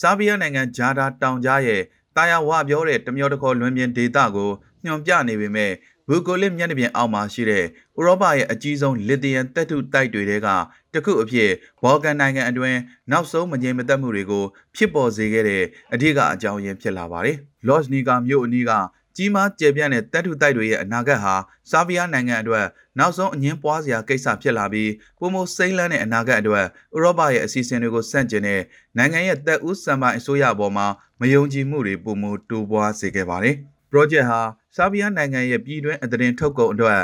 [0.00, 1.82] ဆာဘီးယားနိုင်ငံဂျာဒါတောင်ကြားရဲ့
[2.16, 4.50] တာယာဝပြောတဲ့တမျောတခေါ်လွင်ပြင်ဒေသကို
[4.84, 5.72] ညွန်ပြနေပေမဲ့
[6.08, 7.64] ဘူကိုလစ်မျက်နှာပြင်အောက်မှာရှိတဲ့
[7.98, 10.48] ဥရောပရဲ့အကြီးဆုံးလစ်သီယမ်တက်ထုတိုက်တွေတဲက
[10.94, 11.50] တခုအဖြစ်
[11.82, 12.78] ဘော်ကန်နိုင်ငံအတွင်း
[13.10, 14.44] နောက်ဆုံးမငြိမ်မသက်မှုတွေကို
[14.76, 15.62] ဖြစ်ပေါ်စေခဲ့တဲ့
[15.92, 17.36] အဓိကအကြောင်းရင်းဖြစ်လာပါတယ်။
[17.66, 18.72] လော့ချ်နီကာမြို့အနီးက
[19.16, 21.34] ကြီးမားကျယ်ပြန့်တဲ့တပ်ထုတိုက်တွေရဲ့အနာဂတ်ဟာ
[21.70, 22.66] ဆာဗီးယားနိုင်ငံအတွက်
[22.98, 28.60] နောက်ဆုံးအငင်းပွားစရာကိစ္စဖြစ်လာပြီးပုံမစိမ့်လန်းတဲ့အနာဂတ်အတွက်ဥရောပရဲ့အစီအစဉ်တွေကိုစန့်ကျင်တဲ့
[28.96, 30.86] နိုင်ငံရဲ့တပ်ဦးစံပိုင်အစိုးရအပေါ်မှာ
[31.20, 33.56] မယုံကြည်မှုတွေပုံမတိုးပွားစေခဲ့ပါတယ်။
[33.90, 34.40] project ဟာ
[34.76, 37.00] ဆာဗီးယားနိုင်ငံရဲ့ပြည်တွင်းအသတင်းထုတ်ကုန်အတွက်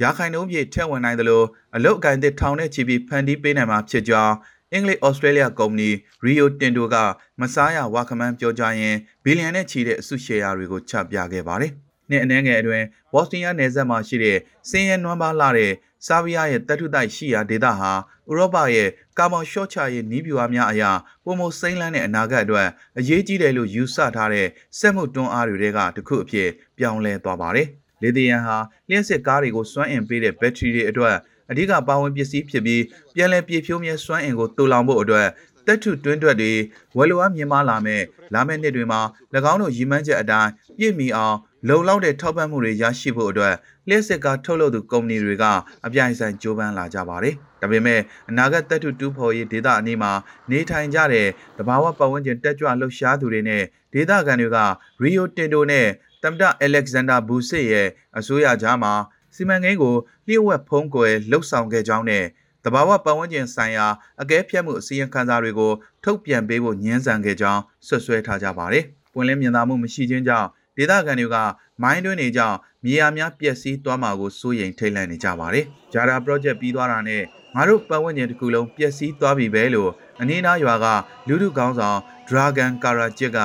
[0.00, 1.42] ရာခိုင်နှုန်းပြည့်ထက်ဝင်နိုင်သလို
[1.76, 4.34] အလုတ်အကင်သစ်ထောင်နဲ့ချီပြီးဖန်တီးပေးနိုင်မှာဖြစ်ကြောင်း
[4.72, 5.90] အင်္ဂလိပ်ဩစတြေးလျကုမ္ပဏီ
[6.24, 6.96] Rio Tinto က
[7.40, 11.72] မစားရဝါခမန်းပြောကြားရင်းဘီလီယံနဲ့ချီတဲ့အစုရှယ်ယာတွေကိုချပြခဲ့ပါတယ်။
[12.10, 14.38] နှစ်အနည်းငယ်အတွင်းဘော့စနီးယားနယ်စပ်မှာရှိတဲ့
[14.70, 15.72] စင်းရဲနွမ်းပါလာတဲ့
[16.06, 17.92] ဆာဗီးယားရဲ့တပ်ထုတိုက်ရှိရာဒေသဟာ
[18.30, 18.88] ဥရောပရဲ့
[19.18, 20.90] ကာဗွန်ရှော့ချရေးနည်းဗျူဟာများအရာ
[21.24, 24.46] ပုံမစိမ့်လန်းတဲ့အနာဂတ်အတွက်အရေးကြီးတယ်လို့ယူဆထားတဲ့
[24.78, 26.48] စက်မှုတွန်းအားတွေကတစ်ခုအဖြစ်
[26.78, 27.68] ပြောင်းလဲသွားပါတယ်။
[28.02, 28.56] လေသီယန်ဟာ
[28.88, 31.16] လျှက်စစ်ကားတွေကိုစွမ်းအင်ပေးတဲ့ဘက်ထရီတွေအတွက်
[31.50, 32.82] အဓိကပါဝင်ပစ္စည်းဖြစ်ပြီး
[33.14, 35.28] ပြန်လည်ပြည့်ဖြိုးမြဲစွမ်းအင်ကိုတူလောင်ဖို့အတွက်
[35.66, 36.52] တက်ထုတွင်းတွက်တွေ
[36.96, 38.02] ဝယ်လိုအားမြင်မာလာမဲ့
[38.34, 39.00] လာမယ့်နှစ်တွေမှာ၎
[39.52, 41.36] င်းတို့ရည်မှန်းချက်အတိုင်းပြည့်မီအောင်
[41.68, 43.54] လုံလောက်တဲ့ထောက်ပံ့မှုတွေရရှိဖို့အတွက်
[43.88, 45.44] လျှက်စစ်ကားထုတ်လုပ်သူကုမ္ပဏီတွေက
[45.86, 48.00] အပြိုင်ဆိုင်ကြိုးပမ်းလာကြပါတယ်။ဒါပေမဲ့
[48.30, 50.12] အနာဂတ်တပ်ထုတူဖော်ရေးဒေသအနီးမှာ
[50.50, 54.58] နေထိုင်ကြတဲ့တဘာဝပတ်ဝန်းကျင်တက်ကြွလှုပ်ရှားသူတွေနဲ့ဒေသခံတွေက
[55.02, 55.86] ရီယိုတင်တိုနဲ့
[56.22, 57.88] တမ်တာအလက်ဇန်ဒါဘူစစ်ရဲ့
[58.18, 58.92] အစိုးရကြားမှာ
[59.34, 59.96] စီမံကိန်းကို
[60.26, 62.24] လျှို့ဝှက်ဖုံးကွယ်လှုပ်ဆောင်ခဲ့ကြောင်းနဲ့
[62.64, 63.86] တဘာဝပတ်ဝန်းကျင်ဆိုင်ရာ
[64.20, 65.72] အကဲဖြတ်မှုအစည်းအဝေးခန်းစားတွေကို
[66.04, 68.84] ထုတ်ပြန်ပေးဖို့ညှင်းဆန်ခဲ့ကြောင်းဆွဆွဲထားကြပါတယ်။
[69.14, 71.36] ပွင့်လင်းမြင်သာမှုမရှိခြင်းကြောင့် ဒေသခံတွေက
[71.82, 77.22] မိုင်းတွင်းတွေကြောင့်မြေယာများပျက်စီးသွားမှာကိုစိုးရိမ်ထိတ်လန့်နေကြပါတယ်။ဂျာရာ project ပြီးသွားတာနဲ့
[77.54, 80.86] ငါတို့ပတ်ဝန်းကျင်တစ်ခုလုံးပျက်စီးသွားပြီပဲလို့အနည်းနာရွာက
[81.28, 81.98] လူလူကောင်းဆောင်
[82.28, 83.40] Dragon Karajit က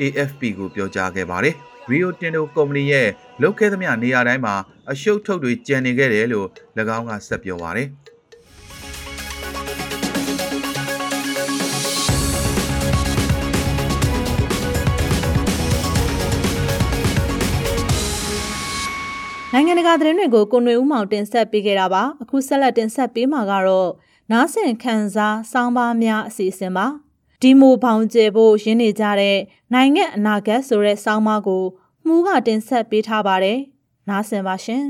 [0.00, 1.54] AFP ကိုပြောကြားခဲ့ပါတယ်။
[1.90, 3.08] Rio Tinto ကုမ္ပဏီရဲ့
[3.42, 4.54] လုပ်ခဲ့သမျှနေရာတိုင်းမှာ
[4.90, 6.48] အရှုပ်ထုတ်တွေကျန်နေခဲ့တယ်လို့၎
[6.96, 7.88] င်းကဆက်ပြောပါတယ်။
[19.52, 23.90] နိုင်ငံတကာသတင်းတွေကိုကိုနွေဦးမောင်တင်ဆက်ပေးခဲ့တာပါအခုဆက်လက်တင်ဆက်ပေးမှာကတော့
[24.30, 26.86] နားဆင်ခန်းစားစောင်းပါများအစီအစဉ်ပါ
[27.42, 29.38] ဒီမိုဘောင်ကျဲဖို့ရင်းနေကြတဲ့
[29.74, 31.64] နိုင်ငံအနာဂတ်ဆိုတဲ့စောင်းပါကို
[32.06, 33.58] မှုကတင်ဆက်ပေးထားပါတယ်
[34.08, 34.84] နားဆင်ပါရှင်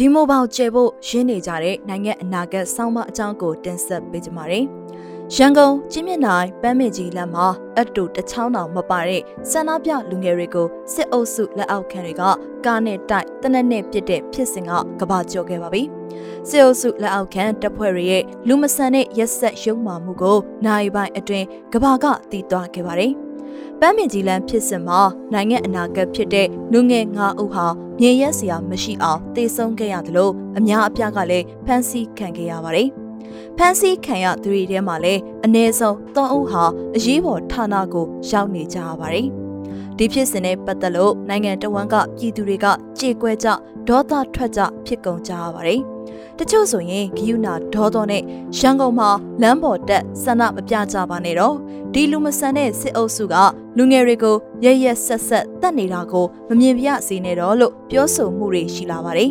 [0.00, 4.64] ဒီမိုဘောင်ကျဲဖို့ရင်းနေကြတဲ့နိုင်ငံအနာဂတ်စောင့်မအကြောင်းကိုတင်ဆက်ပေးကြပါမယ်။
[5.34, 7.46] ရန်ကုန်ကျင်းမြင့်နိုင်ပန်းမင်ကြီးလမ်းမှာ
[7.78, 12.22] အတူတချောင်းတောင်မပါတဲ့ဆန္ဒပြလူငယ်တွေကိုစစ်အုပ်စုလက်အောက်ခံတွေက
[12.64, 15.82] ကားနဲ့တိုက်တနက်နဲ့ပြစ်တဲ့ဖြစ်စဉ်ကကဘာကျော်ခဲ့ပါပြီ။
[16.48, 23.14] စစ်အုပ်စုလက်အောက်ခံတပ်ဖွဲ့တွေရဲ့လူမဆန်တဲ့ရက်ဆက်ရုံမာမှုကိုနိုင်ပိုင်းအတွင်းကဘာကတည်သွားခဲ့ပါတယ်။
[23.80, 25.00] ပန်းမင်ကြီးလန်းဖြစ်စဉ်မှာ
[25.32, 27.66] နိုင်ငံအနာဂတ်ဖြစ်တဲ့လူငယ်9ဦးဟာ
[28.00, 32.88] မြေရက်စရာမရှိအောင်တေဆုံးခဲ့ရတယ်လို့အများအပြားကလည်းဖမ်းဆီးခံခဲ့ရပါတယ်။
[33.56, 36.64] ဖမ်းဆီးခံရသူတွေထဲမှာလည်းအ ਨੇ ဆုံး3ဦးဟာ
[36.96, 39.26] အရေးပေါ်ဌာနကိုရောက်နေကြရပါတယ်။
[39.96, 42.66] ဒီဖြစ်စဉ်နဲ့ပတ်သက်လို့နိုင်ငံတော်ဝန်ကပြည်သူတွေက
[42.98, 43.48] ကြေကွဲကြ
[43.88, 45.80] ဒေါသထွက်ကြဖြစ်ကုန်ကြရပါတယ်။
[46.38, 48.22] တချို့ဆိုရင်ဂယုနာဒေါသောနဲ့
[48.58, 49.10] ရန်ကုန်မှာ
[49.42, 51.54] လမ်းပေါ်တက်ဆန္ဒမပြကြပါနဲ့တော့
[51.94, 53.34] ဒီလူမဆန်တဲ့စစ်အုပ်စုက
[53.76, 59.30] လူငယ်တွေကိုရရက်ဆက်ဆက်တတ်နေတာကိုမမြင်ပြစေနဲ့တော့လို့ပြောဆိုမှုတွေရှိလာပါတယ်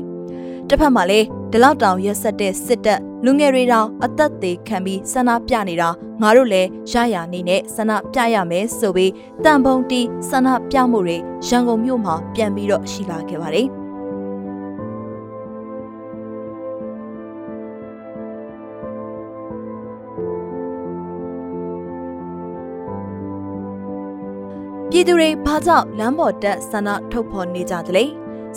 [0.69, 5.89] တစ်ဖက်မှာလည်းဒီလောက်တောင်ရက်ဆက်တဲ့စစ်တပ်လူငယ်တွေတောင်အသက်သေးခံပြီးဆန္ဒပြနေတာ
[6.21, 9.11] ငါတို့လည်းရရနေနဲ့ဆန္ဒပြရမယ်ဆိုပြီး
[9.43, 11.17] တန်ပုံတီးဆန္ဒပြမှုတွေ
[11.47, 13.67] ရန်ကုန်မြို့မှာပြန်ပြီးတော့ရှိလာခဲ့ပါတယ်
[24.97, 28.03] ပြည်သူတွေဘာကြောင့်လမ်းပေါ်တက်ဆန္ဒထုတ်ဖော်နေကြသလဲ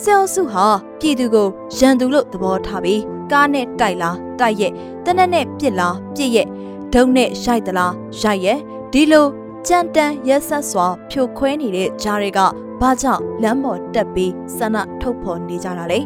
[0.01, 0.65] ဆဲအုပ်စုဟာ
[0.99, 4.71] ပြည်သူကိုရန်သူလို့သဘောထားပြီးကားနဲ့တိုက်လားတိုက်ရဲ့
[5.05, 6.47] တနက်နဲ့ပြစ်လားပြစ်ရဲ့
[6.93, 8.59] ဒုံနဲ့ရိုက်သလားရိုက်ရဲ့
[8.93, 9.27] ဒီလို
[9.67, 12.39] ကြမ်းတမ်းရက်ဆက်စွာဖြိုခွဲနေတဲ့ဂျားတွေက
[12.81, 15.99] ဘာကြောင့်လမ်းပေါ်တက်ပြီးဆန္ဒထုတ်ဖော်နေကြတာလဲ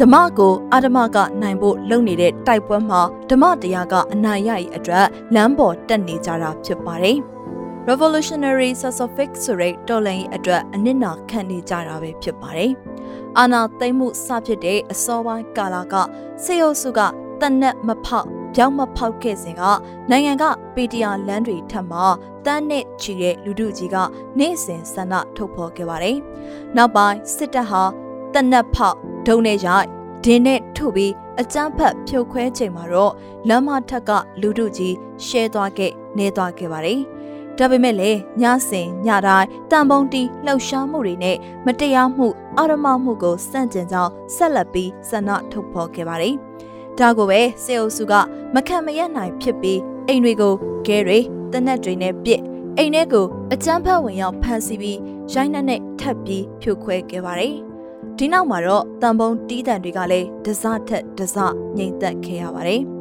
[0.00, 7.18] ဓမ္မကိုအာဓမ္မကနိုင်ဖို့လုပ်နေတဲ့တိုက်ပွဲမှာဓမ္မတရားကအနိုင်ရရဲ့အတွက်လမ်းပေါ်တက်နေကြတာဖြစ်ပါတယ်။
[7.90, 12.72] Revolutionary Sassafix ဆိုတဲ့တော်လှန်ရေးအတွက်အနစ်နာခံနေကြတာပဲဖြစ်ပါတယ်။
[13.38, 15.94] အာနာသိမ့်မှုစဖြစ်တဲ့အစောပိုင်းကာလက
[16.44, 17.00] စေအုပ်စုက
[17.40, 19.62] တနက်မဖောက်ပြောင်းမဖောက်ခဲ့စဉ်က
[20.10, 22.04] နိုင်ငံကပေတရာလမ်းတွေထပ်မှာ
[22.46, 23.96] တန်းနဲ့ချီတဲ့လူထုကြီးက
[24.38, 26.16] နေ့စဉ်ဆန္ဒထုတ်ဖော်ခဲ့ပါတယ်။
[26.76, 27.82] နောက်ပိုင်းစစ်တပ်ဟာ
[28.34, 29.86] တနက်ဖောက်ဒုံနဲ့ရိုက်
[30.24, 33.12] ဒင်းနဲ့ထုပြီးအကြမ်းဖက်ဖြိုခွဲချိန်မှာတော့
[33.48, 34.10] လမ်းမထက်က
[34.40, 34.94] လူထုကြီး
[35.26, 37.00] ရှဲသွားခဲ့နေသွားခဲ့ပါတယ်။
[37.60, 41.36] ဒါပေမဲ့လည်းညစဉ်ညတိုင်းတန်ပုံတီလှုပ်ရှားမှုတွေနဲ့
[41.66, 46.34] မတရားမှုအာရမမှုကိုစန့်ကျင်ကြောင်းဆက်လက်ပြီးဆန္ဒထုတ်ဖော်ခဲ့ပါတယ်။
[46.98, 48.14] ဒါကိုပဲစေအုပ်စုက
[48.54, 50.54] မခံမရနိုင်ဖြစ်ပြီးအိမ်တွေကို
[50.86, 51.18] ဂဲတွေ
[51.52, 52.42] တနက်တွေနဲ့ပြစ်
[52.78, 54.98] အိမ်ထဲကိုအကျန်းဖတ်ဝင်ရောက်ဖမ်းဆီးပြီး
[55.32, 57.54] ရိုင်းနှက်နဲ့ထပ်ပြီးဖြိုခွဲခဲ့ပါတယ်။
[58.18, 61.36] ဒီနောက်မှာတော့တန်ပုံတီးတန်တွေကလည်းဒဇထက်ဒဇ
[61.76, 62.82] ငြိမ်သက်ခဲ့ရပါတယ်။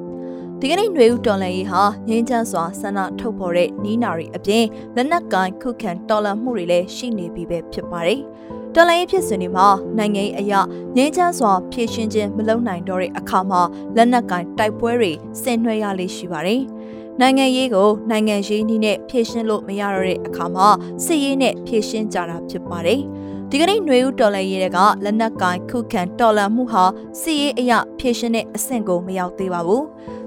[0.61, 8.21] ဒီကနေ့ຫນွေဦးတော်လန်ရေးဟာငင်းချမ်းစွာဆန္ဒထုတ်ဖော်တဲ့နီးနာရီအပြင်လက်နက်ကိုင်ခုခံတော်လှန်မှုတွေလည်းရှိနေပြီပဲဖြစ်ပါတယ်။
[8.75, 10.61] တော်လန်ရေးဖြစ်စဉ်တွေမှာနိုင်ငံရေးအရာ
[10.97, 13.62] ငင်းချမ်းစွာဖြည့်ရှင်းခြင်းမလုပ်နိုင်တော့တဲ့အခါမှာ
[13.97, 15.12] လက်နက်ကိုင်တိုက်ပွဲတွေ
[15.43, 16.62] ဆင်နွှဲရလေရှိပါတယ်။
[17.21, 20.69] နိုင်ငံရေးကိုနိုင်ငံရေးနည်းနဲ့ဖြည့်ရှင်းလို့မရတော့တဲ့အခါမှာ
[21.05, 23.01] စစ်ရေးနဲ့ဖြည့်ရှင်းကြတာဖြစ်ပါတယ်။
[23.51, 26.85] ဒီကနေ့ຫນွေဦးတော်လှန်ရေးကလက်နက်ကင်ခုခံတော်လှန်မှုဟာ
[27.21, 29.85] စီရေးအရာဖြည့်ရှင်းတဲ့အဆင့်ကိုမရောက်သေးပါဘူး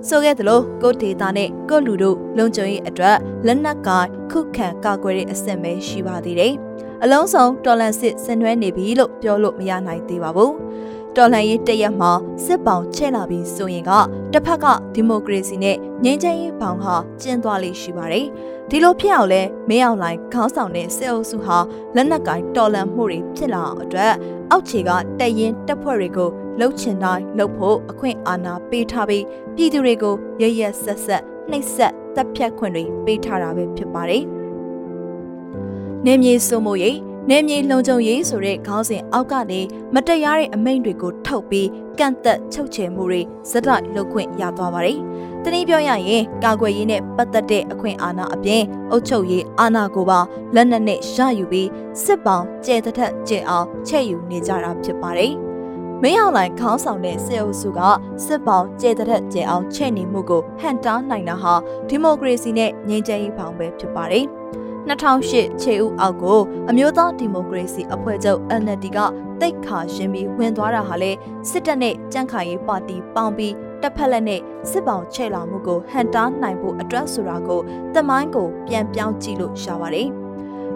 [0.08, 3.88] ဆိုခဲ့သလိုကိုဒေတာနဲ့ကိုလူတို့လုံခြုံရေးအတွက်လက်နက်က
[4.30, 6.54] ခုခံကာကွယ်တဲ့အဆင့်ပဲရှိပါသေးတယ်။
[7.02, 10.52] အလုံးစုံတော်လန်စစ်ဆင်နွှဲနေပြီလို့ပြောလို့မရနိုင်သေးပါဘူး။
[11.16, 12.12] တော်လှန်ရေးတရက်မှာ
[12.44, 13.92] စစ်ပောင်ချဲ့လာပြီးဆိုရင်က
[14.32, 18.26] တစ်ဖက်ကဒီမိုကရေစီနဲ့ငြိမ်းချမ်းရေးဘောင်ဟာကျင်းသွားလိမ့်ရှိပါတယ်။
[18.70, 21.58] ဒီလိုဖြစ်အောင်လဲမင်းအောင်လှိုင်ခေါင်းဆောင်တဲ့စစ်အုပ်စုဟာ
[21.94, 24.14] လက်နက်ကင်တော်လှန်မှုတွေဖြစ်လာအောင်အတွက်
[24.54, 24.90] အောက်ခြေက
[25.20, 29.24] တက်ရင်တပ်ဖွဲ့တွေကိုလှုပ်ချင်တိုင်းလှုပ်ဖို့အခွင့်အာဏာပေးထားပြီး
[29.56, 34.24] ပြည်သူတွေကိုရရဆက်ဆက်နှိပ်စက်တပ်ဖြတ်ခွင့်တွေပေးထားတာပဲဖြစ်ပါတယ်။
[36.04, 36.96] နေမြေစုံမို့ရေး
[37.30, 39.60] နေမြေလုံခြုံရေးဆိုတဲ့ခေါင်းစဉ်အောက်ကနေ
[39.94, 41.68] မတရားတဲ့အမိန့်တွေကိုထုတ်ပြီး
[41.98, 43.20] ကန့်သက်ချုပ်ချယ်မှုတွေ
[43.50, 44.98] ဇက်တိုက်လုပ်ခွင့်ရသွားပါတယ်။
[45.42, 50.20] တနည်းပြောရရင်ကာကွယ်ရေးနဲ့ပတ်သက်တဲ့အခွင့်အာဏာအပြင်အုပ်ချုပ်ရေးအာဏာကိုပါ
[50.54, 51.68] လက်နက်နဲ့ရယူပြီး
[52.04, 55.32] စစ်ပောင်ကျဲတထက်ကျဲအောင်ချဲ့ယူနေကြတာဖြစ်ပါတယ်။
[56.02, 57.80] မင်းအောင်လှိုင်ခေါင်းဆောင်တဲ့စစ်အုပ်စုက
[58.24, 61.54] စစ်ပောင်ကျဲတဲ့ကျဲအောင်ချဲ့နေမှုကိုဟန်တားနိုင်တာဟာ
[61.88, 64.26] ဒီမိုကရေစီနဲ့ငြိမ်းချမ်းရေးဘောင်ပဲဖြစ်ပါတယ်။
[64.90, 68.98] 2008ခြေဥအောက်ကိုအမျိုးသားဒီမိုကရေစီအဖွဲ့ချုပ် NLD က
[69.40, 71.10] တိတ်ခါရှင်းပြီးဝင်သွားတာဟာလေ
[71.50, 77.60] စစ်တပ်နဲ့ကြန့်ခိုင်ရေးပါတီပေါင်းပြီးတပ်ဖက်လက်နဲ့စစ်ပောင်ချဲ့လာမှုကိုဟန်တားနိုင်ဖို့အတွက်ဆိုတာကို
[77.94, 80.08] တမိုင်းကိုပြန်ပြောင်းကြည့်လို့ရှာပါတယ်။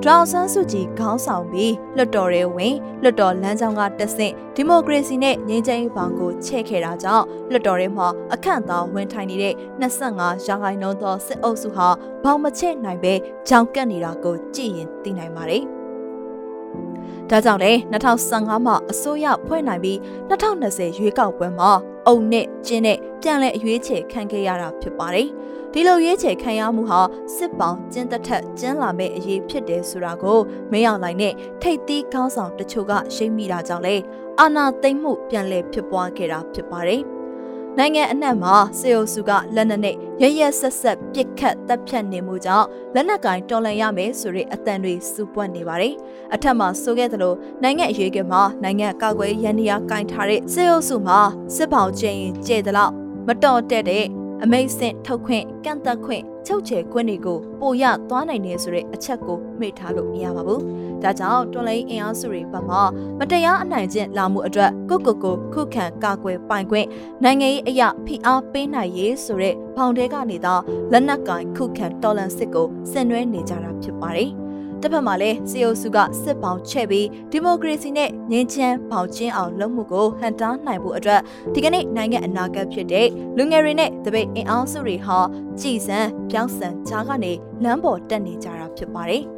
[0.04, 11.88] ဒေါအောင်ဆန်းစုကြည်ခေါင်းဆောင်ပြီးလွတ်တော်ရဲဝင်လွတ်တော်လမ်းကြောင်းကတဆင့်ဒီမိုကရေစီနဲ့ငြိမ်းချမ်းရေးဘောင်ကိုချဲ့ခဲ့တာကြောင့်လွတ်တော်ရဲမှာအခန့်သားဝင်ထိုင်နေတဲ့25ရာခိုင်နှုန်းသောစစ်အုပ်စုဟာ
[12.24, 13.14] ဘောင်မချဲ့နိုင်ပဲ
[13.48, 15.62] ကြောင်ကပ်နေတာကိုကြည့်ရင်သိနိုင်ပါတယ်။
[17.30, 21.70] ဒါကြောင့်လေ2015မှာအစိုးရဖွဲ့နိုင်ပြီး2020ရွေးကောက်ပွဲမှာ
[22.06, 25.28] အုံနဲ့ကျင်းနဲ့ပြန်လဲအရွေးချယ်ခံခဲ့ရတာဖြစ်ပါတယ်။
[25.78, 27.00] ဒီလိုရွေးချယ်ခံရမှုဟာ
[27.36, 30.38] စစ်ပောင်ကျင်းသက်ထက်ကျင်းလာမဲ့အရေးဖြစ်တယ်ဆိုတာကို
[30.72, 33.96] မင်းအောင်လှိုင်နဲ့ထိတ်သီးခေါင်းဆောင်တချို့ကရှိမိတာကြောင့်လေ
[34.40, 37.02] အာဏာသိမ်းမှုပြန်လည်ဖြစ်ပွားခဲ့တာဖြစ်ပါတယ်။
[37.78, 45.94] နိုင်ငံအနှံ့မှာစေအုပ်စုကလက်နက်နဲ့ရရဆက်ဆက်ပစ်ခတ်တပ်ဖြတ်နေမှုကြောင့်လက်နက်ကင်တော်လှန်ရမယ်ဆိုတဲ့အတန်တွေစူပွက်နေပါတယ်။
[46.34, 51.18] အထက်မှာဆိုခဲ့သလိုနိုင်ငံအရေးကမှာနိုင်ငံကာကွယ်ရန်ရာကင်ထားတဲ့စေအုပ်စုမှာ
[51.56, 52.92] စစ်ပေါင်ကျင်းရင်ကျဲတဲ့လောက်
[53.26, 54.06] မတော်တဲ့တဲ့
[54.44, 60.60] အမိတ်ဆင့်ထုတ်ခွင့်ကန့်သက်ခွင့်ချုပ်ချယ်ခွင့်တွေကိုပိုရသွားနိုင်တယ်ဆိုတဲ့အချက်ကိုမေ့ထားလို့မရပါဘူး။
[61.02, 62.78] ဒါကြောင့်တွန်လိုင်းအင်အားစုတွေဘက်မှ
[63.18, 66.86] မတရားအနိုင်ကျင့်လာမှုအတွက်ကိုကိုကိုခုခံကာကွယ်ပိုင်ခွင့်
[67.24, 70.58] နိုင်ငံရေးအရာဖိအားပေးနိုင်ရေးဆိုတဲ့ဘောင်တဲကနေသော
[70.92, 74.32] လက်နက်ကင်ခုခံတော်လှန်စစ်ကိုဆင်နွှဲနေကြတာဖြစ်ပါတယ်။
[74.82, 81.20] တစ်ဖက်မှာလည်းစီအိုစုကစစ်ပေါင်ချဲ့ပြီးဒီမိုကရေစီနဲ့ငြိမ်းချမ်းပေါင်ကျင်းအောင်လုပ်မှုကိုဟန်တားနိုင်ဖို့အတွက်
[81.54, 85.18] ဒီကနေ့နိုင်ငံအနာဂတ်ဖြစ်တဲ့လူငယ်တွေနဲ့တပိတ်အင်အားစုတွေဟာ
[85.60, 85.98] ကြည်စံ
[86.30, 89.24] ပြောင်းစံကြားကနေလမ်းပေါ်တက်နေကြတာဖြစ်ပါတယ်။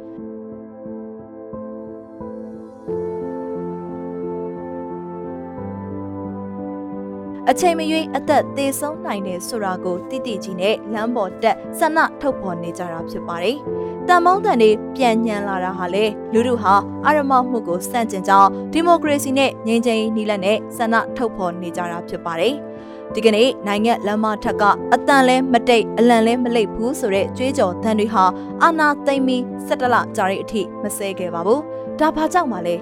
[7.51, 13.57] အချိန်မရွေးအသက်သေဆုံးနိုင်တယ်ဆိုတာကိုတိတိကြီးနဲ့လမ်းပေါ်တက်ဆန္ဒထုတ်ဖော်နေကြတာဖြစ်ပါတယ်။
[14.07, 16.73] တန်မောင်းတန်တွေပြန်ညံလာတာဟာလေလူတို့ဟာ
[17.05, 22.53] အာရမမှုကိုစန့်ကျင်ကြောင်းဒီမိုကရေစီနဲ့ငြိမ်းချမ်းရေးနည်းလမ်းနဲ့ဆန္ဒထုတ်ဖော်နေကြတာဖြစ်ပါတယ်။
[23.13, 28.23] ဒီကနေ့နိုင်ငံလမ်းမထက်ကအတန်လဲမတိတ်အလံလဲမလိပ်ဘူးဆိုတဲ့ကြွေးကြော်သံတွေဟာ
[28.61, 31.59] အာနာသိမ့်ပြီး၁၇လကြာတဲ့အထိမဆဲခဲ့ပါဘူး။
[31.99, 32.75] ဒါဘာကြောင့်မှလဲ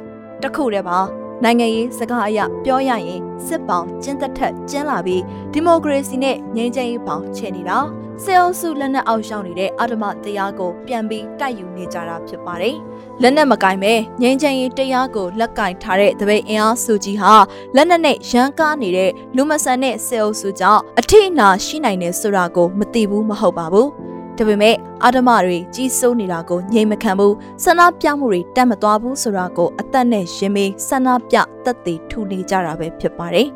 [0.44, 5.22] တခုတည်းပါ နိုင်ငံရေးစကားအရပြောရရင်စစ်ပောင်ကျင်းသက်ထက်ကျင်းလာပြီး
[5.54, 7.80] ဒီမိုကရေစီနဲ့ငြိမ်းချမ်းရေးပေါင်ချဲနေတာ
[8.24, 12.76] စေအုပ်စုလက်နက်အောက်ရောက်နေတဲ့အာဓမတရားကိုပြန်ပြီးတိုက်ယူနေကြတာဖြစ်ပါတယ်။
[13.22, 17.34] လက်နက်မကင်ပဲငြိမ်းချမ်းရေးတရားကိုလက်ကင်ထားတဲ့တပိတ်အင်အားစုကြီးဟာ
[17.76, 23.90] လက်နက်နဲ့ရန်ကားနေတဲ့လူမဆန်တဲ့စေအုပ်စုကြောင့်အထိအနာရှိနိုင်တယ်ဆိုတာကိုမသိဘူးမဟုတ်ပါဘူး။
[24.38, 33.48] ဒါပေမဲ့အာဓမတွေကြီးစိုးနေတာကိုငြိမ်မခံဘူးဆန္ဒပြမှုတွေတတ်မသွားဘူးဆိုတာကိုအသက်နဲ့ရင်မေးဆန္ဒပြတက်တည်ထူနေကြတာပဲဖြစ်ပါတယ်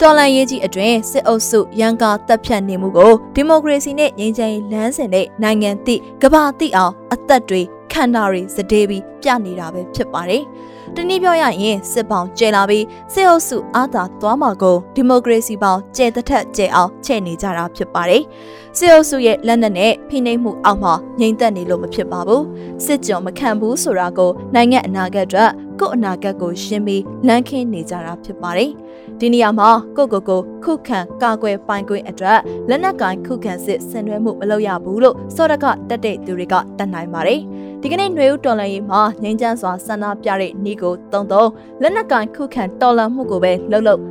[0.00, 7.62] တော်လန်ရေးကြီးအတွင်စစ်အုပ်စုရန်ကာတပ်ဖြတ်နေမှုကိုဒီမိုကရေစီနဲ့ငြိမ်းချမ်းရေးလမ်းစဉ်နဲ့နိုင်ငံတိကဘာတိအောင်အသက်တွေ
[7.92, 10.42] ခန္ဓာတွေစတဲ့ပြီးပြနေတာပဲဖြစ်ပါတယ်။
[10.96, 18.22] တနည်းပြောရရင်စစ်ပေါင်းကျဲလာပြီးစစ်အုပ်စုအားသာသွားမှာကိုဒီမိုကရေစီပေါင်းကျဲတဲ့ထက်ကျဲအောင်ချဲ့နေကြတာဖြစ်ပါတယ်။
[18.78, 22.42] စစ်အုပ်စုရဲ့လက်နက်နဲ့ဖိနှိပ်မှုအောက်မှာငြိမ်သက်နေလို့မဖြစ်ပါဘူး။
[22.84, 28.70] စစ်ကြောမခံဘူးဆိုတာကိုနိုင်ငံအနာဂတ်အတွက်ကိုယ့်အနာဂတ်ကိုရှင်းပြီးလမ်းခင်းနေကြတာဖြစ်ပါတယ်။
[29.20, 37.40] ဒီနေရာမှာကိုကိုကိုခုခံကာကွယ်ပိုင်ခွင့်အတွက်လက်နက်ကင်ခုခံစစ်ဆင်နွှဲမှုမလုပ်ရဘူးလို့စောရကတက်တဲ့သူတွေကတတ်နိုင်ပါတယ်။
[37.82, 41.44] ဒီကနေ့ຫນွေဦးတော်လန်ရေးမှာငိမ့်ချမ်းစွာဆန္ဒပြတဲ့ဤကိုတုံတုံ
[41.82, 44.02] လက်နက်ကင်ခုခံတော်လန်မှုကိုပဲလှုပ်လှုပ်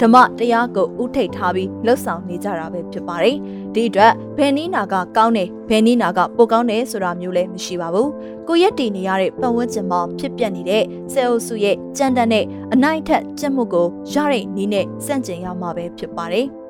[0.00, 3.36] ဓမ္မတရားကိုဥထိတ်ထားပြီးလှုပ်ဆောင်နေကြတာပဲဖြစ်ပါတယ်။
[3.74, 8.08] ဒီအတွက်ဘယ်နည်းနာကကောင်းတယ်ဘယ်နည်းနာကပိုကောင်းတယ်ဆိုတာမျိုးလည်းမရှိပါဘူး။
[8.48, 16.48] ကိုရက်တည်နေရတဲ့ပတ်ဝန်းကျင်မှာဖြစ်ပျက်နေတဲ့ဆဲအုပ်စုရဲ့ကြမ်းတမ်းတဲ့အနိုင်ထက်ကျက်မှုကိုရတဲ့နည်းနဲ့စန့်ကျင်ရမှာပဲဖြစ်ပါတယ်။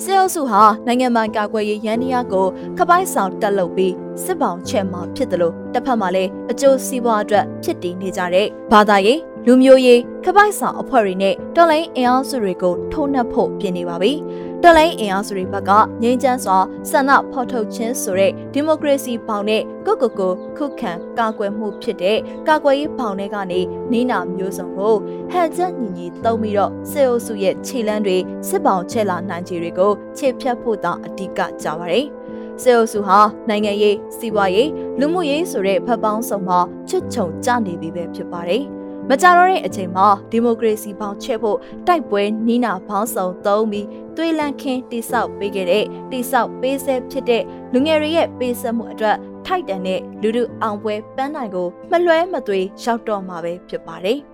[0.00, 2.46] စစ်အုပ်စုဟာနိုင်ငံပိုင်ကာကွယ်ရေးရန်တရားကို
[2.78, 14.12] ခပိုင်းဆောင်တက်လုပ်ပြီးစစ်ပောင်ချက်မှာဖြစ်တယ်လို့တစ်ဖက်မှာလည်းအကျိုးစီးပွားအတွက်ဖြစ်တည်နေကြတဲ့ဘာသာရေး လူမျိုးရေးခပိုက်ဆောင်အဖွဲ့တွေနဲ့တော်လိုင်းအင်အားစုတွေကိုထိုးနှက်ဖို့ပြင်နေပါပြီ။
[14.62, 15.70] တော်လိုင်းအင်အားစုတွေဘက်က
[16.02, 16.58] ငြိမ်းချမ်းစွာ
[16.90, 22.18] ဆန္ဒဖော်ထုတ်ခြင်းဆိုတဲ့ဒီမိုကရေစီပေါင်နဲ့ကိုကိုကိုခုခံကာကွယ်မှုဖြစ်တဲ့
[22.48, 23.60] ကာကွယ်ရေးပေါင်တွေကနေ
[23.92, 24.94] နေနာမျိုးစုံကို
[25.30, 28.16] ဟန်ချက်ညီညီတုံးပြီးတော့စစ်အုပ်စုရဲ့ခြေလမ်းတွေ
[28.48, 32.06] စစ်ပေါင်ချဲလာနိုင်ခြေတွေကိုခြေဖြတ်ဖို့တောင်အဓိကကြပါတယ်။
[32.62, 33.18] စေအုပ်စုဟာ
[33.48, 34.70] နိုင်ငံရေးစီးပွားရေး
[35.00, 38.64] လူမှုရေးဆိုတဲ့ဖက်ပေါင်းစုံမှာချွတ်ချုံကြနေပြီပဲဖြစ်ပါတယ်။
[39.08, 43.86] မကြတော့တဲ့အချိန်မှာဒီမိုကရေစီပေါင်းချက်ဖို့တိုက်ပွဲနီးနာပေါင်းစုံသုံးပြီး
[44.16, 47.42] သွေးလန့်ခင်းတိဆောက်ပေးခဲ့တဲ့တိဆောက်ပေးဆဲဖြစ်တဲ့
[47.72, 54.18] လူငယ်တွေရဲ့ပေးဆက်မှုအတွက်ထိုက်တန်တဲ့လူလူအောင်ပွဲပန်းနိုင်ကိုမလွှဲမသွေရောက်တော့မှာပဲဖြစ်ပါတယ်။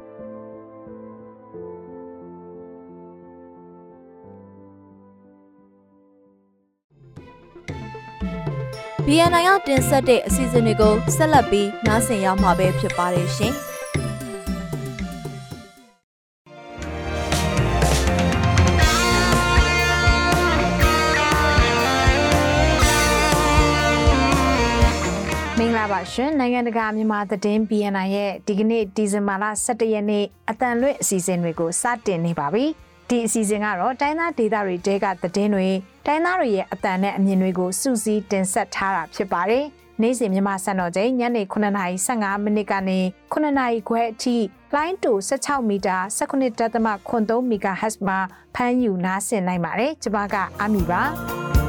[9.07, 13.55] BNI ကတင်ဆက်တဲ့အစီအစဉ်တွေကိုဆက်လက်ပြီးနားဆင်ရမှာပဲဖြစ်ပါတယ်ရှင်။
[26.21, 32.65] ရှင်နိုင်ငံတကာမြန်မာသတင်း BNI ရဲ့ဒီကနေ့ဒီဇင်ဘာလ17ရက်နေ့အတန်လွင့်အစီအစဉ်တွေကိုစတင်နေပါပြီ
[33.09, 35.69] ဒီအစီအစဉ်ကတော့တိုင်းသားဒေသတွေတဲကသတင်းတွေ
[36.07, 39.65] တိုင်းသားတွေရဲ့အတန်နဲ့အမြင်တွေကိုစူးစီးတင်ဆက်ထားတာဖြစ်ပါတယ်
[40.03, 43.01] နေ့စဉ်မြန်မာစံတော်ချိန်ညနေ9:15မိနစ်ကနေ
[43.33, 44.37] 9:00ခွဲအထိ
[44.75, 48.19] လိုင်းတူ16မီတာ19.3 MHz မှာ
[48.55, 51.03] ဖမ်းယူနားဆင်နိုင်ပါတယ်။ကျွန်မကအမီပါ။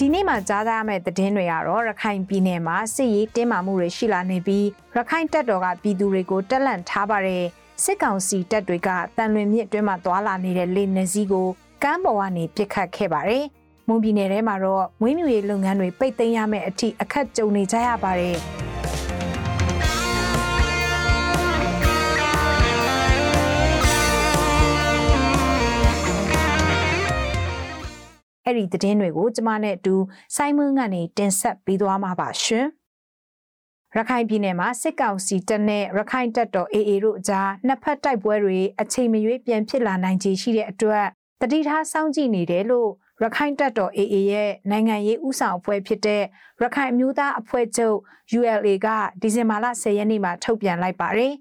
[0.00, 4.66] ဒီနေ့မှကြားသားရမယ့်သတင်းတွေကတော့ရခိုင်ပြည်နယ်မှာစစ်ရေးတင်းမာမှုတွေရှိလာနေပြီး
[4.96, 7.44] ရခိုင်တပ်တော်ကပြည်သူတွေကိုတက်လန့်ထားပါတယ်
[7.82, 11.48] စစ်ကောင်စီတပ်တွေကတန်လွင်မြစ်အတွင်းမှာသွာလာနေတဲ့လေနစည်းကို
[11.82, 13.44] ကမ်းပေါ်ကနေပစ်ခတ်ခဲ့ပါတယ်
[13.88, 18.36] မွန်ပြည်နယ်ထဲမှာတော့မွေးမြူရေးလုပ်ငန်းတွေပိတ်သိမ်းရမယ့်အထိအခက်ကြုံနေကြရပါတယ်
[28.44, 29.94] အဲ့ဒီသတင်းတွေကိုကျမနဲ့အတူ
[30.36, 32.66] စိုင်းမွန်းကနေတင်ဆက်ပေးသွားမှာပါရှင်။
[33.96, 41.06] ရခိုင်ပြည်နယ်မှာစစ်ကောင်စီတပ်နဲ့ရခိုင်တပ်တော် AA တို့အကြားနှစ်ဖက်တိုက်ပွဲတွေအချိန်မရွေးပြန်ဖြစ်လာနိုင်ခြေရှိတဲ့အတွက်
[41.40, 42.90] တတိထားစောင့်ကြည့်နေတယ်လို့
[43.22, 46.22] ရခိုင်တပ်တော် AA ရဲ့နိုင်ငံရေးဥဆောင်အဖွဲ့ဖြစ်တဲ့
[46.62, 47.96] ရခိုင်အမျိုးသားအဖွဲ့ချုပ်
[48.38, 48.88] ULA က
[49.22, 51.32] ဒီဇင်ဘာလ10ရက်နေ့မှာထုတ်ပြန်လိုက်ပါတယ်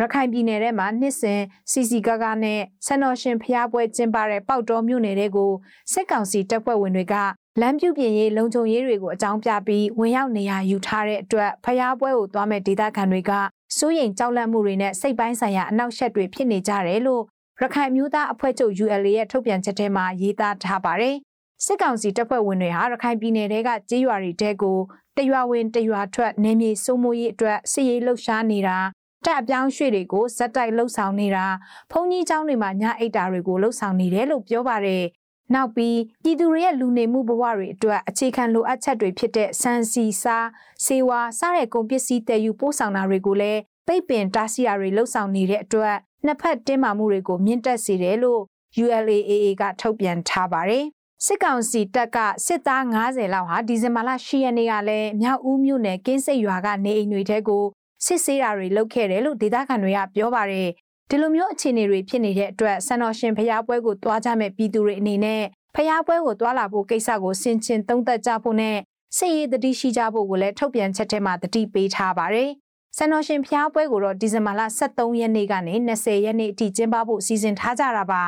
[0.00, 1.40] ရခိုင်ပြည်နယ်ထဲမှာနှစ်စဉ်
[1.70, 5.52] စီစီကားကားနဲ့ဆန်တော်ရှင်ဖျားပွဲကျင်းပတဲ့ပေါက်တော်မြို့နယ်တွေကို
[5.92, 7.14] စစ်ကောင်စီတပ်ဖွဲ့ဝင်တွေက
[7.60, 13.32] လမ်းပြုပြင်ရေးလုံခြုံရေးတွေကိုအကြောင်းပြပြီးဝင်ရောက်နေရာယူထားတဲ့အတွက်ဖျားပွဲကိုသွားမဲ့ဒေသခံတွေက
[13.76, 17.22] စိုးရိမ်ကြောက်လန့်မှုတွေနဲ့စိတ်ပိုင်းဆိုင်ရာအနောက်ရှက်တွေဖြစ်နေကြတယ်လို့
[17.60, 21.16] ရခိုင်မျိုးသားအဖွဲ့ချုပ် ULA ရဲ့ထုတ်ပြန်ချက်ထဲမှာရေးသားထားပါတယ်။
[21.64, 24.78] စစ်ကောင်စီတပ်ဖွဲ့ဝင်တွေဟာရခိုင်ပြည်နယ်ထဲကကြေးရွာတွေတဲကို
[25.16, 28.78] တရွာဝင်တရွာထွက်နေမြေစိုးမိုးရေးအတွက်စစ်ရေးလှုပ်ရှားနေတာ
[29.25, 31.45] တက်အပြောင်းရွှေ့တွေကိုဇက်တိုက်လှုပ်ဆောင်နေတာ
[31.91, 35.03] ဘုံကြီးเจ้าတွေမှာညအိတ်တာတွေကိုလှုပ်ဆောင်နေတယ်လို့ပြောပါတယ်။
[35.53, 40.47] နောက်ပြီးပြည်သူတွေရဲ့လူနေမှုဘဝတွေအတွက်အခြေခံလိုအပ်ချက်တွေဖြစ်တဲ့ဆန်စီစား
[40.85, 45.95] စေဝါစားတဲ့ကုန်ပစ္စည်းတည်ယူပို့ဆောင်တာတွေကိုလည်းပိတ်ပင်တားဆီးရာတွေလှုပ်ဆောင်နေတဲ့အတွက်
[46.25, 48.41] နှစ်ဖက်တင်းမာမှုတွေကိုမြင့်တက်စေတယ်လို့
[48.83, 50.85] ULAAA ကထုတ်ပြန်ထားပါတယ်။
[51.25, 57.63] စစ်ကောင်စီတပ်ကစစ်သား90လောက်ဟာဒီဇင်ဘာလ10ရက်နေ့ကလည်းမြောက်ဦးမြို့နယ်ကင်းစိတ်ရွာကနေအိမ်တွေထဲကို
[58.04, 60.68] စစ်ဆေးတာတွေလုပ်ခဲ့တယ်လို့ဒေသခံတွေကပြောပါတယ်
[61.08, 65.42] ဒီလိုမျိုးအခြေအနေတွေဖြစ်နေတဲ့အတွက်ဆန်တော်ရှင်ဖျားပွဲကိုတွားကြမဲ့ပြည်သူတွေအနေနဲ့
[65.74, 68.76] ဖျားပွဲကိုတွားလာဖို့ကိစ္စကိုဆင်ခြင်သုံးသပ်ကြဖို့နဲ့
[69.16, 72.50] စိတ်ရည်တတိရှိကြဖို့ကိုလည်းထုတ်ပြန်ချက်ထဲမှာတတိပေးထားပါတယ်
[72.96, 78.22] ဆန်တော်ရှင်ဖျားပွဲကိုတော့ဒီဇင်ဘာလ23ရက်နေ့ကနေ20ရက်နေ့အထိကျင်းပဖို့စီစဉ်ထားကြတာပါ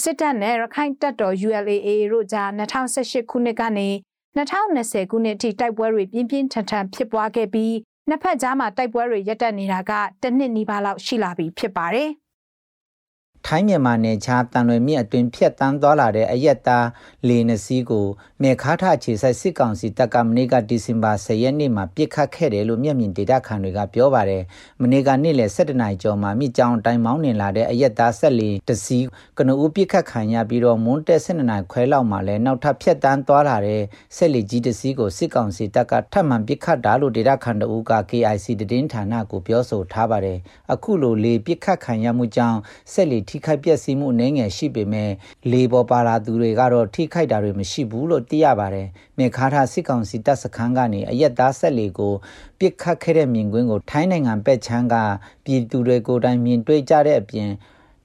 [0.00, 3.88] စစ်တပ်နဲ့ရခိုင်တပ်တော် ULAA တို့ကြား2018ခုနှစ်ကနေ
[4.36, 7.74] 2020ခုနှစ်အထိတိုက်ပွဲတွေပြင်းပြင်းထန်ထန်ဖြစ်ပွားခဲ့ပြီး
[8.08, 9.92] နှစ်ဖက်ကြားမှာတိုက်ပွဲတွေရပ်တန့်နေတာက
[10.22, 12.10] တစ်နှစ်နီးပါးလောက်ရှိလာပြီဖြစ်ပါတယ်။
[13.46, 16.86] ထိုင်းမြန်မာနယ်ခြားတန်လွင်မြစ်အတွင်ဖြတ်တန်းသွားလာတဲ့အရက်သား
[17.28, 18.06] လေနစီးကို
[18.42, 24.42] မေခါထခြေဆိုင်စစ်ကောင်စီတပ်ကမနေ့ကဒီဇင်ဘာ10ရက်နေ့မှာပြစ်ခတ်ခဲ့တယ်လို့မျက်မြင်ဒေတာခန်တွေကပြောပါတယ်။
[24.82, 29.06] မနေ့ကနေ့လယ်17နာရီကျော်မှာမြစ်ကြောင်တိုင်းမောင်းနေလာတဲ့အရက်သားဆက်လီတစီး
[29.38, 33.82] ကနဦးပြစ်ခတ်ခံရပြီးတော့မွန်းတက်12နာရီခွဲလောက်မှာလဲနောက်ထပ်ဖြတ်တန်းသွားလာတဲ့
[34.16, 40.38] ဆက်လီကြီးတစီးကိုစစ်ကောင်စီတပ်ကထပ်မံပြစ်ခတ်တာလို့ဒေတာခန်တို့က KIC တည်င်းဌာနကိုပြောဆိုထားပါတယ်။
[40.72, 42.58] အခုလိုလေပြစ်ခတ်ခံရမှုကြောင့်
[42.92, 45.10] ဆက်လီထိခိုက်ပျက်စီးမှုအနည်းငယ်ရှိပေမဲ့
[45.50, 52.14] လေပေါ်ပါလာသူတွေကတော့ထိခိုက်တာတွေမရှိဘူးလို့သိရပါတယ်။မေခါထစစ်ကောင်စီတပ်စခန်းကနေအရက်သားဆက်လေကို
[52.58, 54.96] ပြစ်ခတ်ခဲ့တဲ့မြင်ကွင်းကိုထိုင်းနိုင်ငံပဲ့ချမ်းက
[55.44, 57.50] ပြည်သူတွေကိုယ်တိုင်မြင်တွေ့ကြတဲ့အပြင်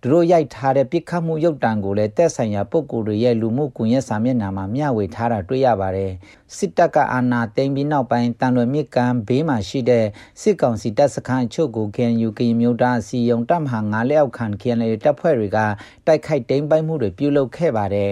[0.04, 6.12] သူတို့ရိုက်ထားတဲ့ပြစ်ခတ်မှုရုပ်တံကိုလည်းတက်ဆိုင်ရာပုဂ္ဂိုလ်တွေရဲ့လူမှုကွန်ရက်စာမျက်နှာမှာမျှဝေထားတာတွေ့ရပါတယ်
[6.56, 10.06] စစ်တပ်ကအာဏာသိမ်းပြီးနောက်ပိုင်းတန်လွင်မြစ်ကမ်းဘေးမှာရှိတဲ့
[10.42, 15.60] စစ်ကောင်စီတပ်စခန်းအချို့ကို KNU ကရင်မျိုးသားအစီယုံတပ်မဟာ9လက်အောက်ခံ KNL တပ်ဖွဲ့တွေက
[16.08, 18.12] တိုက်ခိုက်တိမ်းပိုက်မှုတွေပြုလုပ်ခဲ့ပါတယ်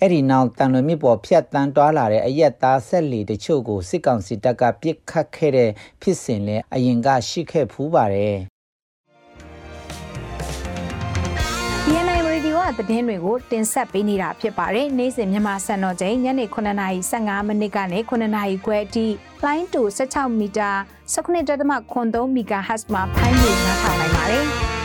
[0.00, 5.70] အဲ့ဒီနောက်တန်လွင်မြစ်ပေါ်ဖြတ်တန်းတွာလာတဲ့အရက်သားဆက်လီတချို့ကိုစစ်ကောင်စီတပ်ကပစ်ခတ်ခဲ့တဲ့
[6.02, 8.38] ဖြစ်စဉ်လဲအရင်ကရှိခဲ့ဖူးပါတယ်
[12.76, 19.06] သတင်းတွေကိုတင်ဆက်ပေးနေတာဖြစ်ပါတယ်။နေ့စဉ်မြန်မာစံတော်ချိန်ညနေ9:15မိနစ်ကနေ9:00ခွဲအထိ
[19.44, 20.70] လိုင်းတူ16မီတာ
[21.14, 24.46] 19.3 MHz မှာဖမ်းယူနားထောင်နိုင်ပါတယ်။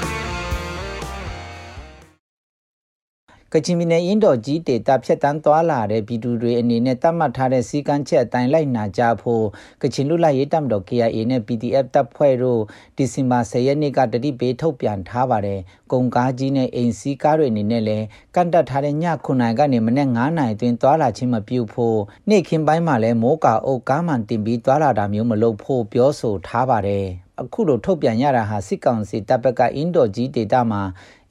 [3.56, 9.46] ကချင်ပြည်နယ်အင်းတော်ကြီးဒေတာဖြတ်တန်းသွားလာတဲ့ပြည်သူတွေအနေနဲ့တတ်မှတ်ထားတဲ့စီကန်းချက်အတိုင်းလိုက်နာကြဖို့
[9.82, 12.62] ကချင်လူလိုက်ရေးတပ်မတော် KIA နဲ့ PDF တပ်ဖွဲ့တို့
[12.98, 15.60] ဒီဇင်ဘာ10ရက်နေ့ကတတိပေးထုတ်ပြန်ထားပါတယ်။
[15.92, 18.96] ကုန်ကားကြီးနဲ့အိမ်စီးကားတွေအနေနဲ့လည်းကန့်တက်ထားတဲ့ည
[19.26, 22.00] 9နိုင်ကနေမနေ့9နိုင်အတွင်းသွားလာခြင်းမပြုဖို့
[22.30, 27.06] နေ့ခင်းပိုင်းမှာလည်းမိုးကာအုပ်ကားမှန်တင်ပြီးသွားလာတာမျိုးမလုပ်ဖို့ပြောဆိုထားပါတယ်။
[27.42, 30.82] အခုလိုထုတ်ပြန်ရတာဟာစစ်ကောင်စီတပ်ဘက်ကအင်းတော်ကြီးဒေတာမှာ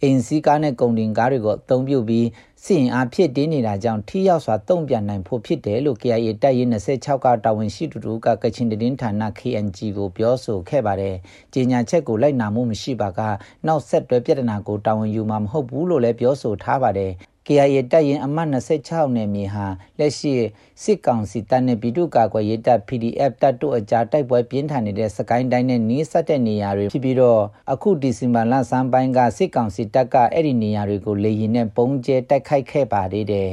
[0.02, 2.26] အင်စီကားနဲ့ကုန်တင်ကားတွေကိုအသုံးပြုပြီး
[2.66, 11.16] စစ်ရင်အားဖြစ်တင်းနေတာကြောင့်ထိရောက်စွာတုံ့ပြန်နိုင်ဖို့ဖြစ်တယ်လို့ KIA တပ်ရင်း26ကတာဝန်ရှိသူတို့ကကချင်တည်င်းဌာန KNG ကိုပြောဆိုခဲ့ပါတယ်။
[11.54, 13.20] ကြေညာချက်ကိုလိုက်နာမှုမရှိပါက
[13.66, 17.12] နောက်ဆက်တွဲပြဿနာကိုတာဝန်ယူမှာမဟုတ်ဘူးလို့လည်းပြောဆိုထားပါတယ်။
[17.46, 19.66] KIA တပ်ရင်အမှတ်26နယ်မြေဟာ
[19.98, 20.34] လက်ရှိ
[20.82, 27.42] စစ်ကောင်စီတပ်နဲ့ပြည်သူ့ကာကွယ်ရေးတပ် PDF တပ်တို့အကြားတိုက်ပွဲပြင်းထန်နေတဲ့စကိုင်းတိုင်းနဲ့နီးစပ်တဲ့နေရာတွေဖြစ်ပြီးတော့
[27.72, 33.52] အခုဒီဇင်ဘာလဆန်းပိုင်းကစစ်ကောင်စီတပ်ကအဲ့ဒီနေရာတွေကိုလေရင်နဲ့ပုံကျဲတိုက်ခိုက်ခဲ့ပါသေးတယ်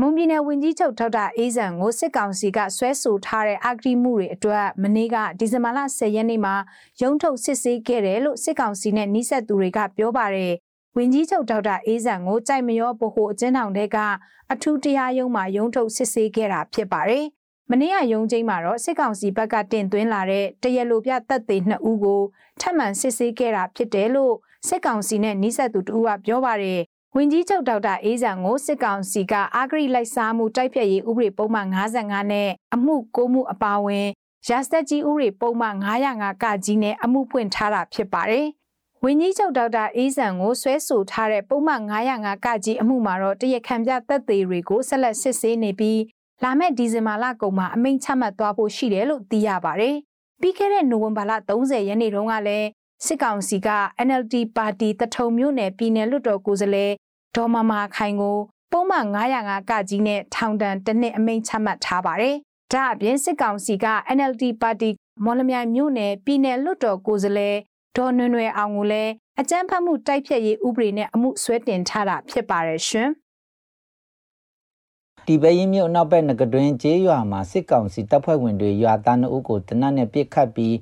[0.00, 6.54] မွန်ပြည်နယ်ဝန်ကြီးချုပ်ဒေါက်တာအေးဇံကိုစစ်ကောင်စီကဆွဲဆိုထားတဲ့အဂတိမှုတွေအတွက်မနေ့ကဒီဇင်ဘာလ10ရက်နေ့မှာ
[7.02, 10.54] ရုံးထုတ်စစ်ဆေးခဲ့တယ်လို့စစ်ကောင်စီနဲ့နှိဆက်သူတွေကပြောပါတယ်
[10.96, 13.96] ဝင်ကြီးချုပ်ဒေါက်တာအေးဇံကိုကြိုက်မရောဗဟိုအကျဉ်းထောင်ထဲက
[14.52, 17.24] အထူးတရားရုံးမှာရုံးထုတ်စစ်ဆေးခဲ့တာဖြစ်ပါတယ်။
[17.70, 22.22] မနေ့ကရုံးချင်းမှာတော့စစ်ကောင်စီဘက်ကတင်သွင်းလာတဲ့တရလိုပြတပ်သေးနှစ်ဦးကို
[22.60, 24.34] ထပ်မံစစ်ဆေးခဲ့တာဖြစ်တယ်လို့
[24.68, 26.80] စစ်ကောင်စီနဲ့နှိဆက်သူတူကပြောပါတယ်။
[27.18, 34.06] ဝင်ကြီးချုပ်ဒေါက်တာအေးဇံကိုစစ်ကောင်စီကအာဂရိလိုက်စားမှုတိုက်ဖြတ်ရေးဥပဒေပုံမှန်55နဲ့အမှုကိုမှုအပါအဝင်
[34.48, 38.46] ရာစတက်ကြီးဥပဒေပုံမှန်905ကကြီးနဲ့အမှုဖွင့်ထားတာဖြစ်ပါတယ်။
[39.02, 46.00] ဝင်းကြီးချုပ်ဒေါက်တာအေးဆန်ကိုဆွဲဆိုထားတဲ့ပုံမှန်905ကကြီးအမှုမှာတော့တရခံပြသက်သေတွေကိုဆက်လက်စစ်ဆေးနေပြီး
[46.42, 49.96] လာမယ့်ဒီဇင်ဘာလကုန်မှာအမိန့်ချမှတ်သွားဖို့ရှိတယ်လို့သိရပါတယ်။
[50.40, 52.68] ပြီးခဲ့တဲ့နိုဝင်ဘာလ30ရက်နေ့တုန်းကလည်း
[53.04, 53.68] စစ်ကောင်စီက
[54.06, 56.92] NLD ပါတီတထုံမြို့နယ်ပြည်နယ်လွှတ်တော်ကိုယ်စားလှယ်
[57.36, 58.38] ဒေါ်မမာခိုင်ကို
[58.72, 59.06] ပုံမှန်
[59.38, 62.36] 905ကကြီးနဲ့ထောင်ဒဏ်တစ်နှစ်အမိန့်ချမှတ်ထားပါတယ်။
[62.72, 64.90] ဒါအပြင်စစ်ကောင်စီက NLD ပါတီ
[65.24, 67.56] မော်လမြိုင်မြို့နယ်ပြည်နယ်လွှတ်တော်ကိုယ်စားလှယ်
[67.96, 73.08] ဒေါ်နွယ်နွယ်အောင်ကိုလည်းအကြမ်းဖက်မှုတိုက်ဖျက်ရေးဥပဒေနဲ့အမှုဆွဲတင်ထားတာဖြစ်ပါတယ်ရှင်။
[75.26, 80.74] ဒီပဲရင်မြို့နောက်ဘက်ငကတွင်ကျေးရွာမှာစစ်ကောင်စီတပ်ဖွဲ့ဝင်တွေရွာသားနှုတ်ကိုတနတ်နဲ့ပစ်ခတ်ပြီး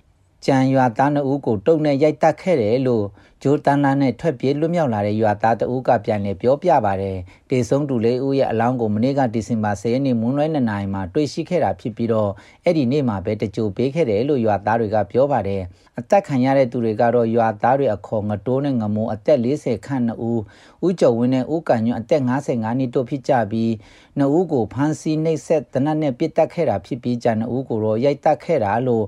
[0.47, 3.05] ကြံရွာသားနှုတ်ကိုတုံနဲ့ရိုက်တက်ခဲ့တယ်လို့
[3.43, 7.17] ဂျိုးတန်လာနဲ့ထွက်ပြေးလွတ်မြောက်လာတဲ့ရွာသားတအုပ်ကပြန်လည်ပြောပြပါတယ်။
[7.51, 12.31] တေဆုံးတူလေးဦးရဲ့အလောင်းကိုမနေ့ကဒီဇင်ဘာ10ရက်နေ့မွန်းလွဲ2နာရီမှာတွေ့ရှိခဲ့တာဖြစ်ပြီးတော့
[12.65, 15.63] အဲ့ဒီနေ့မှာပဲတကြိုပေးခဲ့တယ်လို့ရွာသားတွေကပြောပါတယ်။
[15.99, 20.41] အသက်ခံရတဲ့သူတွေကတော့ရွာသားတွေအခေါ်ငတိုးနဲ့ငမိုးအသက်40ခန့်2ဦး
[20.87, 23.73] ဦးကျော်ဝင်းနဲ့ဦးကန်ညွန့်အသက်55နှစ်တို့ဖြစ်ကြပြီး
[24.19, 29.07] နှစ်ဦးကိုဖမ်းဆီးနှိပ်စက်တနတ်နဲ့ပစ်တက်ခဲ့တာဖြစ်ပြီးကြံနှစ်ဦးကိုတော့ရိုက်တက်ခဲ့တာလို့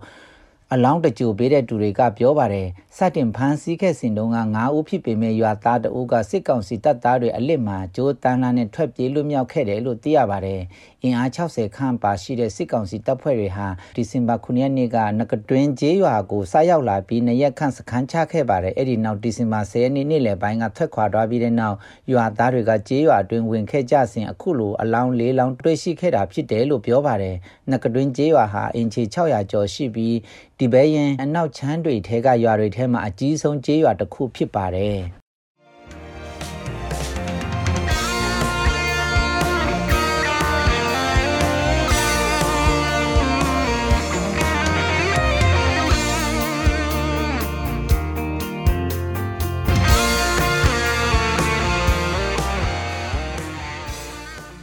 [0.73, 2.69] အလောင်းတကြိုပေးတဲ့သူတွေကပြောပါတယ်
[2.99, 10.63] စတင်ဖမ်းဆီးခဲ့စဉ်တုန်းက9ဦးဖြစ်ပေမဲ့ရွာသားတအုပ်ကစစ်ကောင်စီတပ်သားတွေအလစ်မှာဂျိုးတန်းလာနဲ့ထွက်ပြေးလွတ်မြောက်ခဲ့တယ်လို့သိရပါတယ်
[11.03, 21.77] အင်အား60ခန့်ပါရှိတဲ့စစ်ကောင်စီတပ်ဖွဲ့တွေဟာဒီဇင်ဘာ9ရက်နေ့ကနကတွင်းကျေးရွာကိုစရောက်လာပြီးနရက်ခန့်စခန်းချခဲ့ပါတယ်အဲ့ဒီနောက်ဒီဇင်ဘာ10ရက်နေ့နေ့လယ်ပိုင်းကထွက်ခွာသွားပြီးတဲ့နောက်
[22.13, 27.37] ရွာသားတွေကကျေးရွာအတွင်းဝင်ခဲ့ကြစဉ်အခုလိုအလောင်း၄လောင်းတွေ့ရှိခဲ့တာဖြစ်တယ်လို့ပြောပါတယ်
[27.73, 30.17] နကတွင်းကျေးရွာဟာအင်ချီ600ကျော်ရှိပြီး
[30.59, 34.99] ဒီဘဲရင်အနောက်ချမ်းတွေထဲကရွာတွေထဲမှာအကြီးဆုံးကျေးရွာတစ်ခုဖြစ်ပါတယ်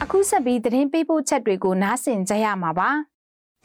[0.02, 3.12] အခုဆက်ပြီးသတင်းပေးပို့ချက်တွေကိုနားဆင်ကြရမှာပါ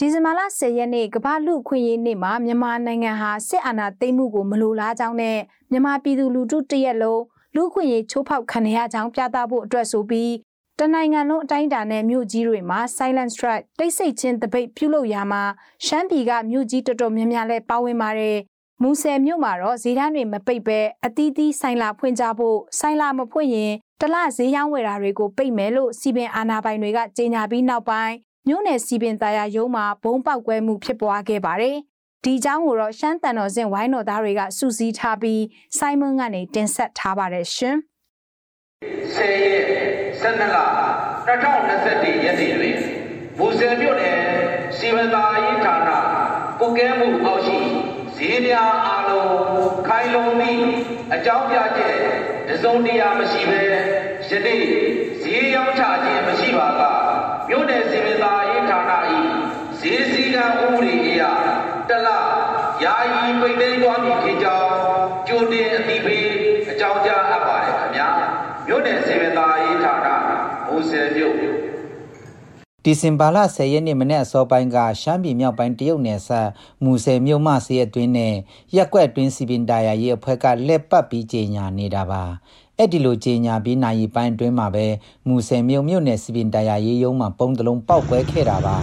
[0.01, 5.39] ဒီဇင်ဘာလ10ရက်နေ့ကမ္ဘာလူခွင့်ရေးနေ့မှာမြန်မာနိုင်ငံဟာစစ်အာဏာသိမ်းမှုကိုမလိုလားကြောင်းနဲ့
[5.71, 7.23] မြန်မာပြည်သူလူထုတရက်လုံး
[7.57, 10.33] လူခွင့်ရေးချိုးဖောက်ခံရကြောင်းပြသဖို့အတွက်ဆိုပြီး
[10.79, 15.43] တနိုင်ငံလုံးအတိုင်းအတာနဲ့မြို့ကြီးတွေမှာ Silent Strike တိတ်ဆိတ်ခြင်းတပိတ်ပြုလုပ်ရာမှာ
[15.87, 18.39] ရှမ်းပြည်ကမြို့ကြီးတော်တော်များများလဲပါဝင်ပါတယ်
[18.83, 28.15] မူဆယ်မြို့မှာတော့ဈေးတန်းတွေမပိတ်ပဲအသီးသီးဆိုင်လာဖွင့်ကြဖို့ဆိုင်လာမဖွင့်ရင်တလဈေးရောင်းဝယ်တာတွေကိုပိတ်မယ်လို့စီပင်အာဏာပိုင်တွေကကြေညာပြီးနောက်ပိုင်း
[28.49, 31.77] မြို့နယ်စီပင်သားရရုံးမှာဘုံပေါက်ကွဲမှုဖြစ်ပွားခဲ့ပါတယ်။
[32.25, 35.43] ဒီအကြောင်းကိုတော့ရှမ်းတန်တော်စင်ဝိုင်းတော်သားတွေကစူးစီးထားပြီး
[35.79, 37.77] စိုင်းမွန်းကနေတင်ဆက်ထားပါတယ်ရှင်။
[39.15, 39.65] 10ရက်
[40.23, 40.59] 12လ
[41.29, 42.79] 2021ရက်နေ့တွင်
[43.39, 44.19] မူဆယ်မြို့နယ်
[44.77, 45.91] စီမံသားရေးဌာန
[46.61, 47.59] ကုကဲမှုအောက်ရှိ
[48.17, 49.33] ဈေးများအားလုံး
[49.87, 50.65] ခိုင်လုံပြီး
[51.15, 51.97] အကြောင်းပြချက်
[52.49, 53.61] တစုံတရာမရှိဘဲ
[54.29, 54.63] ယနေ့
[55.23, 57.08] ဈေးရောက်ချခြင်းမရှိပါက
[57.49, 58.93] မြို့နယ်စီမံသားရေးဌာန၏
[59.79, 61.23] ဈေးစည်းကမ်းဥပဒေအရ
[61.89, 62.09] တလ
[62.85, 64.71] ယာယီပိတ်သိမ်းသွားမည်ဖြစ်ကြောင်း
[65.29, 66.27] ကြိုတင်အသိပေး
[66.71, 68.09] အကြောင်းကြားအပ်ပါတယ်ခင်ဗျာ
[68.67, 70.07] မြို့နယ်စီမံသားရေးဌာန
[70.67, 71.35] မူဆယ်မြို့
[72.85, 76.49] ဒီဇင်ဘာလ10ရက်နေ့မနေ့အစောပိုင်းကရှမ်းပြည်မြောက်ပိုင်းတရုတ်နယ်စပ်
[76.85, 78.35] မူဆယ်မြို့မှဆေးအတွင်းနဲ့
[78.77, 82.25] ရက်ကွက်အတွင်းစီပင်တာယာရေးအဖွဲ့ကလက်ပတ်ပြီးကြေညာနေတာပါ
[82.81, 84.87] အဲ့ဒီလိုကြေညာပြီးနိုင်ပိုင်းအတွင်းမှာပဲ
[85.27, 88.77] မူဆယ်မြို့မြို့နယ်စီပင်တာယာရေးရုံးမှာပုံတလုံးပောက်ကွဲခဲ့တာပါ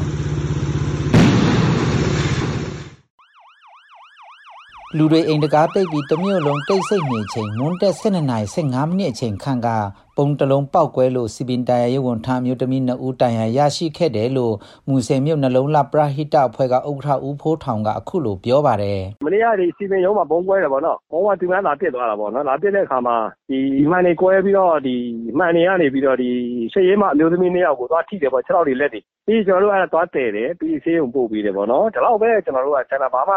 [4.97, 9.67] လူတွေအိမ်တကားပိတ်ပြီးတမျိုးလုံးတိတ်ဆိတ်နေချိန်မွန်းတက်12နာရီ15မိနစ်အချိန်ခန့်က
[10.17, 14.53] ပုံတလုံးပောက်ကွဲလို့စီပင်တိုင်ရဝန်ထမ်းမျိုးသမီး2ဦးတိုင်ရရရှိခဲ့တယ်လို့
[14.87, 23.15] မူဆယ်မြို့နှလုံးလပရဟိတအဖွဲ့ကဥက္ကဋ္ဌဦးဖိုးထောင်ကအခုလိုပြောပါတယ်မနေ့ကဒီစီပင်ရုံးမှာပုံကွဲတယ်ပေါ့နော်ပုံကသူများလာပြစ်သွားတာပေါ့နော်လာပြစ်တဲ့အခါမှာ
[23.49, 23.59] ဒီ
[23.91, 24.95] မှန်နေကွဲပြီးတော့ဒီ
[25.37, 26.29] မှန်နေကနေပြီးတော့ဒီ
[26.73, 33.35] ရှေ့ရေးမှအမျိုးသမီး2ယောက်ကိုသွားထိတယ်ပေါ့6လောက်တွေလက်တွေပြီးကျွန်တော်တို့အဲ့ဒါသွားတယ်တယ်ပြီးဆေးရုံပို့ပြီးတယ်ပေါ့နော်ဒါတော့ပဲကျွန်တော်တို့ကကျန်တာဘာမှ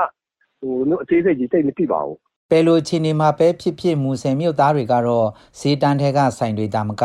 [0.60, 2.18] ဟိုအသေးစိတ်ကြီးတိတ်မသိပါဘူး
[2.50, 5.28] ပယ်လိုချင်းနေမှာပဲဖြစ်ဖြစ်မူဆယ်မြို့သားတွေကတော့
[5.58, 7.04] ဈေးတန်းထဲကဆိုင်တွေတာမက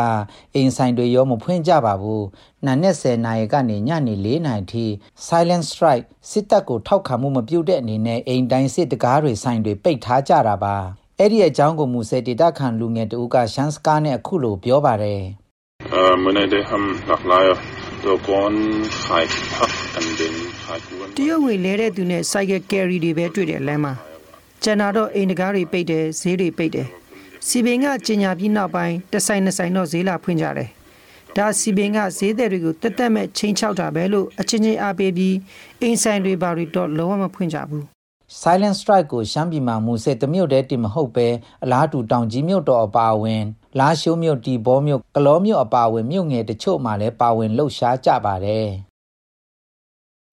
[0.54, 2.22] အိမ်ဆိုင်တွေရောမဖွင့်ကြပါဘူး။
[2.66, 4.86] နာနဲ့10နာရီကနေညနေ4နာရီထိ
[5.26, 10.76] Silent Strike စစ်တပ်ကိုထောက်ခံမှုမပြုတဲ့အနေနဲ့အိမ်တိုင်းစစ်တကားတွေဆိုင်တွေပိတ်ထားကြတာပါ။
[11.18, 15.20] အဲ့ဒီအကြောင်းကိုမူဆယ်ဒေတာခန်လူငယ်တူကရှမ်းစကားနဲ့အခုလိုပြောပါတယ်။
[15.92, 17.48] အာမနေ့တည်းဟမ်လက်လာရ
[18.04, 18.52] တော့ကွန်
[19.04, 20.34] ခိုင်ဖတ်အန်ဒင်
[20.64, 23.94] ခိုင်ကွန်တရုတ်ငွေလဲတဲ့သူနဲ့ cycle carry တွေပဲတွေ့တယ်လမ်းမှာ။
[24.66, 26.88] ကျန်တာတော့အိမ်တကားတွေပိတ်တယ်ဈေးတွေပိတ်တယ်
[27.46, 30.70] စီပင်ကကျင်ညာပြီးနောက်ပိုင်းတဆိုင်နှစ်ဆိုင်တော့ဈေးလာဖွင့်ကြတယ်
[31.36, 35.36] ဒါစီပင်ကဈေးသည်တွေကိုတက်တက်မဲ့ချင်းချောက်တာပဲလို့အချင်းချင်းအားပေးပြီး
[35.82, 37.84] အိမ်ဆိုင်တွေဘာတွေတော့လုံးဝမဖွင့်ကြဘူး
[38.40, 41.28] Silent Strike ကိုရှမ်းပြည်မှာမူစစ်တမြို့တည်းတင်မဟုတ်ပဲ
[41.64, 43.42] အလားတူတောင်ကြီးမြို့တော်အပါအဝင်
[43.78, 48.68] လာရှိုးမြို့တီဘောမြို့ကလောမြို့အပါအဝင်မြို့ငယ်တချို့မှာလည်းပါဝင်လှုပ်ရှားကြပါတယ်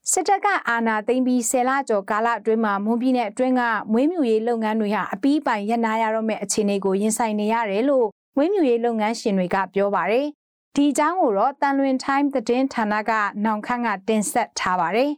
[0.09, 10.25] စစ်တပ်ကအာဏာသိမ်းပြီးဆယ်လကျော်ကာလအတွင်းမှာမွန်ပြည်နယ်အတွင်းကမွေးမြူရေးလုပ်ငန်းတွေဟာအပီးပိုင်ရပ်နာရတော့မယ့်အခြေအနေကိုရင်ဆိုင်နေရတယ်လို့မွေးမြူရေးလုပ်ငန်းရှင်တွေကပြောပါတယ်။
[10.75, 13.11] ဒီအကြောင်းကိုတော့တန်လွင် time သတင်းဌာနက
[13.45, 15.11] နောင်ခန့်ကတင်ဆက်ထားပါတယ်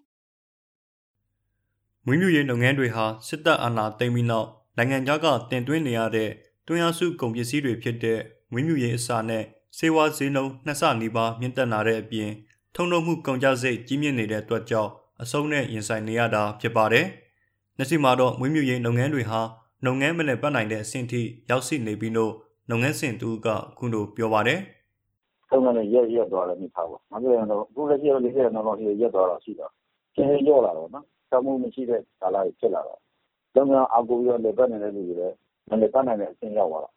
[2.05, 6.29] ။မွေးမြူရေးလုပ်ငန်းတွေဟာစစ်တပ်အာဏာသိမ်းပြီးနောက်နိုင်ငံခြားကတင်သွင်းနေရတဲ့
[6.67, 8.19] တွန်းအားစုကုန်ပစ္စည်းတွေဖြစ်တဲ့
[8.51, 9.43] မွေးမြူရေးအစာနဲ့
[9.77, 12.31] စေဝါဈေးနှုန်းနှစ်ဆနီးပါးမြင့်တက်လာတဲ့အပြင်
[12.75, 17.05] ထုံနှုံမှုကုန်ကျစရိတ်ကြီးမြင့်နေတဲ့အတွက်ကြောင့်အဆုံးနဲ့ရင်ဆိုင်နေရတာဖြစ်ပါတယ်။
[17.77, 19.39] နှစ်စီမှာတော့မွေးမြူရေးလုပ်ငန်းတွေဟာ
[19.85, 22.33] လုပ်ငန်းမနဲ့ပတ်နိုင်တဲ့အဆင့်ထိရောက်ရှိနေပြီးလို့
[22.69, 23.47] လုပ်ငန်းစဉ်တူက
[23.77, 24.59] ခုလိုပြောပါတယ်။
[25.51, 29.71] လုပ်ငန်းတွေရက်ရက်သွားတယ်မိသားပေါ့။မပြောရင်တော့အခုလည်းရက်လေးရက်တော့တော့ရက်သွားတော့ရှိတော့
[30.15, 32.99] ကျင်းရောလာတော့နော်။တောင်းမှုမရှိတဲ့ကာလကြီးဖြစ်လာတော့
[33.55, 35.35] လုပ်ငန်းအကူရောလေပတ်နေတဲ့လူတွေလည်း
[35.69, 36.93] မလေပတ်နိုင်တဲ့အဆင့်ရောက်သွားတော့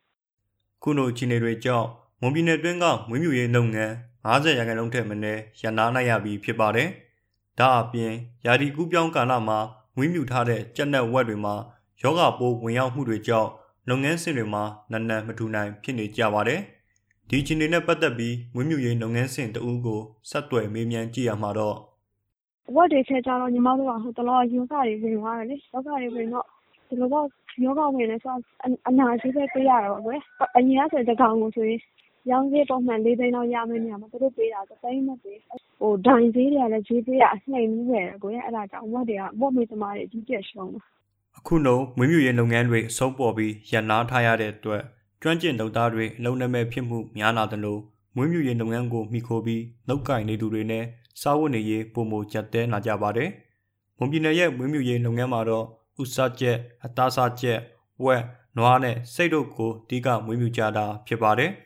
[0.83, 1.87] ခုလိုအခြေအနေတွေကြောင့်
[2.21, 3.93] မွန်ပြည်နယ်တွင်းကမွေးမြူရေးလုပ်ငန်း
[4.31, 6.89] 50ရာခိုင်နှုန်းထက်မနည်းရန်နာနိုင်ရပြီးဖြစ်ပါတယ်။
[7.59, 8.13] ဒါအပြင်
[8.47, 9.59] ယာဒီကူးပြောင်းကာလမှာ
[9.97, 11.55] မွေးမြူထားတဲ့ကြက်နက်ဝက်တွေမှာ
[12.03, 13.51] ယောဂပိုးဝင်ရောက်မှုတွေကြောင့်
[13.89, 14.63] လုပ်ငန်းစဉ်တွေမှာ
[14.93, 16.61] နက်နက်မထူနိုင်ဖြစ်နေကြပါတယ်။
[17.31, 20.01] ဒီချင်းတွေနဲ့ပတ်သက်ပြီးမွေးမြူရေးလုပ်ငန်းစဉ်တအူးကို
[20.31, 21.77] ဆက်သွယ်မေးမြန်းကြည့်ရမှာတော့
[22.75, 26.47] ဝက်တွေချက်ကြတော့ညီမတို့ကဟိုတလောယောဂတွေဝင်သွားတယ်လေယောဂတွေဝင်တော့
[26.89, 27.27] ဒီလိုတော့
[27.65, 28.35] ယောဂဝင်လဲဆို
[28.89, 30.21] အနာကြီးပဲပေးရတာပါကွယ်
[30.57, 31.81] အရင်ကဆိုတကောင်ကိုဆိုရင်
[32.31, 35.39] ရောင်းဈေးပုံမှန် ၄ သိန်းလောက်ရမယ့်နေရာမှာ သူတို့ပေးတာတစ်သိန်းမပေး
[35.81, 40.81] ဟို ဒိုင်ဈေးတွေကလည်း ဈေးပေးတာ အနှိမ်ကြီးပဲကိုရအဲ့ဒါကြောင့်ဝက်တွေကဝက်မေးသမားတွေ အကြီးကျယ်ရှုံးတာ
[41.39, 44.83] အခုနှုံမွေးမြူရေးလုပ်ငန်းတွေ အဆုံးပေါ်ပြီးရန်နာထားရတဲ့အတွက်
[45.23, 47.79] ကျွမ်းကျင်လုပ်သားတွေ အလုံးနမဲ့ဖြစ်မှု များလာသလို
[48.17, 50.85] မွေးမြူရေးလုပ်ငန်းကိုမိခိုပြီးလောက်ကင်နေသူတွေနဲ့
[51.21, 53.31] စားဝတ်နေရေးပုံမကျက်တဲလာကြပါတယ်။
[53.99, 55.65] မွန်ပြည်နယ်ရဲ့ မွေးမြူရေးလုပ်ငန်းမှာတော့
[56.03, 57.59] ဥစားကျက် အသားစားကျက်
[58.05, 58.23] ဝက်
[58.59, 61.51] နွားနဲ့စိတ်တို့ကို အဓိက မွေးမြူကြတာဖြစ်ပါတယ်။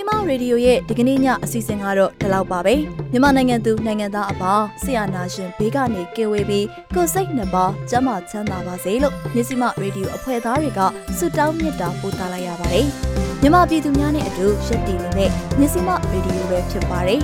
[0.00, 2.74] စီမရေဒီယိုရဲ့ဒီကနေ့ညအစီအစဉ်ကတော့ဒီလောက်ပါပဲ
[3.12, 10.80] မြန်မာနိုင်ငံသူနိုင်ငံသားအပေါင်းဆရာနာရှင်ဘေးကနေကင်းဝေးပြီးကိုယ်စိတ်နှပါကျန်းမာချမ်းသာပါစေလို့မြစီမရေဒီယိုအဖွဲ့သားတွေက
[11.18, 12.86] ဆုတောင်းမြတ်တာပို့သလိုက်ရပါတယ်
[13.40, 17.20] မြန်မာပြည်သူများနဲ့အတူရက်တည်နေတဲ့မြစီမရေဒီယိုပဲဖြစ်ပါတယ်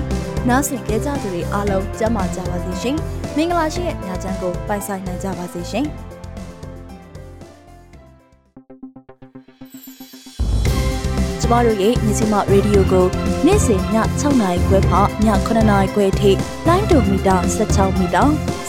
[0.49, 2.97] နားဆင်ကြကြသူတွေအားလုံးကျန်းမာကြပါစေရှင်
[3.35, 5.87] မင်္ဂလာရှိတဲ့ညချမ်းကိုပိုင်ဆိုင်နိုင်ကြပါစေရှင်
[11.51, 13.05] မတို့ရဲ့မြစီမရေဒီယိုကို
[13.45, 13.81] နေ့စဉ်ည
[14.19, 16.31] 6နာရီခွဲမှည9နာရီခွဲထိ
[16.67, 17.35] လိုင်းဒိုမီတာ
[17.67, 18.23] 16မီတာ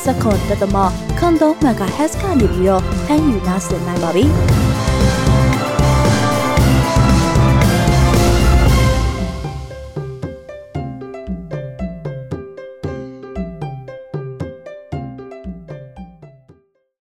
[0.04, 0.76] စက္ကန့်တသမ
[1.18, 4.24] ခန်း3 MHz ကနေပြီးတော့ဖမ်းယူနိုင်နိုင်ပါပြီ။